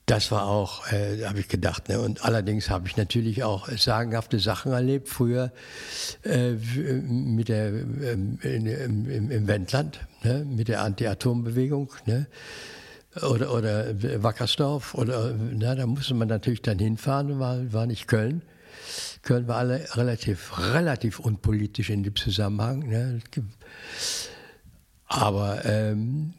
Das 0.07 0.31
war 0.31 0.47
auch, 0.47 0.89
äh, 0.93 1.25
habe 1.25 1.41
ich 1.41 1.49
gedacht. 1.49 1.89
Ne? 1.89 1.99
Und 1.99 2.23
allerdings 2.23 2.69
habe 2.69 2.87
ich 2.87 2.95
natürlich 2.95 3.43
auch 3.43 3.67
sagenhafte 3.67 4.39
Sachen 4.39 4.71
erlebt. 4.71 5.09
Früher 5.09 5.51
äh, 6.23 6.53
mit 6.53 7.49
der, 7.49 7.73
äh, 7.73 8.13
in, 8.13 8.65
im, 8.65 9.29
im 9.29 9.47
Wendland, 9.47 9.99
ne? 10.23 10.45
mit 10.45 10.69
der 10.69 10.81
Anti-Atom-Bewegung. 10.83 11.91
Ne? 12.05 12.25
Oder, 13.21 13.53
oder 13.53 14.23
Wackersdorf. 14.23 14.93
Oder, 14.93 15.35
na, 15.51 15.75
da 15.75 15.85
musste 15.85 16.13
man 16.13 16.29
natürlich 16.29 16.61
dann 16.61 16.79
hinfahren, 16.79 17.37
war, 17.37 17.73
war 17.73 17.85
nicht 17.85 18.07
Köln. 18.07 18.43
Köln 19.23 19.49
war 19.49 19.57
alle 19.57 19.85
relativ, 19.95 20.57
relativ 20.73 21.19
unpolitisch 21.19 21.89
in 21.89 22.03
dem 22.03 22.15
Zusammenhang. 22.15 22.87
Ne? 22.87 23.19
Aber 25.07 25.65
ähm, 25.65 26.33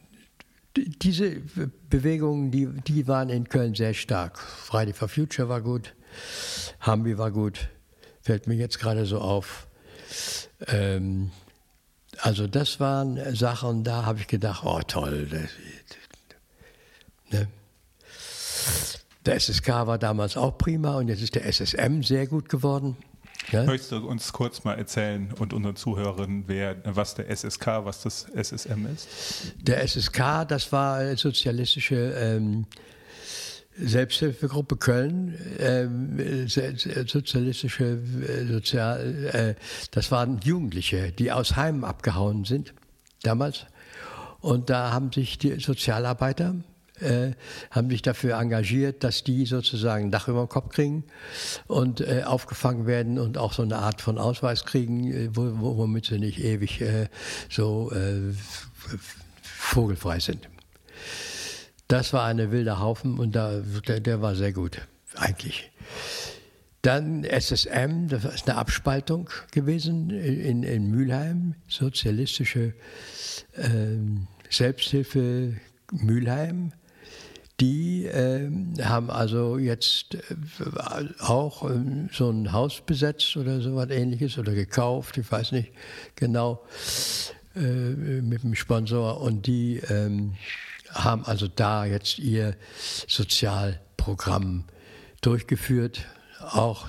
diese 0.85 1.43
Bewegungen, 1.91 2.51
die, 2.51 2.67
die 2.87 3.07
waren 3.07 3.29
in 3.29 3.49
Köln 3.49 3.75
sehr 3.75 3.95
stark. 3.95 4.39
Friday 4.39 4.93
for 4.93 5.09
Future 5.09 5.49
war 5.49 5.61
gut, 5.61 5.95
Hambi 6.81 7.19
war 7.19 7.31
gut, 7.31 7.69
fällt 8.21 8.47
mir 8.47 8.55
jetzt 8.55 8.79
gerade 8.79 9.07
so 9.07 9.19
auf. 9.19 9.69
Ähm, 10.67 11.31
also 12.21 12.47
das 12.47 12.81
waren 12.81 13.35
Sachen, 13.35 13.85
da 13.85 14.05
habe 14.05 14.21
ich 14.21 14.27
gedacht, 14.27 14.63
oh 14.65 14.81
toll. 14.87 15.29
Das, 15.31 15.51
ne? 17.31 17.49
Der 19.27 19.39
SSK 19.39 19.69
war 19.69 19.99
damals 19.99 20.37
auch 20.37 20.57
prima 20.57 20.97
und 20.97 21.09
jetzt 21.09 21.23
ist 21.23 21.35
der 21.35 21.45
SSM 21.45 22.03
sehr 22.03 22.27
gut 22.27 22.49
geworden. 22.49 22.97
Ja? 23.53 23.65
Möchtest 23.65 23.93
du 23.93 24.07
uns 24.07 24.33
kurz 24.33 24.65
mal 24.65 24.75
erzählen 24.75 25.33
und 25.39 25.53
unseren 25.53 25.77
Zuhörern, 25.77 26.45
wer, 26.47 26.77
was 26.85 27.15
der 27.15 27.35
SSK, 27.35 27.67
was 27.85 28.03
das 28.03 28.27
SSM 28.35 28.87
ist? 28.87 29.09
Der 29.61 29.87
SSK, 29.87 30.47
das 30.49 30.71
war 30.73 31.17
sozialistische 31.17 31.97
ähm, 31.97 32.67
Selbsthilfegruppe 33.81 34.77
Köln, 34.77 35.39
ähm, 35.59 36.49
sozialistische 36.49 37.85
äh, 37.85 38.47
Sozial, 38.47 39.25
äh, 39.33 39.55
das 39.93 40.11
waren 40.11 40.41
Jugendliche, 40.43 41.13
die 41.13 41.31
aus 41.31 41.57
Heimen 41.57 41.85
abgehauen 41.85 42.45
sind 42.45 42.75
damals. 43.23 43.67
Und 44.41 44.71
da 44.71 44.93
haben 44.93 45.13
sich 45.13 45.39
die 45.39 45.61
Sozialarbeiter 45.61 46.57
äh, 47.01 47.33
haben 47.71 47.91
sich 47.91 48.03
dafür 48.03 48.39
engagiert, 48.39 49.05
dass 49.05 49.25
die 49.25 49.47
sozusagen 49.47 50.07
ein 50.07 50.11
Dach 50.11 50.29
über 50.29 50.45
den 50.45 50.49
Kopf 50.49 50.75
kriegen 50.75 51.05
und 51.67 52.01
äh, 52.01 52.23
aufgefangen 52.25 52.87
werden 52.87 53.19
und 53.19 53.39
auch 53.39 53.53
so 53.53 53.63
eine 53.63 53.79
Art 53.79 54.01
von 54.01 54.19
Ausweis 54.19 54.65
kriegen, 54.65 55.13
äh, 55.13 55.29
wo, 55.33 55.77
womit 55.77 56.07
sie 56.07 56.19
nicht 56.19 56.39
ewig 56.39 56.81
äh, 56.81 57.09
so 57.51 57.91
äh, 57.93 58.33
vogelfrei 59.43 60.21
sind. 60.21 60.49
Das 61.89 62.13
war 62.13 62.27
eine 62.27 62.51
wilde 62.51 62.81
Haufen 62.81 63.19
und 63.19 63.35
da, 63.35 63.63
der, 63.87 64.01
der 64.01 64.21
war 64.21 64.35
sehr 64.35 64.53
gut, 64.53 64.83
eigentlich. 65.17 65.71
Dann 66.83 67.25
SSM, 67.25 68.09
das 68.09 68.25
ist 68.25 68.49
eine 68.49 68.59
Abspaltung 68.59 69.31
gewesen 69.51 70.11
in, 70.11 70.63
in 70.63 70.91
Mülheim, 70.91 71.55
sozialistische 71.67 72.75
ähm, 73.57 74.29
Selbsthilfe 74.49 75.55
Mülheim. 75.91 76.73
Die 77.61 78.07
äh, 78.07 78.49
haben 78.83 79.11
also 79.11 79.59
jetzt 79.59 80.15
äh, 80.15 80.21
auch 81.19 81.69
äh, 81.69 82.09
so 82.13 82.31
ein 82.31 82.53
Haus 82.53 82.81
besetzt 82.81 83.37
oder 83.37 83.61
so 83.61 83.75
was 83.75 83.91
ähnliches 83.91 84.39
oder 84.39 84.55
gekauft, 84.55 85.19
ich 85.19 85.31
weiß 85.31 85.53
nicht 85.53 85.73
genau, 86.15 86.65
äh, 87.57 87.61
mit 87.61 88.45
dem 88.45 88.55
Sponsor. 88.55 89.21
Und 89.21 89.49
die 89.49 89.79
ähm, 89.89 90.37
haben 90.91 91.25
also 91.25 91.49
da 91.49 91.85
jetzt 91.85 92.21
ihr 92.21 92.55
Sozialprogramm 93.09 94.65
durchgeführt. 95.21 96.07
Auch 96.41 96.89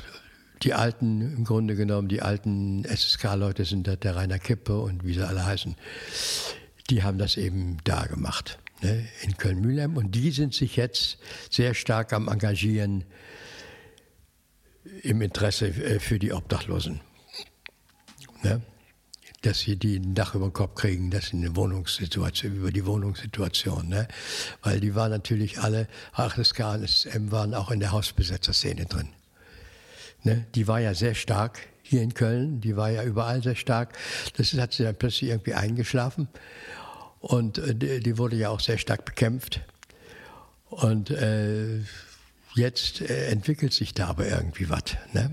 die 0.61 0.75
alten, 0.75 1.21
im 1.21 1.45
Grunde 1.45 1.75
genommen, 1.75 2.09
die 2.09 2.21
alten 2.21 2.85
SSK-Leute 2.85 3.65
sind 3.65 3.87
da 3.87 3.95
der 3.95 4.15
Rainer 4.15 4.37
Kippe 4.37 4.79
und 4.79 5.03
wie 5.03 5.15
sie 5.15 5.27
alle 5.27 5.43
heißen, 5.45 5.75
die 6.91 7.01
haben 7.01 7.17
das 7.17 7.37
eben 7.37 7.77
da 7.85 8.05
gemacht 8.05 8.59
ne, 8.81 9.07
in 9.21 9.37
Köln-Mülheim. 9.37 9.97
Und 9.97 10.15
die 10.15 10.31
sind 10.31 10.53
sich 10.53 10.75
jetzt 10.75 11.17
sehr 11.49 11.73
stark 11.73 12.13
am 12.13 12.27
Engagieren 12.27 13.05
im 15.03 15.21
Interesse 15.21 15.67
äh, 15.67 15.99
für 15.99 16.19
die 16.19 16.33
Obdachlosen. 16.33 17.01
Ne? 18.43 18.61
Dass 19.41 19.59
sie 19.59 19.77
die 19.77 19.97
ein 19.97 20.15
Dach 20.15 20.35
über 20.35 20.49
den 20.49 20.53
Kopf 20.53 20.75
kriegen, 20.75 21.11
dass 21.11 21.27
sie 21.27 21.37
eine 21.37 21.55
Wohnungssituation, 21.55 22.55
über 22.55 22.71
die 22.71 22.85
Wohnungssituation. 22.85 23.87
Ne? 23.87 24.07
Weil 24.61 24.79
die 24.79 24.95
waren 24.95 25.11
natürlich 25.11 25.59
alle, 25.59 25.87
HSK 26.13 26.59
und 26.73 26.89
SM 26.89 27.31
waren 27.31 27.53
auch 27.53 27.71
in 27.71 27.79
der 27.79 27.91
Hausbesetzerszene 27.91 28.85
drin. 28.85 29.09
Ne? 30.23 30.45
Die 30.55 30.67
war 30.67 30.79
ja 30.79 30.93
sehr 30.93 31.15
stark 31.15 31.59
hier 31.81 32.01
in 32.03 32.13
Köln, 32.13 32.61
die 32.61 32.75
war 32.75 32.91
ja 32.91 33.03
überall 33.03 33.41
sehr 33.41 33.55
stark. 33.55 33.97
Das 34.37 34.53
hat 34.53 34.73
sie 34.73 34.83
dann 34.83 34.95
plötzlich 34.95 35.31
irgendwie 35.31 35.53
eingeschlafen. 35.53 36.27
Und 37.19 37.57
äh, 37.57 37.75
die, 37.75 37.99
die, 37.99 38.17
wurde 38.17 38.35
ja 38.35 38.49
auch 38.49 38.59
sehr 38.59 38.77
stark 38.77 39.05
bekämpft. 39.05 39.61
Und 40.69 41.09
äh, 41.09 41.79
jetzt 42.55 43.01
äh, 43.01 43.27
entwickelt 43.27 43.73
sich 43.73 43.93
da 43.93 44.07
aber 44.07 44.27
irgendwie 44.27 44.69
was. 44.69 44.83
Ne? 45.13 45.31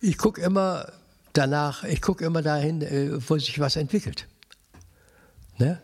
Ich 0.00 0.18
gucke 0.18 0.40
immer 0.40 0.92
danach, 1.32 1.84
ich 1.84 2.02
gucke 2.02 2.24
immer 2.24 2.42
dahin, 2.42 2.82
äh, 2.82 3.10
wo 3.28 3.38
sich 3.38 3.58
was 3.58 3.76
entwickelt. 3.76 4.26
Ne? 5.58 5.80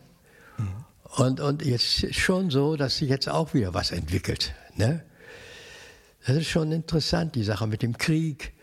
Mhm. 0.57 0.85
Und, 1.17 1.39
und 1.39 1.65
jetzt 1.65 2.13
schon 2.13 2.49
so, 2.49 2.75
dass 2.75 2.97
sich 2.97 3.09
jetzt 3.09 3.29
auch 3.29 3.53
wieder 3.53 3.73
was 3.73 3.91
entwickelt. 3.91 4.53
Ne? 4.75 5.03
Das 6.25 6.37
ist 6.37 6.47
schon 6.47 6.71
interessant, 6.71 7.35
die 7.35 7.43
Sache 7.43 7.67
mit 7.67 7.81
dem 7.81 7.97
Krieg, 7.97 8.53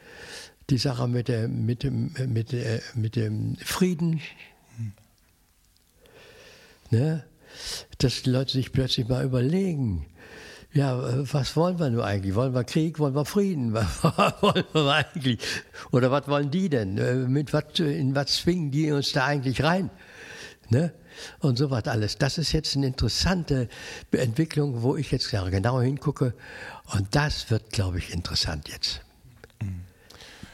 die 0.70 0.78
Sache 0.78 1.08
mit, 1.08 1.28
der, 1.28 1.48
mit, 1.48 1.82
dem, 1.82 2.14
mit, 2.28 2.52
der, 2.52 2.80
mit 2.94 3.16
dem 3.16 3.56
Frieden. 3.56 4.20
Ne? 6.90 7.24
Dass 7.98 8.22
die 8.22 8.30
Leute 8.30 8.52
sich 8.52 8.72
plötzlich 8.72 9.08
mal 9.08 9.24
überlegen, 9.24 10.06
ja, 10.72 10.96
was 11.32 11.56
wollen 11.56 11.80
wir 11.80 11.90
nur 11.90 12.04
eigentlich? 12.04 12.34
Wollen 12.36 12.54
wir 12.54 12.62
Krieg? 12.62 13.00
Wollen 13.00 13.14
wir 13.14 13.24
Frieden? 13.24 13.74
Was 13.74 14.04
wollen 14.40 14.64
wir 14.72 14.92
eigentlich? 14.92 15.40
Oder 15.90 16.12
was 16.12 16.28
wollen 16.28 16.52
die 16.52 16.68
denn? 16.68 16.96
Äh, 16.96 17.14
mit 17.14 17.52
was, 17.52 17.80
in 17.80 18.14
was 18.14 18.36
zwingen 18.36 18.70
die 18.70 18.92
uns 18.92 19.12
da 19.12 19.26
eigentlich 19.26 19.64
rein? 19.64 19.90
Ne? 20.68 20.92
Und 21.40 21.58
so 21.58 21.70
was 21.70 21.84
alles. 21.86 22.18
Das 22.18 22.38
ist 22.38 22.52
jetzt 22.52 22.76
eine 22.76 22.86
interessante 22.86 23.68
Entwicklung, 24.12 24.82
wo 24.82 24.96
ich 24.96 25.10
jetzt 25.10 25.30
genau 25.30 25.80
hingucke. 25.80 26.34
Und 26.94 27.16
das 27.16 27.50
wird, 27.50 27.70
glaube 27.70 27.98
ich, 27.98 28.12
interessant 28.14 28.68
jetzt. 28.68 29.00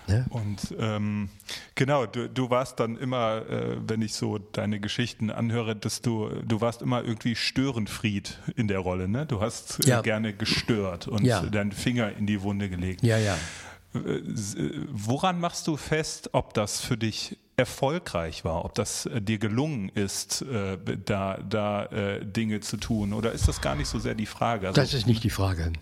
Ne? 0.09 0.27
Und 0.31 0.75
ähm, 0.79 1.29
genau, 1.75 2.07
du, 2.07 2.29
du, 2.29 2.51
warst 2.51 2.79
dann 2.81 2.97
immer, 2.97 3.43
äh, 3.49 3.77
wenn 3.87 4.03
ich 4.03 4.15
so 4.15 4.39
deine 4.39 4.81
Geschichten 4.81 5.31
anhöre, 5.31 5.75
dass 5.75 6.01
du, 6.01 6.29
du 6.45 6.61
warst 6.61 6.83
immer 6.83 7.03
irgendwie 7.03 7.35
Störenfried 7.35 8.39
in 8.55 8.69
der 8.69 8.79
Rolle, 8.79 9.09
ne? 9.09 9.27
Du 9.27 9.41
hast 9.41 9.85
äh, 9.85 9.91
ja. 9.91 10.01
gerne 10.03 10.33
gestört 10.33 11.09
und 11.09 11.25
ja. 11.25 11.43
deinen 11.43 11.73
Finger 11.73 12.13
in 12.17 12.27
die 12.27 12.43
Wunde 12.43 12.69
gelegt. 12.69 13.03
Ja, 13.03 13.19
ja. 13.19 13.37
Äh, 13.95 14.23
woran 14.91 15.41
machst 15.41 15.67
du 15.67 15.77
fest, 15.77 16.31
ob 16.33 16.55
das 16.55 16.81
für 16.81 16.97
dich 16.97 17.37
erfolgreich 17.57 18.45
war, 18.45 18.65
ob 18.65 18.75
das 18.75 19.07
äh, 19.07 19.21
dir 19.21 19.39
gelungen 19.39 19.89
ist, 19.89 20.43
äh, 20.43 20.79
da, 21.05 21.39
da 21.39 21.87
äh, 21.87 22.25
Dinge 22.25 22.61
zu 22.61 22.77
tun? 22.77 23.13
Oder 23.13 23.33
ist 23.33 23.49
das 23.49 23.61
gar 23.61 23.75
nicht 23.75 23.89
so 23.89 23.99
sehr 23.99 24.15
die 24.15 24.27
Frage? 24.27 24.69
Also, 24.69 24.81
das 24.81 24.95
ist 24.95 25.07
nicht 25.07 25.25
die 25.25 25.31
Frage. 25.31 25.73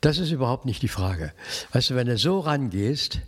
Das 0.00 0.18
ist 0.18 0.30
überhaupt 0.30 0.64
nicht 0.64 0.82
die 0.82 0.88
Frage. 0.88 1.32
Weißt 1.72 1.90
du, 1.90 1.94
wenn 1.94 2.06
du 2.06 2.16
so 2.16 2.40
rangehst, 2.40 3.20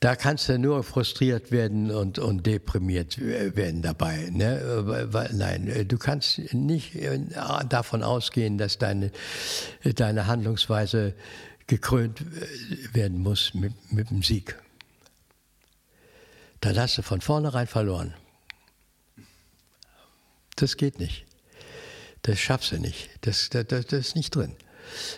da 0.00 0.14
kannst 0.14 0.48
du 0.48 0.58
nur 0.58 0.84
frustriert 0.84 1.50
werden 1.50 1.90
und, 1.90 2.18
und 2.18 2.46
deprimiert 2.46 3.18
werden 3.18 3.80
dabei. 3.80 4.28
Ne? 4.30 5.08
Nein, 5.32 5.88
du 5.88 5.96
kannst 5.96 6.52
nicht 6.52 6.94
äh, 6.96 7.18
davon 7.68 8.02
ausgehen, 8.02 8.58
dass 8.58 8.78
deine, 8.78 9.10
deine 9.82 10.26
Handlungsweise 10.26 11.14
gekrönt 11.66 12.22
werden 12.92 13.18
muss 13.18 13.54
mit, 13.54 13.72
mit 13.90 14.10
dem 14.10 14.22
Sieg. 14.22 14.56
Dann 16.60 16.78
hast 16.78 16.98
du 16.98 17.02
von 17.02 17.20
vornherein 17.20 17.66
verloren. 17.66 18.14
Das 20.56 20.76
geht 20.76 20.98
nicht. 20.98 21.24
Das 22.22 22.38
schaffst 22.38 22.72
du 22.72 22.78
nicht. 22.78 23.08
Das, 23.22 23.48
das, 23.50 23.66
das 23.66 23.92
ist 23.92 24.16
nicht 24.16 24.34
drin 24.34 24.56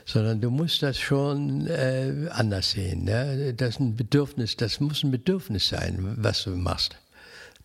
sondern 0.04 0.40
du 0.40 0.50
musst 0.50 0.82
das 0.82 0.98
schon 0.98 1.66
äh, 1.66 2.28
anders 2.30 2.72
sehen. 2.72 3.04
Ne? 3.04 3.54
Das 3.54 3.70
ist 3.70 3.80
ein 3.80 3.96
Bedürfnis, 3.96 4.56
das 4.56 4.80
muss 4.80 5.02
ein 5.02 5.10
Bedürfnis 5.10 5.68
sein, 5.68 6.14
was 6.16 6.44
du 6.44 6.50
machst. 6.50 6.96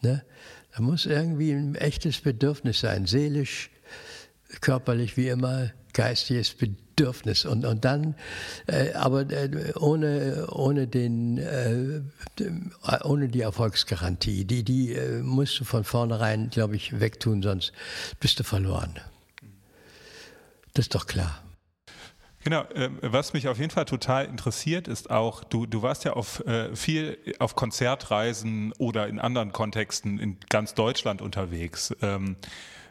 Ne? 0.02 0.24
Da 0.76 0.82
muss 0.82 1.06
irgendwie 1.06 1.52
ein 1.52 1.76
echtes 1.76 2.22
Bedürfnis 2.22 2.80
sein, 2.80 3.06
seelisch, 3.06 3.70
körperlich 4.62 5.18
wie 5.18 5.30
immer, 5.30 5.72
geistiges 5.94 6.54
Bedürfnis. 6.54 7.46
Und, 7.46 7.66
und 7.66 7.86
dann, 7.86 8.16
äh, 8.68 8.94
aber 8.94 9.30
äh, 9.32 9.74
ohne, 9.80 10.48
ohne, 10.50 10.88
den, 10.88 11.38
äh, 11.38 12.02
ohne 13.04 13.30
die 13.30 13.42
Erfolgsgarantie, 13.42 14.46
die, 14.46 14.64
die 14.64 14.94
äh, 14.94 15.22
musst 15.22 15.60
du 15.60 15.64
von 15.64 15.84
vornherein, 15.84 16.50
glaube 16.50 16.76
ich, 16.76 17.00
wegtun, 17.00 17.42
sonst 17.44 17.72
bist 18.20 18.40
du 18.40 18.44
verloren. 18.44 18.96
Das 20.74 20.86
ist 20.86 20.96
doch 20.96 21.06
klar. 21.06 21.44
Genau, 22.44 22.66
ähm, 22.76 22.98
was 23.02 23.32
mich 23.34 23.48
auf 23.48 23.58
jeden 23.58 23.72
Fall 23.72 23.86
total 23.86 24.26
interessiert, 24.26 24.90
ist 24.90 25.10
auch, 25.10 25.46
du, 25.46 25.66
du 25.66 25.82
warst 25.82 26.04
ja 26.04 26.14
auf 26.14 26.46
äh, 26.46 26.76
viel 26.76 27.18
auf 27.40 27.56
Konzertreisen 27.56 28.74
oder 28.78 29.08
in 29.08 29.20
anderen 29.20 29.54
Kontexten 29.54 30.20
in 30.20 30.38
ganz 30.50 30.74
Deutschland 30.74 31.22
unterwegs. 31.22 31.96
Ähm, 32.02 32.36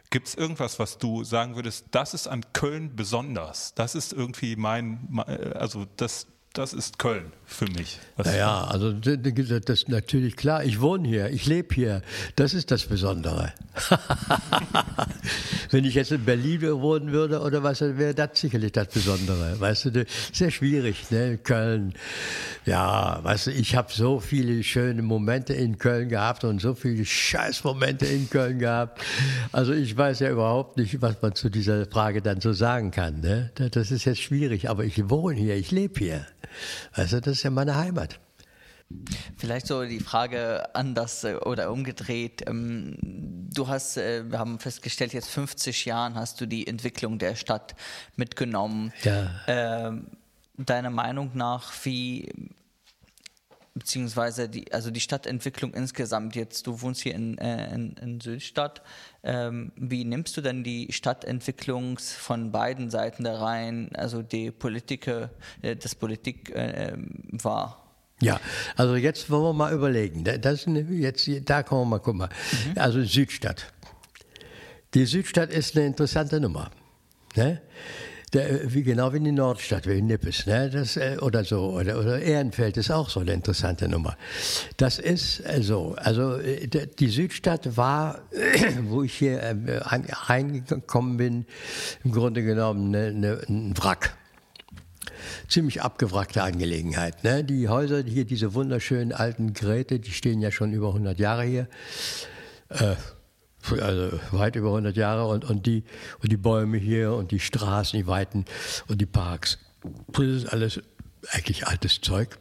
Gibt 0.09 0.27
es 0.27 0.35
irgendwas, 0.35 0.79
was 0.79 0.97
du 0.97 1.23
sagen 1.23 1.55
würdest, 1.55 1.87
das 1.91 2.13
ist 2.13 2.27
an 2.27 2.45
Köln 2.53 2.95
besonders? 2.95 3.73
Das 3.73 3.95
ist 3.95 4.13
irgendwie 4.13 4.55
mein, 4.55 5.23
also 5.55 5.85
das 5.97 6.27
das 6.53 6.73
ist 6.73 6.99
Köln 6.99 7.33
für 7.45 7.65
mich. 7.65 7.99
Was 8.15 8.27
naja, 8.27 8.65
also 8.65 8.93
das 8.93 9.79
ist 9.79 9.89
natürlich 9.89 10.35
klar. 10.35 10.63
Ich 10.63 10.79
wohne 10.79 11.07
hier, 11.07 11.29
ich 11.31 11.47
lebe 11.47 11.73
hier. 11.73 12.03
Das 12.35 12.53
ist 12.53 12.69
das 12.69 12.85
Besondere. 12.85 13.51
Wenn 15.71 15.83
ich 15.83 15.95
jetzt 15.95 16.11
in 16.11 16.23
Berlin 16.23 16.61
wohnen 16.61 17.11
würde 17.11 17.41
oder 17.41 17.63
was, 17.63 17.81
wäre 17.81 18.13
das 18.13 18.39
sicherlich 18.39 18.71
das 18.71 18.87
Besondere. 18.89 19.59
Weißt 19.59 19.85
du, 19.85 20.05
sehr 20.31 20.51
schwierig, 20.51 21.09
ne? 21.09 21.39
Köln. 21.39 21.95
Ja, 22.65 23.19
weißt 23.23 23.47
du, 23.47 23.51
ich 23.51 23.75
habe 23.75 23.91
so 23.91 24.19
viele 24.19 24.61
schöne 24.63 25.01
Momente 25.01 25.53
in 25.53 25.79
Köln 25.79 26.07
gehabt 26.07 26.43
und 26.43 26.61
so 26.61 26.75
viele 26.75 27.03
Scheißmomente 27.03 28.05
in 28.05 28.29
Köln 28.29 28.59
gehabt. 28.59 29.01
Also 29.51 29.73
ich 29.73 29.97
weiß 29.97 30.19
ja 30.19 30.29
überhaupt 30.29 30.77
nicht, 30.77 31.01
was 31.01 31.19
man 31.19 31.33
zu 31.33 31.49
dieser 31.49 31.87
Frage 31.87 32.21
dann 32.21 32.41
so 32.41 32.53
sagen 32.53 32.91
kann. 32.91 33.21
Ne? 33.21 33.51
Das 33.55 33.89
ist 33.89 34.05
jetzt 34.05 34.21
schwierig, 34.21 34.69
aber 34.69 34.83
ich 34.85 35.09
wohne 35.09 35.39
hier, 35.39 35.55
ich 35.55 35.71
lebe 35.71 35.97
hier. 35.97 36.27
Also 36.91 37.19
das 37.19 37.37
ist 37.37 37.43
ja 37.43 37.49
meine 37.49 37.75
Heimat. 37.75 38.19
Vielleicht 39.37 39.67
so 39.67 39.83
die 39.85 39.99
Frage 39.99 40.75
anders 40.75 41.23
äh, 41.23 41.35
oder 41.35 41.71
umgedreht. 41.71 42.43
Ähm, 42.47 42.95
du 43.01 43.67
hast, 43.67 43.97
äh, 43.97 44.29
wir 44.29 44.39
haben 44.39 44.59
festgestellt, 44.59 45.13
jetzt 45.13 45.29
50 45.29 45.85
Jahren 45.85 46.15
hast 46.15 46.39
du 46.41 46.45
die 46.45 46.67
Entwicklung 46.67 47.17
der 47.17 47.35
Stadt 47.35 47.75
mitgenommen. 48.15 48.93
Ja. 49.03 49.31
Ähm, 49.47 50.07
deiner 50.57 50.91
Meinung 50.91 51.31
nach, 51.33 51.73
wie 51.83 52.29
beziehungsweise 53.73 54.49
die, 54.49 54.71
also 54.71 54.91
die 54.91 54.99
Stadtentwicklung 54.99 55.73
insgesamt 55.73 56.35
jetzt, 56.35 56.67
du 56.67 56.81
wohnst 56.81 57.01
hier 57.01 57.15
in, 57.15 57.37
äh, 57.37 57.73
in, 57.73 57.93
in 57.93 58.21
Südstadt, 58.21 58.81
ähm, 59.23 59.71
wie 59.75 60.05
nimmst 60.05 60.37
du 60.37 60.41
denn 60.41 60.63
die 60.63 60.91
Stadtentwicklung 60.91 61.97
von 61.97 62.51
beiden 62.51 62.89
Seiten 62.89 63.23
da 63.23 63.39
rein, 63.39 63.89
also 63.95 64.21
die 64.21 64.51
Politiker, 64.51 65.31
äh, 65.61 65.75
das 65.75 65.95
Politik 65.95 66.51
äh, 66.55 66.91
ähm, 66.91 67.23
wahr? 67.31 67.79
Ja, 68.21 68.39
also 68.75 68.95
jetzt 68.95 69.29
wollen 69.29 69.43
wir 69.43 69.53
mal 69.53 69.73
überlegen. 69.73 70.23
Das 70.23 70.65
jetzt, 70.65 71.29
da 71.45 71.63
kommen 71.63 71.81
wir 71.81 71.85
mal 71.85 71.99
gucken. 71.99 72.19
Mal. 72.19 72.29
Mhm. 72.29 72.79
Also 72.79 73.03
Südstadt. 73.03 73.73
Die 74.93 75.05
Südstadt 75.05 75.51
ist 75.51 75.75
eine 75.75 75.87
interessante 75.87 76.39
Nummer. 76.39 76.69
Ne? 77.35 77.61
Der, 78.33 78.73
wie 78.73 78.83
genau 78.83 79.13
wie 79.13 79.19
die 79.19 79.31
Nordstadt, 79.31 79.87
wie 79.87 80.01
Nippes, 80.01 80.47
ne? 80.47 80.69
das, 80.69 80.97
äh, 80.97 81.17
oder 81.21 81.43
so, 81.43 81.71
oder, 81.73 81.99
oder 81.99 82.19
Ehrenfeld 82.19 82.77
ist 82.77 82.89
auch 82.89 83.09
so 83.09 83.19
eine 83.19 83.33
interessante 83.33 83.87
Nummer. 83.87 84.17
Das 84.77 84.97
ist 84.97 85.43
so, 85.61 85.95
also 85.97 86.37
äh, 86.37 86.67
die 86.67 87.09
Südstadt 87.09 87.77
war, 87.77 88.21
wo 88.83 89.03
ich 89.03 89.13
hier 89.13 89.55
reingekommen 89.55 91.17
bin, 91.17 91.45
im 92.03 92.11
Grunde 92.11 92.43
genommen 92.43 92.89
ne, 92.89 93.11
ne, 93.13 93.41
ein 93.47 93.77
Wrack 93.77 94.15
ziemlich 95.47 95.81
abgewrackte 95.81 96.43
Angelegenheit. 96.43 97.23
Ne? 97.23 97.43
Die 97.43 97.67
Häuser, 97.67 98.03
hier 98.03 98.25
diese 98.25 98.53
wunderschönen 98.53 99.13
alten 99.13 99.53
Geräte, 99.53 99.99
die 99.99 100.11
stehen 100.11 100.41
ja 100.41 100.51
schon 100.51 100.73
über 100.73 100.87
100 100.87 101.19
Jahre 101.19 101.43
hier. 101.43 101.67
Äh, 102.69 102.95
also 103.71 104.19
weit 104.31 104.55
über 104.55 104.69
100 104.69 104.95
Jahre 104.95 105.27
und, 105.27 105.45
und, 105.45 105.65
die, 105.65 105.83
und 106.21 106.31
die 106.31 106.37
Bäume 106.37 106.77
hier 106.77 107.13
und 107.13 107.31
die 107.31 107.39
Straßen, 107.39 107.97
die 107.97 108.07
Weiten 108.07 108.45
und 108.87 108.99
die 108.99 109.05
Parks. 109.05 109.59
Das 110.11 110.25
ist 110.25 110.47
alles 110.47 110.81
eigentlich 111.31 111.67
altes 111.67 112.01
Zeug, 112.01 112.37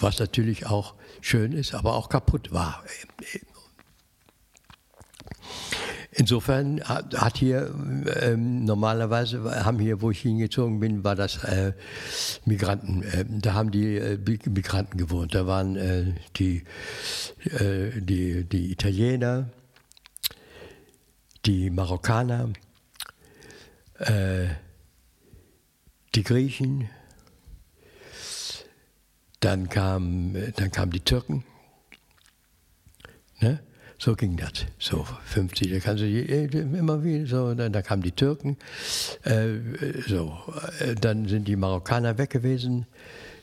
was 0.00 0.18
natürlich 0.18 0.66
auch 0.66 0.94
schön 1.20 1.52
ist, 1.52 1.74
aber 1.74 1.94
auch 1.94 2.08
kaputt 2.08 2.52
war. 2.52 2.82
Insofern 6.18 6.80
hat 6.82 7.36
hier 7.36 7.74
ähm, 8.22 8.64
normalerweise 8.64 9.64
haben 9.66 9.78
hier, 9.78 10.00
wo 10.00 10.10
ich 10.10 10.20
hingezogen 10.20 10.80
bin, 10.80 11.04
war 11.04 11.14
das 11.14 11.44
äh, 11.44 11.74
Migranten. 12.46 13.02
Äh, 13.02 13.26
da 13.28 13.52
haben 13.52 13.70
die 13.70 13.96
äh, 13.96 14.18
Migranten 14.46 14.96
gewohnt. 14.96 15.34
Da 15.34 15.46
waren 15.46 15.76
äh, 15.76 16.14
die, 16.36 16.64
äh, 17.44 18.00
die 18.00 18.44
die 18.44 18.72
Italiener, 18.72 19.50
die 21.46 21.70
Marokkaner, 21.70 22.50
äh, 23.98 24.46
die 26.14 26.22
Griechen, 26.22 26.88
dann, 29.40 29.68
kam, 29.68 30.34
dann 30.56 30.70
kamen 30.72 30.90
die 30.90 31.00
Türken. 31.00 31.44
Ne? 33.40 33.60
So 33.98 34.14
ging 34.14 34.36
das. 34.36 34.66
So 34.78 35.04
50, 35.04 35.70
da 35.70 35.78
kannst 35.78 36.02
du 36.02 36.06
immer 36.06 37.02
wieder 37.04 37.26
so, 37.26 37.54
dann, 37.54 37.72
da 37.72 37.82
kamen 37.82 38.02
die 38.02 38.12
Türken, 38.12 38.56
äh, 39.22 39.46
so, 40.06 40.36
äh, 40.80 40.94
dann 40.94 41.28
sind 41.28 41.48
die 41.48 41.56
Marokkaner 41.56 42.18
weg 42.18 42.30
gewesen, 42.30 42.86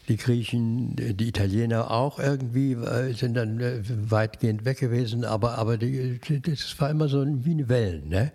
die 0.08 0.18
Griechen, 0.18 0.96
die 0.96 1.28
Italiener 1.28 1.92
auch 1.92 2.20
irgendwie 2.20 2.74
äh, 2.74 3.14
sind 3.14 3.36
dann 3.36 3.60
äh, 3.60 3.82
weitgehend 3.88 4.66
weg 4.66 4.80
gewesen, 4.80 5.24
aber, 5.24 5.58
aber 5.58 5.78
die, 5.78 6.20
das 6.42 6.80
war 6.80 6.90
immer 6.90 7.08
so 7.08 7.26
wie 7.26 7.52
eine 7.52 7.70
Wellen. 7.70 8.10
Ne? 8.10 8.32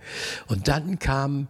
Und 0.47 0.69
dann 0.69 0.99
kamen, 0.99 1.49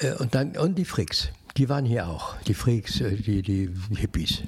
äh, 0.00 0.12
und, 0.14 0.34
dann, 0.34 0.56
und 0.56 0.76
die 0.76 0.84
Freaks, 0.84 1.30
die 1.56 1.68
waren 1.68 1.86
hier 1.86 2.06
auch, 2.06 2.36
die 2.42 2.54
Freaks, 2.54 3.00
äh, 3.00 3.16
die, 3.16 3.42
die 3.42 3.70
Hippies. 3.96 4.42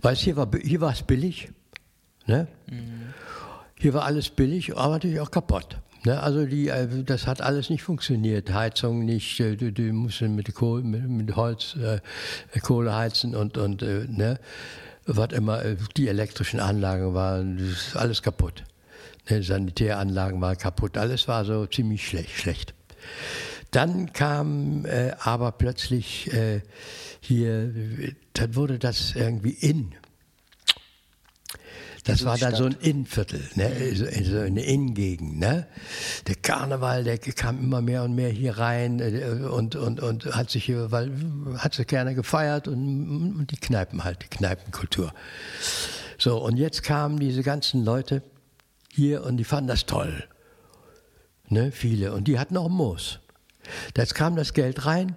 Weißt 0.00 0.22
hier 0.22 0.36
war 0.36 0.48
hier 0.62 0.80
war 0.80 0.92
es 0.92 1.02
billig. 1.02 1.50
Ne? 2.26 2.46
Mhm. 2.70 3.14
Hier 3.78 3.94
war 3.94 4.04
alles 4.04 4.30
billig, 4.30 4.76
aber 4.76 4.94
natürlich 4.94 5.20
auch 5.20 5.30
kaputt. 5.30 5.78
Ne, 6.06 6.22
also 6.22 6.44
die, 6.44 6.68
äh, 6.68 6.86
das 7.04 7.26
hat 7.26 7.40
alles 7.40 7.70
nicht 7.70 7.82
funktioniert. 7.82 8.52
Heizung 8.52 9.06
nicht, 9.06 9.40
äh, 9.40 9.56
du, 9.56 9.72
du 9.72 9.82
musst 9.92 10.20
mit, 10.20 10.54
Kohle, 10.54 10.82
mit, 10.82 11.08
mit 11.08 11.34
Holz 11.34 11.76
äh, 11.76 12.00
Kohle 12.60 12.94
heizen 12.94 13.34
und, 13.34 13.56
und 13.56 13.82
äh, 13.82 14.06
ne, 14.08 14.38
was 15.06 15.32
immer, 15.32 15.64
äh, 15.64 15.76
die 15.96 16.08
elektrischen 16.08 16.60
Anlagen 16.60 17.14
waren, 17.14 17.74
alles 17.94 18.20
kaputt. 18.20 18.64
Ne, 19.30 19.42
Sanitäranlagen 19.42 20.42
waren 20.42 20.58
kaputt, 20.58 20.98
alles 20.98 21.26
war 21.26 21.46
so 21.46 21.64
ziemlich 21.66 22.06
schlecht. 22.06 22.30
schlecht. 22.30 22.74
Dann 23.70 24.12
kam 24.12 24.84
äh, 24.84 25.12
aber 25.18 25.52
plötzlich 25.52 26.30
hier, 27.20 27.72
dann 28.34 28.54
wurde 28.54 28.78
das 28.78 29.16
irgendwie 29.16 29.50
in. 29.50 29.94
Das 32.04 32.24
war 32.26 32.36
dann 32.36 32.54
so 32.54 32.64
ein 32.64 32.76
Innenviertel, 32.80 33.40
ne? 33.54 33.72
so 33.94 34.38
eine 34.38 34.62
Innengegend. 34.62 35.38
Ne? 35.38 35.66
Der 36.26 36.34
Karneval, 36.34 37.02
der 37.02 37.16
kam 37.18 37.58
immer 37.58 37.80
mehr 37.80 38.04
und 38.04 38.14
mehr 38.14 38.28
hier 38.28 38.58
rein 38.58 39.00
äh, 39.00 39.46
und, 39.46 39.74
und, 39.74 40.00
und 40.00 40.26
hat 40.26 40.50
sich 40.50 40.70
weil, 40.70 41.10
hat 41.56 41.72
sich 41.72 41.86
gerne 41.86 42.14
gefeiert 42.14 42.68
und, 42.68 43.36
und 43.36 43.50
die 43.50 43.56
Kneipen 43.56 44.04
halt, 44.04 44.22
die 44.22 44.36
Kneipenkultur. 44.36 45.14
So, 46.18 46.38
und 46.38 46.58
jetzt 46.58 46.82
kamen 46.82 47.18
diese 47.18 47.42
ganzen 47.42 47.84
Leute 47.84 48.22
hier 48.92 49.24
und 49.24 49.38
die 49.38 49.44
fanden 49.44 49.68
das 49.68 49.86
toll. 49.86 50.24
Ne? 51.48 51.72
Viele. 51.72 52.12
Und 52.12 52.28
die 52.28 52.38
hatten 52.38 52.56
auch 52.58 52.68
Moos. 52.68 53.18
Jetzt 53.96 54.14
kam 54.14 54.36
das 54.36 54.52
Geld 54.52 54.84
rein 54.84 55.16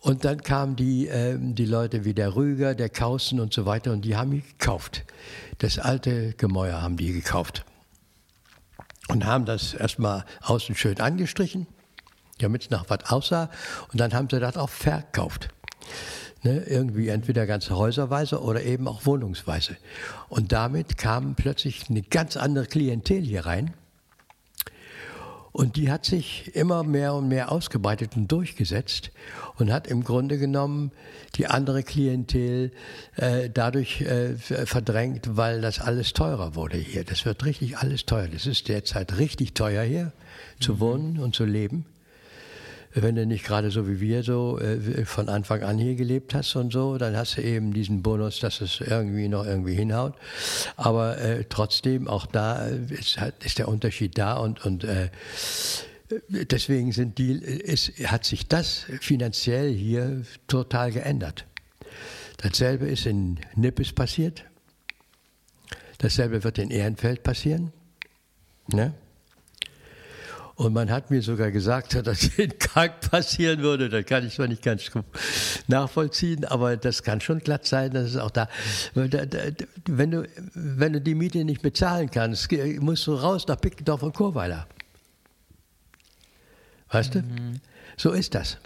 und 0.00 0.24
dann 0.24 0.42
kamen 0.42 0.76
die, 0.76 1.08
äh, 1.08 1.36
die 1.38 1.66
Leute 1.66 2.04
wie 2.04 2.14
der 2.14 2.36
Rüger, 2.36 2.74
der 2.74 2.88
Kausen 2.88 3.40
und 3.40 3.52
so 3.52 3.66
weiter 3.66 3.92
und 3.92 4.04
die 4.04 4.16
haben 4.16 4.30
die 4.30 4.42
gekauft. 4.42 5.04
Das 5.58 5.78
alte 5.78 6.32
Gemäuer 6.34 6.82
haben 6.82 6.96
die 6.96 7.12
gekauft. 7.12 7.64
Und 9.08 9.24
haben 9.24 9.44
das 9.44 9.72
erstmal 9.72 10.24
außen 10.42 10.74
schön 10.74 11.00
angestrichen, 11.00 11.66
damit 12.38 12.62
es 12.62 12.70
nach 12.70 12.86
was 12.88 13.04
aussah. 13.08 13.50
Und 13.92 14.00
dann 14.00 14.12
haben 14.12 14.28
sie 14.28 14.40
das 14.40 14.56
auch 14.56 14.68
verkauft. 14.68 15.48
Ne, 16.42 16.58
irgendwie 16.66 17.08
entweder 17.08 17.46
ganze 17.46 17.76
Häuserweise 17.76 18.42
oder 18.42 18.62
eben 18.62 18.88
auch 18.88 19.06
wohnungsweise. 19.06 19.76
Und 20.28 20.52
damit 20.52 20.98
kam 20.98 21.34
plötzlich 21.34 21.88
eine 21.88 22.02
ganz 22.02 22.36
andere 22.36 22.66
Klientel 22.66 23.22
hier 23.22 23.46
rein 23.46 23.72
und 25.56 25.76
die 25.76 25.90
hat 25.90 26.04
sich 26.04 26.54
immer 26.54 26.82
mehr 26.82 27.14
und 27.14 27.28
mehr 27.28 27.50
ausgebreitet 27.50 28.14
und 28.14 28.30
durchgesetzt 28.30 29.10
und 29.56 29.72
hat 29.72 29.86
im 29.86 30.04
Grunde 30.04 30.36
genommen 30.36 30.92
die 31.36 31.46
andere 31.46 31.82
Klientel 31.82 32.72
äh, 33.14 33.48
dadurch 33.48 34.02
äh, 34.02 34.34
verdrängt, 34.36 35.38
weil 35.38 35.62
das 35.62 35.80
alles 35.80 36.12
teurer 36.12 36.56
wurde 36.56 36.76
hier. 36.76 37.04
Das 37.04 37.24
wird 37.24 37.42
richtig 37.46 37.78
alles 37.78 38.04
teuer. 38.04 38.28
Das 38.28 38.44
ist 38.44 38.68
derzeit 38.68 39.16
richtig 39.16 39.54
teuer 39.54 39.82
hier 39.82 40.12
zu 40.60 40.74
mhm. 40.74 40.80
wohnen 40.80 41.18
und 41.20 41.34
zu 41.34 41.46
leben 41.46 41.86
wenn 43.02 43.14
du 43.14 43.26
nicht 43.26 43.44
gerade 43.44 43.70
so 43.70 43.86
wie 43.86 44.00
wir 44.00 44.22
so 44.22 44.58
äh, 44.58 45.04
von 45.04 45.28
Anfang 45.28 45.62
an 45.62 45.78
hier 45.78 45.94
gelebt 45.94 46.34
hast 46.34 46.56
und 46.56 46.72
so, 46.72 46.96
dann 46.96 47.14
hast 47.14 47.36
du 47.36 47.42
eben 47.42 47.72
diesen 47.72 48.02
Bonus, 48.02 48.40
dass 48.40 48.62
es 48.62 48.80
irgendwie 48.80 49.28
noch 49.28 49.44
irgendwie 49.44 49.74
hinhaut. 49.74 50.14
Aber 50.76 51.18
äh, 51.18 51.44
trotzdem, 51.48 52.08
auch 52.08 52.24
da 52.24 52.66
ist, 52.66 53.18
ist, 53.44 53.58
der 53.58 53.68
Unterschied 53.68 54.16
da 54.16 54.38
und, 54.38 54.64
und 54.64 54.84
äh, 54.84 55.10
deswegen 56.30 56.92
sind 56.92 57.18
die, 57.18 57.32
ist, 57.32 57.92
hat 58.04 58.24
sich 58.24 58.48
das 58.48 58.86
finanziell 59.00 59.72
hier 59.72 60.22
total 60.48 60.90
geändert. 60.90 61.44
Dasselbe 62.38 62.86
ist 62.86 63.06
in 63.06 63.38
Nippes 63.54 63.92
passiert. 63.92 64.44
Dasselbe 65.98 66.44
wird 66.44 66.58
in 66.58 66.70
Ehrenfeld 66.70 67.22
passieren. 67.22 67.72
Ne? 68.68 68.94
Und 70.56 70.72
man 70.72 70.90
hat 70.90 71.10
mir 71.10 71.20
sogar 71.20 71.50
gesagt, 71.50 71.94
dass 71.94 72.02
das 72.02 72.38
in 72.38 72.58
Kalk 72.58 73.00
passieren 73.10 73.60
würde. 73.60 73.88
Das 73.88 74.04
kann 74.06 74.26
ich 74.26 74.34
zwar 74.34 74.48
nicht 74.48 74.62
ganz 74.62 74.90
nachvollziehen, 75.68 76.44
aber 76.46 76.76
das 76.76 77.02
kann 77.02 77.20
schon 77.20 77.38
glatt 77.40 77.66
sein, 77.66 77.92
dass 77.92 78.10
es 78.10 78.16
auch 78.16 78.30
da. 78.30 78.48
Wenn 78.94 80.10
du, 80.10 80.28
wenn 80.54 80.92
du 80.94 81.00
die 81.00 81.14
Miete 81.14 81.44
nicht 81.44 81.62
bezahlen 81.62 82.10
kannst, 82.10 82.50
musst 82.80 83.06
du 83.06 83.14
raus 83.14 83.46
nach 83.46 83.60
Pickendorf 83.60 84.02
und 84.02 84.14
Chorweiler. 84.14 84.66
Weißt 86.90 87.14
mhm. 87.14 87.20
du? 87.20 87.60
So 87.98 88.12
ist 88.12 88.34
das. 88.34 88.58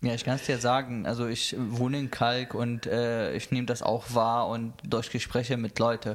Ja, 0.00 0.14
ich 0.14 0.24
kann 0.24 0.36
es 0.36 0.42
dir 0.42 0.58
sagen, 0.58 1.06
also 1.06 1.26
ich 1.26 1.56
wohne 1.58 1.98
in 1.98 2.10
Kalk 2.10 2.54
und 2.54 2.86
äh, 2.86 3.34
ich 3.34 3.50
nehme 3.50 3.66
das 3.66 3.82
auch 3.82 4.14
wahr 4.14 4.48
und 4.48 4.74
durch 4.84 5.10
Gespräche 5.10 5.56
mit 5.56 5.78
Leuten, 5.80 6.14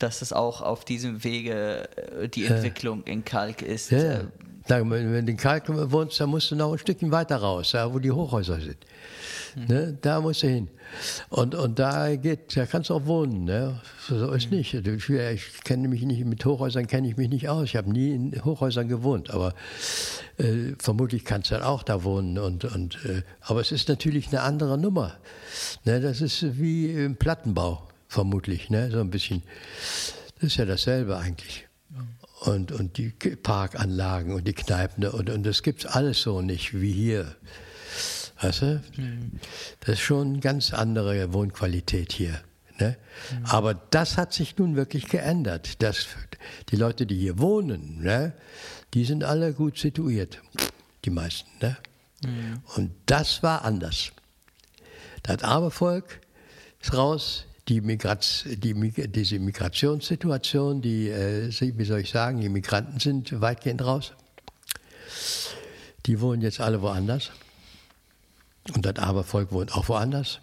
dass 0.00 0.20
es 0.20 0.32
auch 0.32 0.62
auf 0.62 0.84
diesem 0.84 1.22
Wege 1.22 1.88
äh, 2.20 2.28
die 2.28 2.46
Entwicklung 2.46 3.04
in 3.04 3.24
Kalk 3.24 3.62
ist. 3.62 3.92
Ja, 3.92 4.22
ja. 4.68 4.90
Wenn 4.90 5.26
du 5.26 5.32
in 5.32 5.36
Kalk 5.36 5.64
wohnst, 5.68 6.20
dann 6.20 6.30
musst 6.30 6.50
du 6.50 6.56
noch 6.56 6.72
ein 6.72 6.78
Stückchen 6.78 7.10
weiter 7.10 7.36
raus, 7.36 7.74
wo 7.74 7.98
die 7.98 8.10
Hochhäuser 8.10 8.60
sind. 8.60 8.78
Mhm. 9.56 9.64
Ne? 9.66 9.98
Da 10.00 10.20
musst 10.20 10.42
du 10.42 10.48
hin. 10.48 10.68
Und, 11.28 11.54
und 11.54 11.78
da 11.78 12.14
geht, 12.16 12.56
da 12.56 12.66
kannst 12.66 12.90
du 12.90 12.94
auch 12.94 13.06
wohnen. 13.06 13.44
Ne? 13.44 13.80
So 14.08 14.32
ist 14.32 14.50
mhm. 14.50 14.58
nicht. 14.58 14.74
Ich, 14.74 15.08
ich 15.08 15.64
kenne 15.64 15.88
mich 15.88 16.02
nicht, 16.02 16.24
mit 16.24 16.44
Hochhäusern 16.44 16.86
kenne 16.86 17.08
ich 17.08 17.16
mich 17.16 17.28
nicht 17.28 17.48
aus. 17.48 17.64
Ich 17.64 17.76
habe 17.76 17.90
nie 17.90 18.14
in 18.14 18.44
Hochhäusern 18.44 18.88
gewohnt, 18.88 19.30
aber 19.30 19.54
äh, 20.38 20.74
vermutlich 20.78 21.24
kannst 21.24 21.50
du 21.50 21.54
dann 21.54 21.64
auch 21.64 21.82
da 21.82 22.04
wohnen. 22.04 22.38
Und, 22.38 22.64
und, 22.64 23.04
äh, 23.04 23.22
aber 23.40 23.60
es 23.60 23.72
ist 23.72 23.88
natürlich 23.88 24.28
eine 24.28 24.42
andere 24.42 24.78
Nummer. 24.78 25.16
Ne? 25.84 26.00
Das 26.00 26.20
ist 26.20 26.58
wie 26.60 26.90
im 26.92 27.16
Plattenbau 27.16 27.88
vermutlich, 28.08 28.70
ne? 28.70 28.90
so 28.90 29.00
ein 29.00 29.10
bisschen. 29.10 29.42
Das 30.36 30.44
ist 30.52 30.56
ja 30.56 30.64
dasselbe 30.64 31.16
eigentlich. 31.18 31.69
Und, 32.40 32.72
und 32.72 32.96
die 32.96 33.10
Parkanlagen 33.10 34.32
und 34.32 34.48
die 34.48 34.54
Kneipen 34.54 35.04
und, 35.04 35.28
und 35.28 35.44
das 35.44 35.62
gibt 35.62 35.84
es 35.84 35.86
alles 35.86 36.22
so 36.22 36.40
nicht 36.40 36.80
wie 36.80 36.92
hier. 36.92 37.36
Weißt 38.40 38.62
du? 38.62 38.82
Mhm. 38.96 39.32
Das 39.80 39.90
ist 39.90 40.00
schon 40.00 40.28
eine 40.28 40.40
ganz 40.40 40.72
andere 40.72 41.32
Wohnqualität 41.32 42.12
hier. 42.12 42.40
Ne? 42.78 42.96
Mhm. 43.30 43.46
Aber 43.46 43.74
das 43.74 44.16
hat 44.16 44.32
sich 44.32 44.56
nun 44.56 44.76
wirklich 44.76 45.08
geändert. 45.08 45.82
Dass 45.82 46.06
die 46.70 46.76
Leute, 46.76 47.06
die 47.06 47.16
hier 47.16 47.38
wohnen, 47.38 48.00
ne, 48.02 48.32
die 48.94 49.04
sind 49.04 49.24
alle 49.24 49.52
gut 49.52 49.78
situiert. 49.78 50.40
Die 51.04 51.10
meisten. 51.10 51.50
Ne? 51.60 51.76
Mhm. 52.24 52.62
Und 52.76 52.92
das 53.06 53.42
war 53.42 53.64
anders. 53.64 54.12
Das 55.22 55.42
arme 55.42 55.70
Volk 55.70 56.20
ist 56.80 56.94
raus, 56.94 57.44
die, 57.70 57.80
Migraz, 57.80 58.44
die 58.46 58.74
diese 59.08 59.38
Migrationssituation, 59.38 60.82
die, 60.82 61.08
äh, 61.08 61.50
wie 61.78 61.84
soll 61.84 62.00
ich 62.00 62.10
sagen, 62.10 62.40
die 62.40 62.48
Migranten 62.48 62.98
sind 62.98 63.40
weitgehend 63.40 63.82
raus. 63.82 64.12
Die 66.06 66.20
wohnen 66.20 66.42
jetzt 66.42 66.60
alle 66.60 66.82
woanders. 66.82 67.30
Und 68.74 68.84
das 68.84 68.96
Abervolk 68.96 69.52
wohnt 69.52 69.72
auch 69.72 69.88
woanders. 69.88 70.40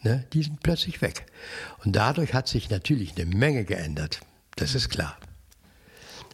Ne? 0.00 0.24
Die 0.32 0.42
sind 0.42 0.62
plötzlich 0.62 1.02
weg. 1.02 1.26
Und 1.84 1.94
dadurch 1.94 2.32
hat 2.32 2.48
sich 2.48 2.70
natürlich 2.70 3.16
eine 3.16 3.26
Menge 3.26 3.64
geändert. 3.64 4.20
Das 4.56 4.74
ist 4.74 4.88
klar. 4.88 5.18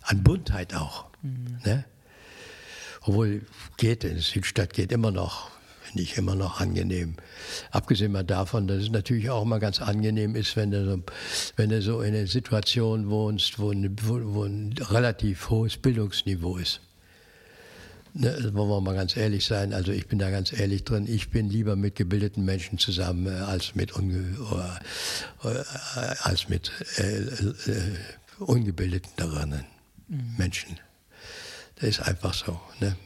An 0.03 0.23
Buntheit 0.23 0.73
auch. 0.73 1.07
Mhm. 1.23 1.59
Ne? 1.65 1.85
Obwohl 3.03 3.43
geht, 3.77 4.05
in 4.05 4.19
Südstadt 4.21 4.73
geht 4.73 4.93
immer 4.93 5.11
noch 5.11 5.51
finde 5.89 6.03
ich 6.03 6.19
immer 6.19 6.35
noch 6.35 6.61
angenehm. 6.61 7.15
Abgesehen 7.71 8.13
mal 8.13 8.23
davon, 8.23 8.67
dass 8.67 8.83
es 8.83 8.91
natürlich 8.91 9.31
auch 9.31 9.45
mal 9.45 9.59
ganz 9.59 9.81
angenehm 9.81 10.37
ist, 10.37 10.55
wenn 10.55 10.71
du 10.71 10.85
so, 10.85 11.03
wenn 11.57 11.71
du 11.71 11.81
so 11.81 12.03
in 12.03 12.15
einer 12.15 12.27
Situation 12.27 13.09
wohnst, 13.09 13.59
wo, 13.59 13.73
wo, 13.73 14.35
wo 14.35 14.45
ein 14.45 14.75
relativ 14.79 15.49
hohes 15.49 15.79
Bildungsniveau 15.79 16.59
ist. 16.59 16.81
Ne, 18.13 18.31
also 18.31 18.53
wollen 18.55 18.69
wir 18.69 18.81
mal 18.81 18.95
ganz 18.95 19.17
ehrlich 19.17 19.47
sein, 19.47 19.73
also 19.73 19.93
ich 19.93 20.09
bin 20.09 20.19
da 20.19 20.31
ganz 20.31 20.53
ehrlich 20.53 20.85
drin, 20.85 21.07
ich 21.09 21.31
bin 21.31 21.49
lieber 21.49 21.77
mit 21.77 21.95
gebildeten 21.95 22.45
Menschen 22.45 22.79
zusammen 22.79 23.27
äh, 23.27 23.41
als 23.41 23.75
mit, 23.75 23.93
unge 23.93 24.37
oder, 24.51 24.81
äh, 25.45 26.15
als 26.23 26.49
mit 26.49 26.71
äh, 26.99 27.19
äh, 27.19 27.97
ungebildeten 28.39 29.13
mhm. 30.09 30.35
Menschen. 30.37 30.79
Das 31.77 31.89
ist 31.89 32.01
einfach 32.01 32.35
so. 32.35 32.61
Ne? 32.81 32.97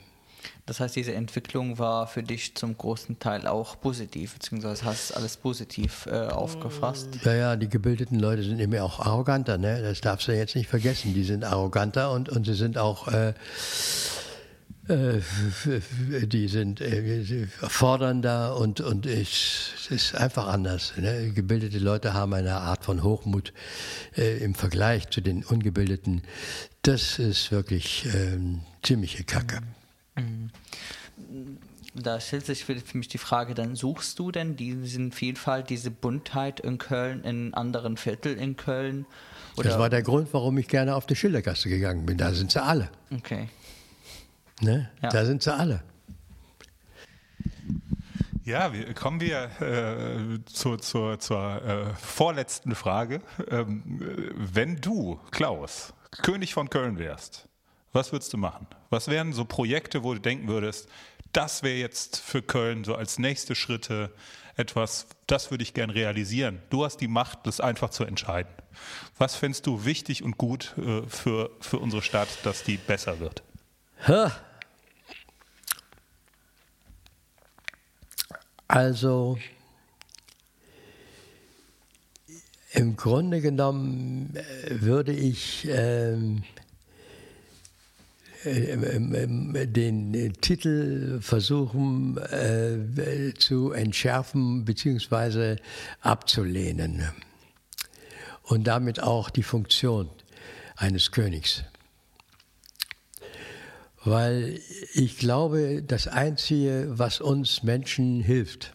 Das 0.66 0.78
heißt, 0.78 0.94
diese 0.94 1.12
Entwicklung 1.12 1.78
war 1.78 2.06
für 2.06 2.22
dich 2.22 2.54
zum 2.54 2.76
großen 2.76 3.18
Teil 3.18 3.48
auch 3.48 3.80
positiv, 3.80 4.34
beziehungsweise 4.34 4.84
hast 4.84 5.16
alles 5.16 5.36
positiv 5.36 6.06
äh, 6.06 6.28
aufgefasst. 6.28 7.08
Ja, 7.24 7.34
ja, 7.34 7.56
die 7.56 7.68
gebildeten 7.68 8.20
Leute 8.20 8.44
sind 8.44 8.60
immer 8.60 8.84
auch 8.84 9.00
arroganter, 9.00 9.58
ne? 9.58 9.82
Das 9.82 10.00
darfst 10.00 10.28
du 10.28 10.32
jetzt 10.36 10.54
nicht 10.54 10.68
vergessen. 10.68 11.14
Die 11.14 11.24
sind 11.24 11.44
arroganter 11.44 12.12
und, 12.12 12.28
und 12.28 12.46
sie 12.46 12.54
sind 12.54 12.78
auch 12.78 13.08
äh, 13.08 13.34
äh, 14.88 15.20
die 16.26 16.48
sind 16.48 16.80
äh, 16.80 17.46
fordernder 17.46 18.56
und, 18.56 18.80
und 18.80 19.06
es 19.06 19.88
ist 19.90 20.14
einfach 20.16 20.48
anders. 20.48 20.94
Ne? 20.96 21.30
Gebildete 21.32 21.78
Leute 21.78 22.14
haben 22.14 22.34
eine 22.34 22.54
Art 22.54 22.84
von 22.84 23.02
Hochmut 23.02 23.52
äh, 24.16 24.38
im 24.38 24.54
Vergleich 24.54 25.08
zu 25.10 25.20
den 25.20 25.44
Ungebildeten. 25.44 26.22
Das 26.82 27.18
ist 27.18 27.52
wirklich 27.52 28.06
ähm, 28.12 28.62
ziemliche 28.82 29.22
Kacke. 29.24 29.60
Mhm. 30.16 30.50
Da 32.02 32.20
stellt 32.20 32.46
sich 32.46 32.64
für 32.64 32.74
mich 32.94 33.08
die 33.08 33.18
Frage, 33.18 33.54
dann 33.54 33.76
suchst 33.76 34.18
du 34.18 34.30
denn 34.30 34.56
diese 34.56 35.10
Vielfalt, 35.10 35.70
diese 35.70 35.90
Buntheit 35.90 36.60
in 36.60 36.78
Köln, 36.78 37.24
in 37.24 37.54
anderen 37.54 37.96
Vierteln 37.96 38.38
in 38.38 38.56
Köln? 38.56 39.06
Oder? 39.56 39.70
Das 39.70 39.78
war 39.78 39.90
der 39.90 40.02
Grund, 40.02 40.28
warum 40.32 40.58
ich 40.58 40.68
gerne 40.68 40.94
auf 40.94 41.06
die 41.06 41.16
Schildergasse 41.16 41.68
gegangen 41.68 42.06
bin. 42.06 42.16
Da 42.16 42.32
sind 42.32 42.52
sie 42.52 42.62
alle. 42.62 42.90
Okay. 43.14 43.48
Ne? 44.60 44.90
Ja. 45.02 45.08
Da 45.10 45.24
sind 45.24 45.42
sie 45.42 45.54
alle. 45.54 45.82
Ja, 48.44 48.72
wir, 48.72 48.92
kommen 48.94 49.20
wir 49.20 49.50
äh, 49.60 50.44
zur, 50.46 50.80
zur, 50.80 51.20
zur 51.20 51.62
äh, 51.62 51.94
vorletzten 51.94 52.74
Frage. 52.74 53.20
Ähm, 53.48 53.82
wenn 54.34 54.80
du, 54.80 55.20
Klaus, 55.30 55.94
König 56.22 56.52
von 56.52 56.68
Köln 56.68 56.98
wärst, 56.98 57.48
was 57.92 58.10
würdest 58.10 58.32
du 58.32 58.38
machen? 58.38 58.66
Was 58.90 59.08
wären 59.08 59.32
so 59.32 59.44
Projekte, 59.44 60.02
wo 60.02 60.14
du 60.14 60.20
denken 60.20 60.48
würdest, 60.48 60.88
das 61.32 61.62
wäre 61.62 61.76
jetzt 61.76 62.18
für 62.18 62.42
Köln 62.42 62.84
so 62.84 62.94
als 62.94 63.18
nächste 63.18 63.54
Schritte 63.54 64.12
etwas, 64.56 65.06
das 65.26 65.50
würde 65.50 65.62
ich 65.62 65.74
gern 65.74 65.90
realisieren. 65.90 66.60
Du 66.70 66.84
hast 66.84 66.98
die 66.98 67.08
Macht, 67.08 67.46
das 67.46 67.60
einfach 67.60 67.90
zu 67.90 68.04
entscheiden. 68.04 68.52
Was 69.18 69.34
fändest 69.34 69.66
du 69.66 69.84
wichtig 69.84 70.22
und 70.22 70.36
gut 70.38 70.74
äh, 70.78 71.02
für, 71.08 71.50
für 71.60 71.78
unsere 71.78 72.02
Stadt, 72.02 72.28
dass 72.44 72.64
die 72.64 72.76
besser 72.76 73.18
wird? 73.20 73.42
Also 78.68 79.38
im 82.72 82.96
Grunde 82.96 83.40
genommen 83.40 84.34
äh, 84.34 84.80
würde 84.80 85.12
ich 85.12 85.68
ähm, 85.68 86.42
äh, 86.56 86.61
den 88.44 90.32
Titel 90.40 91.20
versuchen 91.20 92.18
äh, 92.18 93.34
zu 93.34 93.72
entschärfen 93.72 94.64
bzw. 94.64 95.56
abzulehnen 96.00 97.04
und 98.42 98.64
damit 98.64 99.02
auch 99.02 99.30
die 99.30 99.42
Funktion 99.42 100.10
eines 100.76 101.12
Königs. 101.12 101.64
Weil 104.04 104.58
ich 104.94 105.18
glaube, 105.18 105.82
das 105.86 106.08
Einzige, 106.08 106.86
was 106.88 107.20
uns 107.20 107.62
Menschen 107.62 108.20
hilft, 108.20 108.74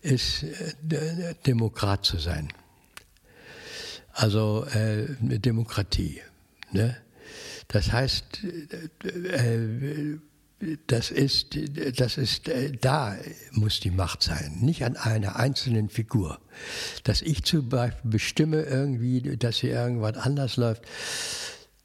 ist 0.00 0.44
äh, 0.44 1.34
Demokrat 1.46 2.04
zu 2.04 2.18
sein. 2.18 2.48
Also 4.12 4.66
äh, 4.72 5.06
Demokratie. 5.20 6.20
Ne? 6.72 6.96
Das 7.72 7.90
heißt, 7.92 8.44
äh, 9.04 10.12
äh, 10.12 10.18
das 10.86 11.10
ist, 11.10 11.58
das 11.96 12.18
ist, 12.18 12.48
äh, 12.48 12.70
da 12.70 13.16
muss 13.50 13.80
die 13.80 13.90
Macht 13.90 14.22
sein, 14.22 14.58
nicht 14.60 14.84
an 14.84 14.96
einer 14.96 15.36
einzelnen 15.36 15.88
Figur. 15.88 16.38
Dass 17.02 17.22
ich 17.22 17.42
zum 17.42 17.68
Beispiel 17.68 18.10
bestimme 18.10 18.62
irgendwie, 18.62 19.36
dass 19.36 19.56
hier 19.56 19.72
irgendwas 19.72 20.16
anders 20.16 20.56
läuft, 20.56 20.82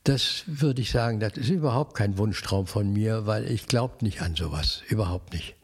das 0.04 0.44
würde 0.46 0.82
ich 0.82 0.92
sagen, 0.92 1.20
das 1.20 1.34
ist 1.34 1.50
überhaupt 1.50 1.96
kein 1.96 2.18
Wunschtraum 2.18 2.68
von 2.68 2.94
mir, 2.94 3.26
weil 3.26 3.50
ich 3.50 3.68
glaube 3.68 3.96
nicht 4.02 4.22
an 4.22 4.36
sowas, 4.36 4.84
überhaupt 4.90 5.34
nicht. 5.34 5.56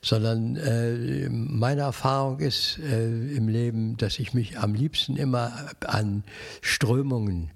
Sondern 0.00 0.56
äh, 0.56 1.28
meine 1.28 1.80
Erfahrung 1.80 2.38
ist 2.38 2.78
äh, 2.78 3.34
im 3.34 3.48
Leben, 3.48 3.96
dass 3.96 4.18
ich 4.18 4.34
mich 4.34 4.58
am 4.58 4.74
liebsten 4.74 5.16
immer 5.16 5.70
an 5.84 6.22
Strömungen 6.60 7.50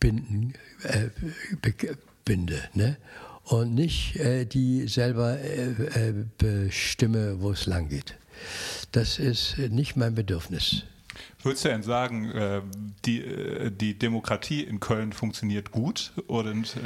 binden, 0.00 0.54
äh, 0.82 1.10
binde. 2.24 2.62
Ne? 2.74 2.96
Und 3.44 3.74
nicht 3.74 4.16
äh, 4.16 4.44
die 4.44 4.88
selber 4.88 5.38
äh, 5.38 5.70
äh, 5.70 6.24
bestimme, 6.38 7.40
wo 7.40 7.52
es 7.52 7.66
lang 7.66 7.88
geht. 7.88 8.16
Das 8.92 9.18
ist 9.18 9.58
nicht 9.58 9.96
mein 9.96 10.14
Bedürfnis. 10.14 10.84
Würdest 11.42 11.64
du 11.64 11.68
denn 11.68 11.82
sagen, 11.82 12.30
äh, 12.30 12.62
die, 13.04 13.20
äh, 13.20 13.70
die 13.70 13.98
Demokratie 13.98 14.62
in 14.62 14.80
Köln 14.80 15.12
funktioniert 15.12 15.70
gut? 15.70 16.12
Und 16.26 16.76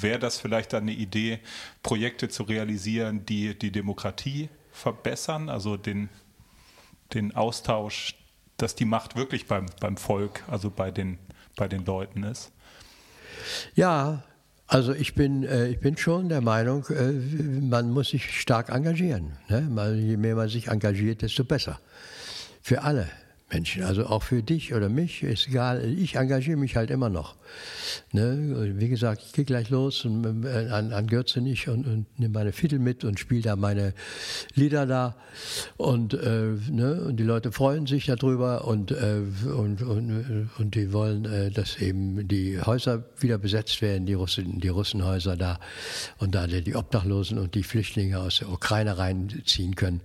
wäre 0.00 0.18
das 0.18 0.38
vielleicht 0.38 0.72
dann 0.72 0.84
eine 0.84 0.92
Idee, 0.92 1.40
Projekte 1.82 2.28
zu 2.28 2.44
realisieren, 2.44 3.24
die 3.26 3.58
die 3.58 3.70
Demokratie 3.70 4.48
verbessern, 4.72 5.48
also 5.48 5.76
den, 5.76 6.08
den 7.14 7.34
Austausch, 7.34 8.14
dass 8.56 8.74
die 8.74 8.84
Macht 8.84 9.16
wirklich 9.16 9.46
beim, 9.46 9.66
beim 9.80 9.96
Volk, 9.96 10.44
also 10.48 10.70
bei 10.70 10.90
den, 10.90 11.18
bei 11.60 11.68
den 11.68 11.84
Leuten 11.84 12.22
ist? 12.22 12.50
Ja, 13.74 14.22
also 14.66 14.94
ich 14.94 15.14
bin, 15.14 15.42
ich 15.42 15.78
bin 15.78 15.96
schon 15.98 16.30
der 16.30 16.40
Meinung, 16.40 16.86
man 17.60 17.90
muss 17.90 18.08
sich 18.08 18.40
stark 18.40 18.70
engagieren. 18.70 19.36
Ne? 19.48 19.94
Je 19.94 20.16
mehr 20.16 20.36
man 20.36 20.48
sich 20.48 20.68
engagiert, 20.68 21.20
desto 21.20 21.44
besser. 21.44 21.78
Für 22.62 22.82
alle. 22.82 23.08
Menschen. 23.52 23.82
Also 23.82 24.06
auch 24.06 24.22
für 24.22 24.42
dich 24.42 24.74
oder 24.74 24.88
mich, 24.88 25.22
ist 25.22 25.48
egal. 25.48 25.84
Ich 25.84 26.16
engagiere 26.16 26.56
mich 26.56 26.76
halt 26.76 26.90
immer 26.90 27.10
noch. 27.10 27.36
Ne? 28.12 28.74
Wie 28.76 28.88
gesagt, 28.88 29.22
ich 29.26 29.32
gehe 29.32 29.44
gleich 29.44 29.70
los 29.70 30.04
und, 30.04 30.44
äh, 30.44 30.68
an, 30.70 30.92
an 30.92 31.06
Gürzenich 31.06 31.68
und, 31.68 31.86
und 31.86 32.06
nehme 32.18 32.34
meine 32.34 32.52
Viertel 32.52 32.78
mit 32.78 33.04
und 33.04 33.18
spiele 33.18 33.42
da 33.42 33.56
meine 33.56 33.94
Lieder 34.54 34.86
da. 34.86 35.16
Und, 35.76 36.14
äh, 36.14 36.54
ne? 36.70 37.02
und 37.06 37.16
die 37.16 37.24
Leute 37.24 37.52
freuen 37.52 37.86
sich 37.86 38.06
darüber 38.06 38.64
und, 38.66 38.90
äh, 38.92 39.22
und, 39.46 39.82
und, 39.82 40.50
und 40.56 40.74
die 40.74 40.92
wollen, 40.92 41.24
äh, 41.24 41.50
dass 41.50 41.80
eben 41.80 42.28
die 42.28 42.60
Häuser 42.60 43.04
wieder 43.18 43.38
besetzt 43.38 43.82
werden, 43.82 44.06
die, 44.06 44.14
Russen, 44.14 44.60
die 44.60 44.68
Russenhäuser 44.68 45.36
da 45.36 45.58
und 46.18 46.34
da 46.34 46.46
die 46.46 46.74
Obdachlosen 46.74 47.38
und 47.38 47.54
die 47.54 47.62
Flüchtlinge 47.62 48.18
aus 48.18 48.38
der 48.38 48.48
Ukraine 48.48 48.98
reinziehen 48.98 49.76
können. 49.76 50.00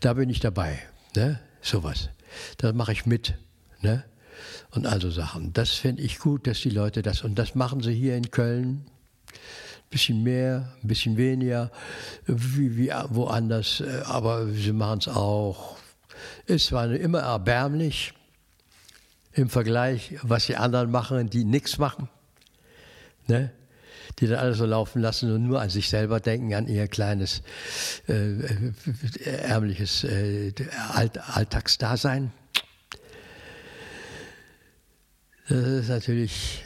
Da 0.00 0.14
bin 0.14 0.30
ich 0.30 0.40
dabei. 0.40 0.78
Ne? 1.16 1.40
Sowas. 1.60 2.10
Da 2.58 2.72
mache 2.72 2.92
ich 2.92 3.06
mit. 3.06 3.34
Ne? 3.80 4.04
Und 4.70 4.86
also 4.86 5.10
Sachen. 5.10 5.52
Das 5.52 5.70
finde 5.70 6.02
ich 6.02 6.18
gut, 6.18 6.46
dass 6.46 6.60
die 6.60 6.70
Leute 6.70 7.02
das, 7.02 7.22
und 7.22 7.36
das 7.36 7.54
machen 7.54 7.80
sie 7.82 7.94
hier 7.94 8.16
in 8.16 8.30
Köln. 8.30 8.86
Ein 9.28 9.90
bisschen 9.90 10.22
mehr, 10.22 10.72
ein 10.82 10.88
bisschen 10.88 11.16
weniger, 11.16 11.70
wie, 12.26 12.76
wie 12.76 12.88
woanders, 13.10 13.80
äh, 13.80 14.02
aber 14.04 14.46
sie 14.48 14.72
machen 14.72 14.98
es 15.00 15.08
auch. 15.08 15.76
Es 16.46 16.72
war 16.72 16.90
immer 16.90 17.20
erbärmlich 17.20 18.12
im 19.32 19.48
Vergleich, 19.48 20.16
was 20.22 20.46
die 20.46 20.56
anderen 20.56 20.90
machen, 20.90 21.30
die 21.30 21.44
nichts 21.44 21.78
machen. 21.78 22.08
Ne? 23.28 23.52
Die 24.18 24.26
dann 24.26 24.38
alles 24.38 24.58
so 24.58 24.66
laufen 24.66 25.00
lassen 25.00 25.32
und 25.32 25.46
nur 25.46 25.60
an 25.60 25.70
sich 25.70 25.88
selber 25.88 26.20
denken, 26.20 26.54
an 26.54 26.66
ihr 26.68 26.88
kleines 26.88 27.42
äh, 28.08 28.12
äh 28.12 28.72
ärmliches 29.24 30.04
äh, 30.04 30.52
Alt 30.92 31.18
Alltagsdasein. 31.18 32.32
Das 35.48 35.58
ist 35.58 35.88
natürlich 35.88 36.64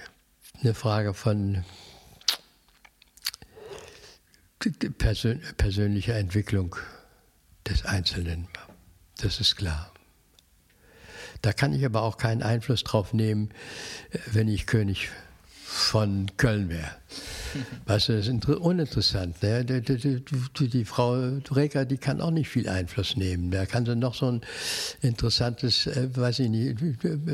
eine 0.61 0.75
Frage 0.75 1.15
von 1.15 1.65
persön 4.99 5.41
persönlicher 5.57 6.17
Entwicklung 6.17 6.77
des 7.69 7.85
Einzelnen. 7.85 8.49
Das 9.19 9.41
ist 9.41 9.57
klar. 9.57 9.93
Da 11.43 11.53
kann 11.53 11.73
ich 11.73 11.85
aber 11.85 12.03
auch 12.03 12.17
keinen 12.17 12.43
Einfluss 12.43 12.85
drauf 12.85 13.13
nehmen, 13.13 13.51
wenn 14.27 14.49
ich 14.49 14.67
König 14.67 15.11
von 15.73 16.31
Köln 16.37 16.69
wäre. 16.69 16.91
Weißt 17.87 18.09
du, 18.09 18.17
das 18.17 18.29
ist 18.29 18.47
uninteressant. 18.47 19.43
Ne? 19.43 19.65
Die, 19.65 19.81
die, 19.81 20.23
die, 20.23 20.69
die, 20.69 20.85
Frau 20.85 21.15
Reker, 21.51 21.87
die 21.87 21.97
kann 21.97 22.21
auch 22.21 22.31
nicht 22.31 22.49
viel 22.49 22.69
Einfluss 22.69 23.17
nehmen. 23.17 23.51
Da 23.51 23.65
kann 23.65 23.87
sie 23.87 23.97
noch 23.97 24.15
so 24.15 24.33
ein 24.33 24.43
interessantes, 25.01 25.87
äh, 25.87 26.15
weiß 26.15 26.41
ich 26.41 26.51
nicht, 26.51 26.79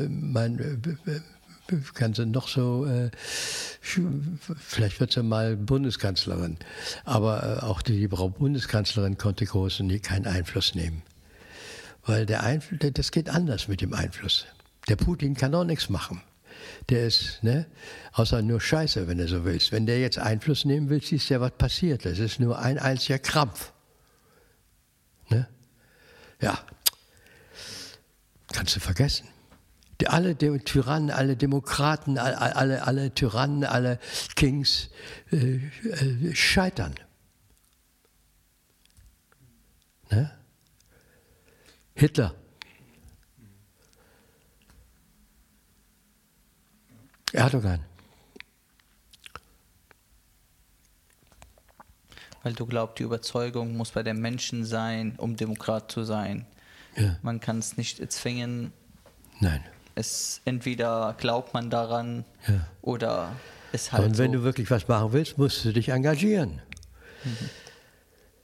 mein, 0.09 0.59
äh, 1.05 1.75
kann 1.93 2.13
sie 2.13 2.25
noch 2.25 2.47
so, 2.47 2.85
äh, 2.85 3.11
vielleicht 3.81 4.99
wird 4.99 5.11
sie 5.11 5.21
mal 5.21 5.57
Bundeskanzlerin. 5.57 6.57
Aber 7.03 7.43
äh, 7.43 7.65
auch 7.65 7.81
die, 7.81 8.07
Frau 8.07 8.29
Bundeskanzlerin 8.29 9.17
konnte 9.17 9.45
groß 9.45 9.81
und 9.81 10.01
keinen 10.01 10.27
Einfluss 10.27 10.75
nehmen. 10.75 11.01
Weil 12.05 12.25
der 12.25 12.43
Einfluss, 12.43 12.79
das 12.93 13.11
geht 13.11 13.29
anders 13.29 13.67
mit 13.67 13.81
dem 13.81 13.93
Einfluss. 13.93 14.45
Der 14.87 14.95
Putin 14.95 15.35
kann 15.35 15.53
auch 15.53 15.65
nichts 15.65 15.89
machen. 15.89 16.21
Der 16.89 17.07
ist, 17.07 17.43
ne, 17.43 17.65
außer 18.13 18.41
nur 18.41 18.61
Scheiße, 18.61 19.07
wenn 19.07 19.17
du 19.17 19.27
so 19.27 19.45
willst. 19.45 19.71
Wenn 19.71 19.85
der 19.85 19.99
jetzt 19.99 20.17
Einfluss 20.17 20.65
nehmen 20.65 20.89
will, 20.89 21.01
siehst 21.01 21.29
du 21.29 21.35
ja, 21.35 21.41
was 21.41 21.51
passiert. 21.51 22.05
Das 22.05 22.19
ist 22.19 22.39
nur 22.39 22.59
ein 22.59 22.79
einziger 22.79 23.19
Krampf. 23.19 23.73
Ne? 25.29 25.47
Ja, 26.41 26.59
kannst 28.51 28.75
du 28.75 28.79
vergessen. 28.79 29.27
Die, 30.01 30.07
alle 30.07 30.33
De 30.33 30.57
Tyrannen, 30.59 31.11
alle 31.11 31.35
Demokraten, 31.35 32.17
alle, 32.17 32.55
alle, 32.55 32.87
alle 32.87 33.13
Tyrannen, 33.13 33.65
alle 33.65 33.99
Kings 34.35 34.89
äh, 35.31 35.55
äh, 35.55 36.35
scheitern. 36.35 36.95
Ne? 40.09 40.31
Hitler. 41.95 42.33
Erdogan. 47.33 47.81
Weil 52.43 52.53
du 52.53 52.65
glaubst, 52.65 52.99
die 52.99 53.03
Überzeugung 53.03 53.75
muss 53.75 53.91
bei 53.91 54.03
den 54.03 54.19
Menschen 54.21 54.63
sein, 54.65 55.13
um 55.17 55.35
Demokrat 55.35 55.91
zu 55.91 56.03
sein. 56.03 56.45
Ja. 56.95 57.17
Man 57.21 57.39
kann 57.39 57.59
es 57.59 57.77
nicht 57.77 58.11
zwingen. 58.11 58.71
Nein. 59.39 59.63
Es 59.95 60.41
entweder 60.45 61.15
glaubt 61.17 61.53
man 61.53 61.69
daran 61.69 62.23
Ja. 62.47 62.65
oder 62.81 63.35
es 63.73 63.91
halt 63.91 64.05
Und 64.05 64.17
wenn 64.17 64.31
so. 64.31 64.37
du 64.39 64.43
wirklich 64.43 64.71
was 64.71 64.87
machen 64.87 65.11
willst, 65.11 65.37
musst 65.37 65.65
du 65.65 65.73
dich 65.73 65.89
engagieren. 65.89 66.61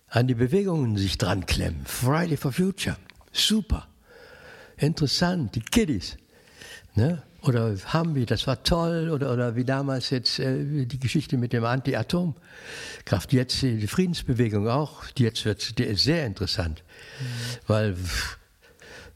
An 0.09 0.27
die 0.27 0.36
Bewegungen 0.36 0.97
sich 0.97 1.17
dran 1.17 1.45
klemmen. 1.45 1.86
Friday 1.86 2.36
for 2.38 2.51
Future. 2.51 2.97
Super. 3.31 3.88
Interessant. 4.77 5.55
Die 5.55 5.61
Kiddies. 5.61 6.17
Ne? 6.95 7.23
Oder 7.45 7.75
Hambi, 7.87 8.25
das 8.25 8.47
war 8.47 8.63
toll. 8.63 9.09
Oder, 9.09 9.31
oder 9.33 9.55
wie 9.55 9.65
damals 9.65 10.09
jetzt 10.09 10.39
äh, 10.39 10.85
die 10.85 10.99
Geschichte 10.99 11.37
mit 11.37 11.53
dem 11.53 11.63
Anti-Atomkraft. 11.65 13.33
Jetzt 13.33 13.61
die 13.61 13.87
Friedensbewegung 13.87 14.67
auch. 14.67 15.03
Jetzt 15.17 15.45
wird 15.45 15.79
es 15.79 16.03
sehr 16.03 16.25
interessant. 16.25 16.83
Weil 17.67 17.95
pff, 17.95 18.37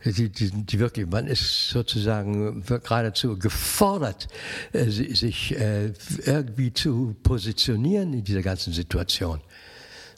die, 0.05 0.29
die, 0.29 0.51
die 0.51 0.79
wirklich, 0.79 1.07
man 1.07 1.27
ist 1.27 1.69
sozusagen 1.69 2.63
geradezu 2.65 3.37
gefordert, 3.37 4.27
äh, 4.71 4.85
si- 4.89 5.13
sich 5.13 5.57
äh, 5.59 5.91
irgendwie 6.25 6.71
zu 6.71 7.15
positionieren 7.23 8.13
in 8.13 8.23
dieser 8.23 8.41
ganzen 8.41 8.71
Situation. 8.73 9.41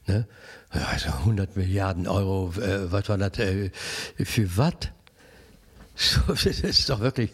Ne? 0.06 0.28
Also 0.70 1.10
100 1.10 1.56
Milliarden 1.56 2.08
Euro, 2.08 2.54
äh, 2.60 2.92
was 2.92 3.10
war 3.10 3.18
das, 3.18 3.40
äh, 3.40 3.72
für 4.18 4.58
was? 4.58 4.74
So, 5.94 6.22
das 6.30 6.46
ist 6.46 6.90
doch 6.90 7.02
wirklich, 7.02 7.32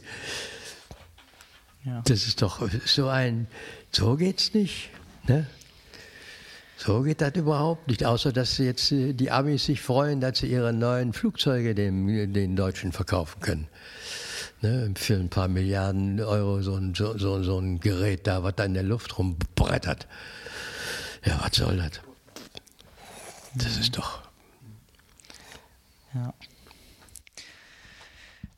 Ja. 1.88 2.01
das 2.05 2.27
ist 2.27 2.41
doch 2.41 2.69
so 2.85 3.07
ein, 3.07 3.47
so 3.91 4.17
geht's 4.17 4.53
nicht. 4.53 4.89
Ne? 5.25 5.47
So 6.75 7.01
geht 7.01 7.21
das 7.21 7.33
überhaupt 7.35 7.88
nicht, 7.88 8.03
außer 8.03 8.33
dass 8.33 8.57
jetzt 8.57 8.91
äh, 8.91 9.13
die 9.13 9.31
Amis 9.31 9.65
sich 9.65 9.81
freuen, 9.81 10.19
dass 10.19 10.39
sie 10.39 10.47
ihre 10.47 10.73
neuen 10.73 11.13
Flugzeuge 11.13 11.73
dem, 11.73 12.33
den 12.33 12.57
Deutschen 12.57 12.91
verkaufen 12.91 13.39
können. 13.39 13.67
Ne, 14.59 14.91
für 14.97 15.13
ein 15.13 15.29
paar 15.29 15.47
Milliarden 15.47 16.19
Euro 16.19 16.61
so 16.61 16.75
ein, 16.75 16.93
so, 16.93 17.17
so, 17.17 17.41
so 17.41 17.59
ein 17.59 17.79
Gerät 17.79 18.27
da, 18.27 18.43
was 18.43 18.55
da 18.55 18.65
in 18.65 18.73
der 18.73 18.83
Luft 18.83 19.17
rumbrettert. 19.17 20.07
Ja, 21.23 21.39
was 21.41 21.55
soll 21.55 21.77
das? 21.77 22.01
Das 23.55 23.77
ist 23.77 23.97
doch. 23.97 24.19
Ja. 26.13 26.33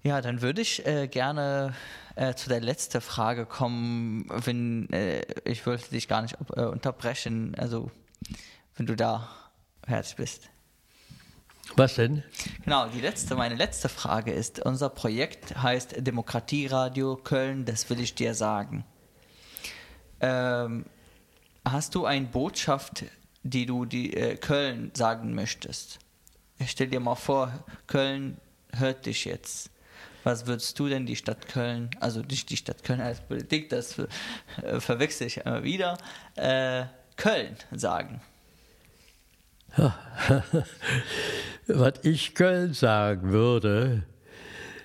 Ja, 0.01 0.21
dann 0.21 0.41
würde 0.41 0.61
ich 0.61 0.85
äh, 0.85 1.07
gerne 1.07 1.75
äh, 2.19 2.35
zu 2.35 2.49
der 2.49 2.59
letzten 2.59 2.99
Frage 2.99 3.45
kommen, 3.45 4.25
wenn 4.27 4.91
äh, 4.91 5.21
ich 5.45 5.65
wollte 5.65 5.89
dich 5.89 6.09
gar 6.09 6.21
nicht 6.21 6.35
äh, 6.55 6.65
unterbrechen, 6.65 7.55
also 7.57 7.89
wenn 8.75 8.85
du 8.85 8.95
da 8.97 9.29
fertig 9.87 10.17
bist. 10.17 10.49
Was 11.77 11.95
denn? 11.95 12.23
Genau, 12.65 12.87
die 12.87 12.99
letzte, 12.99 13.35
meine 13.35 13.55
letzte 13.55 13.87
Frage 13.87 14.33
ist, 14.33 14.59
unser 14.59 14.89
Projekt 14.89 15.61
heißt 15.61 16.05
Demokratieradio 16.05 17.15
Köln, 17.15 17.63
das 17.63 17.89
will 17.89 18.01
ich 18.01 18.15
dir 18.15 18.33
sagen. 18.33 18.83
Ähm, 20.19 20.87
hast 21.63 21.95
du 21.95 22.05
eine 22.05 22.25
Botschaft, 22.25 23.05
die 23.43 23.65
du 23.65 23.85
die 23.85 24.13
äh, 24.13 24.35
Köln 24.35 24.91
sagen 24.93 25.33
möchtest? 25.33 25.99
Ich 26.57 26.71
stell 26.71 26.87
dir 26.87 26.99
mal 26.99 27.15
vor, 27.15 27.63
Köln 27.87 28.41
hört 28.73 29.05
dich 29.05 29.23
jetzt. 29.23 29.69
Was 30.23 30.47
würdest 30.47 30.77
du 30.79 30.87
denn 30.89 31.05
die 31.05 31.15
Stadt 31.15 31.47
Köln, 31.47 31.89
also 31.99 32.21
nicht 32.21 32.49
die 32.49 32.57
Stadt 32.57 32.83
Köln 32.83 33.01
als 33.01 33.21
Politik, 33.21 33.69
das 33.69 33.97
äh, 33.97 34.79
verwechsel 34.79 35.27
ich 35.27 35.37
immer 35.37 35.63
wieder, 35.63 35.97
äh, 36.35 36.85
Köln 37.15 37.55
sagen? 37.71 38.21
Was 41.67 41.93
ich 42.03 42.33
Köln 42.35 42.73
sagen 42.73 43.31
würde, 43.31 44.03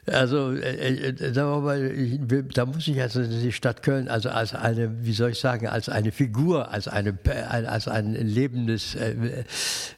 also 0.07 0.53
äh, 0.53 1.09
äh, 1.09 1.35
wir 1.35 1.61
mal, 1.61 1.91
ich, 1.91 2.21
da 2.53 2.67
muss 2.67 2.87
ich 2.87 3.01
also 3.01 3.23
die 3.23 3.53
Stadt 3.53 3.83
Köln 3.83 4.09
also 4.09 4.29
als 4.29 4.55
eine, 4.55 5.05
wie 5.05 5.15
soll 5.15 5.31
ich 5.31 5.39
sagen, 5.39 5.67
als 5.67 5.89
eine 5.89 6.13
Figur, 6.13 6.71
als 6.71 6.89
eine 6.89 7.19
als 7.49 7.89
ein 7.89 8.13
lebendes 8.13 8.95
äh, 8.97 9.13
äh, 9.13 9.45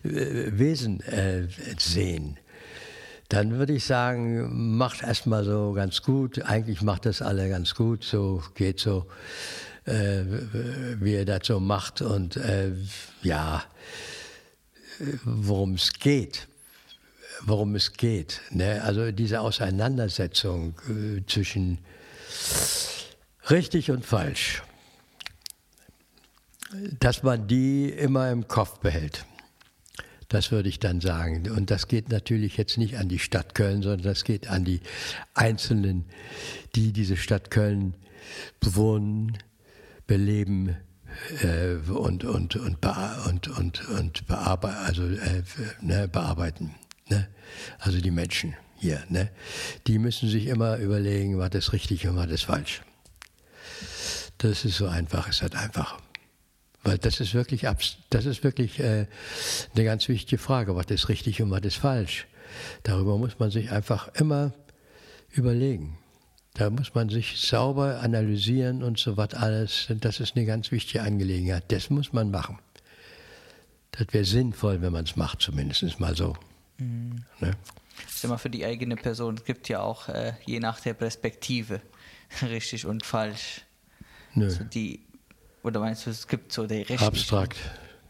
Wesen 0.05 1.01
äh, 1.01 1.49
sehen. 1.77 2.39
Dann 3.29 3.59
würde 3.59 3.73
ich 3.73 3.85
sagen, 3.85 4.77
macht 4.77 5.03
erstmal 5.03 5.45
so 5.45 5.73
ganz 5.73 6.03
gut. 6.03 6.43
Eigentlich 6.43 6.83
macht 6.83 7.07
das 7.07 7.23
alle 7.23 7.49
ganz 7.49 7.75
gut. 7.75 8.05
So 8.05 8.43
geht 8.55 8.79
so, 8.79 9.07
äh, 9.85 10.23
wie 11.01 11.15
ihr 11.15 11.25
das 11.25 11.47
so 11.47 11.59
macht. 11.59 12.03
Und 12.03 12.37
äh, 12.37 12.73
ja, 13.23 13.65
worum 15.25 15.75
es 15.75 15.93
geht, 15.93 16.47
worum 17.43 17.75
es 17.75 17.93
geht. 17.93 18.41
Ne? 18.51 18.83
Also 18.85 19.11
diese 19.11 19.41
Auseinandersetzung 19.41 20.75
äh, 20.89 21.23
zwischen 21.27 21.79
richtig 23.51 23.91
und 23.91 24.05
falsch, 24.05 24.63
dass 27.01 27.23
man 27.23 27.49
die 27.49 27.91
immer 27.91 28.31
im 28.31 28.47
Kopf 28.47 28.79
behält. 28.79 29.25
Das 30.29 30.51
würde 30.51 30.69
ich 30.69 30.81
dann 30.81 31.01
sagen. 31.01 31.49
Und 31.51 31.71
das 31.71 31.89
geht 31.89 32.09
natürlich 32.11 32.57
jetzt 32.57 32.79
nicht 32.79 32.99
an 32.99 33.09
die 33.09 33.19
Stadt 33.19 33.55
Köln, 33.55 33.83
sondern 33.83 34.03
das 34.03 34.25
geht 34.25 34.49
an 34.49 34.65
die 34.65 34.81
Einzelnen, 35.35 36.05
die 36.75 36.93
diese 36.93 37.17
Stadt 37.17 37.51
Köln 37.51 37.95
bewohnen, 38.61 39.39
beleben 40.07 40.77
äh, 41.43 41.75
und, 41.91 42.25
und, 42.25 42.57
und, 42.57 42.87
und, 42.87 43.49
und, 43.49 43.89
und 43.89 44.27
bearbeiten, 44.27 44.77
also, 44.85 45.03
äh, 45.05 45.43
ne, 45.81 46.09
bearbeiten. 46.09 46.75
Ne? 47.09 47.29
Also 47.79 48.01
die 48.01 48.11
Menschen 48.11 48.55
hier. 48.77 49.03
Ne? 49.09 49.31
Die 49.87 49.99
müssen 49.99 50.29
sich 50.29 50.47
immer 50.47 50.79
überlegen, 50.79 51.39
was 51.39 51.55
ist 51.55 51.73
richtig 51.73 52.07
und 52.07 52.17
was 52.17 52.31
ist 52.31 52.45
falsch. 52.45 52.83
Das 54.39 54.65
ist 54.65 54.77
so 54.77 54.87
einfach, 54.87 55.29
ist 55.29 55.43
halt 55.43 55.57
einfach. 55.57 55.99
Weil 56.87 56.99
das 56.99 57.21
ist 57.21 57.35
wirklich, 57.35 57.67
das 58.11 58.27
ist 58.27 58.45
wirklich 58.45 58.79
äh, 58.79 59.07
eine 59.75 59.85
ganz 59.85 60.09
wichtige 60.09 60.39
Frage, 60.39 60.77
was 60.77 60.87
ist 60.87 61.09
richtig 61.09 61.43
und 61.43 61.51
was 61.51 61.63
ist 61.63 61.77
falsch. 61.77 62.27
Darüber 62.85 63.19
muss 63.19 63.39
man 63.39 63.51
sich 63.51 63.73
einfach 63.73 64.09
immer 64.15 64.53
überlegen. 65.33 65.99
Da 66.55 66.71
muss 66.71 66.95
man 66.95 67.09
sich 67.09 67.41
sauber 67.41 68.01
analysieren 68.01 68.83
und 68.83 68.99
so 68.99 69.17
was 69.17 69.35
alles. 69.35 69.89
Das 70.01 70.21
ist 70.21 70.37
eine 70.37 70.47
ganz 70.47 70.71
wichtige 70.71 71.03
Angelegenheit. 71.03 71.65
Das 71.69 71.91
muss 71.91 72.13
man 72.13 72.31
machen. 72.31 72.59
Das 73.91 74.07
wäre 74.13 74.25
sinnvoll, 74.25 74.81
wenn 74.81 74.93
man 74.93 75.05
es 75.05 75.17
macht, 75.17 75.41
zumindest 75.43 75.99
mal 75.99 76.17
so. 76.17 76.37
Mhm. 76.79 77.25
Ne? 77.41 77.51
Das 78.05 78.15
ist 78.15 78.25
immer 78.25 78.39
für 78.39 78.51
die 78.51 78.65
eigene 78.65 78.97
Person. 78.97 79.37
Es 79.39 79.45
gibt 79.45 79.69
ja 79.69 79.81
auch 79.81 80.09
äh, 80.09 80.35
je 80.45 80.61
nach 80.61 80.81
der 80.81 80.95
Perspektive 80.95 81.81
richtig 82.43 82.87
und 82.87 83.05
falsch. 83.05 83.63
Nö. 84.35 84.49
So 84.51 84.65
die, 84.65 85.01
oder 85.67 85.81
meinst 85.81 86.07
du, 86.07 86.11
es 86.11 86.27
gibt 86.29 86.53
so 86.53 86.67
die 86.67 86.77
richtig 86.77 87.03
Abstrakt. 87.03 87.57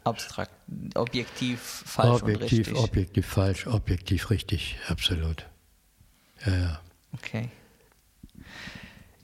abstrakt, 0.05 0.53
objektiv 0.95 1.61
falsch 1.61 2.23
objektiv, 2.23 2.69
und 2.69 2.75
richtig. 2.75 2.77
objektiv 2.77 3.27
falsch, 3.27 3.67
objektiv 3.67 4.31
richtig, 4.31 4.77
absolut. 4.89 5.47
Ja, 6.45 6.55
ja. 6.57 6.81
Okay. 7.15 7.49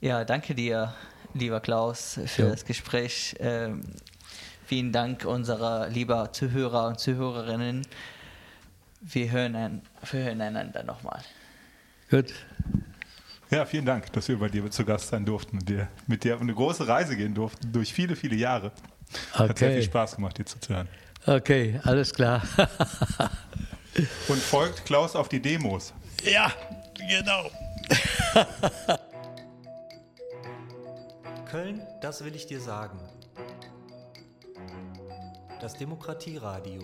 Ja, 0.01 0.25
danke 0.25 0.55
dir, 0.55 0.93
lieber 1.33 1.59
Klaus, 1.61 2.19
für 2.25 2.43
Ja. 2.43 2.49
das 2.49 2.65
Gespräch. 2.65 3.35
Ähm, 3.39 3.81
vielen 4.65 4.91
Dank 4.91 5.25
unserer 5.25 5.87
lieber 5.89 6.33
Zuhörer 6.33 6.87
und 6.87 6.99
Zuhörerinnen. 6.99 7.87
Wir 9.01 9.31
hören, 9.31 9.55
ein, 9.55 9.81
wir 10.11 10.23
hören 10.23 10.41
einander 10.41 10.83
nochmal. 10.83 11.21
Gut. 12.09 12.33
Ja, 13.53 13.65
vielen 13.67 13.85
Dank, 13.85 14.11
dass 14.13 14.27
wir 14.27 14.39
bei 14.39 14.49
dir 14.49 14.67
zu 14.71 14.83
Gast 14.83 15.09
sein 15.09 15.25
durften 15.25 15.59
und 15.59 15.69
dir, 15.69 15.87
mit 16.07 16.23
dir 16.23 16.33
auf 16.33 16.41
eine 16.41 16.55
große 16.55 16.87
Reise 16.87 17.15
gehen 17.15 17.35
durften, 17.35 17.71
durch 17.71 17.93
viele, 17.93 18.15
viele 18.15 18.35
Jahre. 18.35 18.71
Okay. 19.33 19.49
Hat 19.49 19.59
sehr 19.59 19.71
viel 19.73 19.83
Spaß 19.83 20.15
gemacht, 20.15 20.39
dir 20.39 20.45
zuzuhören. 20.45 20.87
Okay, 21.27 21.79
alles 21.83 22.11
klar. 22.11 22.41
und 24.27 24.39
folgt 24.39 24.85
Klaus 24.85 25.15
auf 25.15 25.29
die 25.29 25.39
Demos. 25.39 25.93
Ja, 26.23 26.51
genau. 27.07 27.51
Köln, 31.51 31.83
das 32.01 32.23
will 32.23 32.35
ich 32.35 32.47
dir 32.47 32.59
sagen. 32.59 32.99
Das 35.61 35.75
Demokratieradio. 35.75 36.81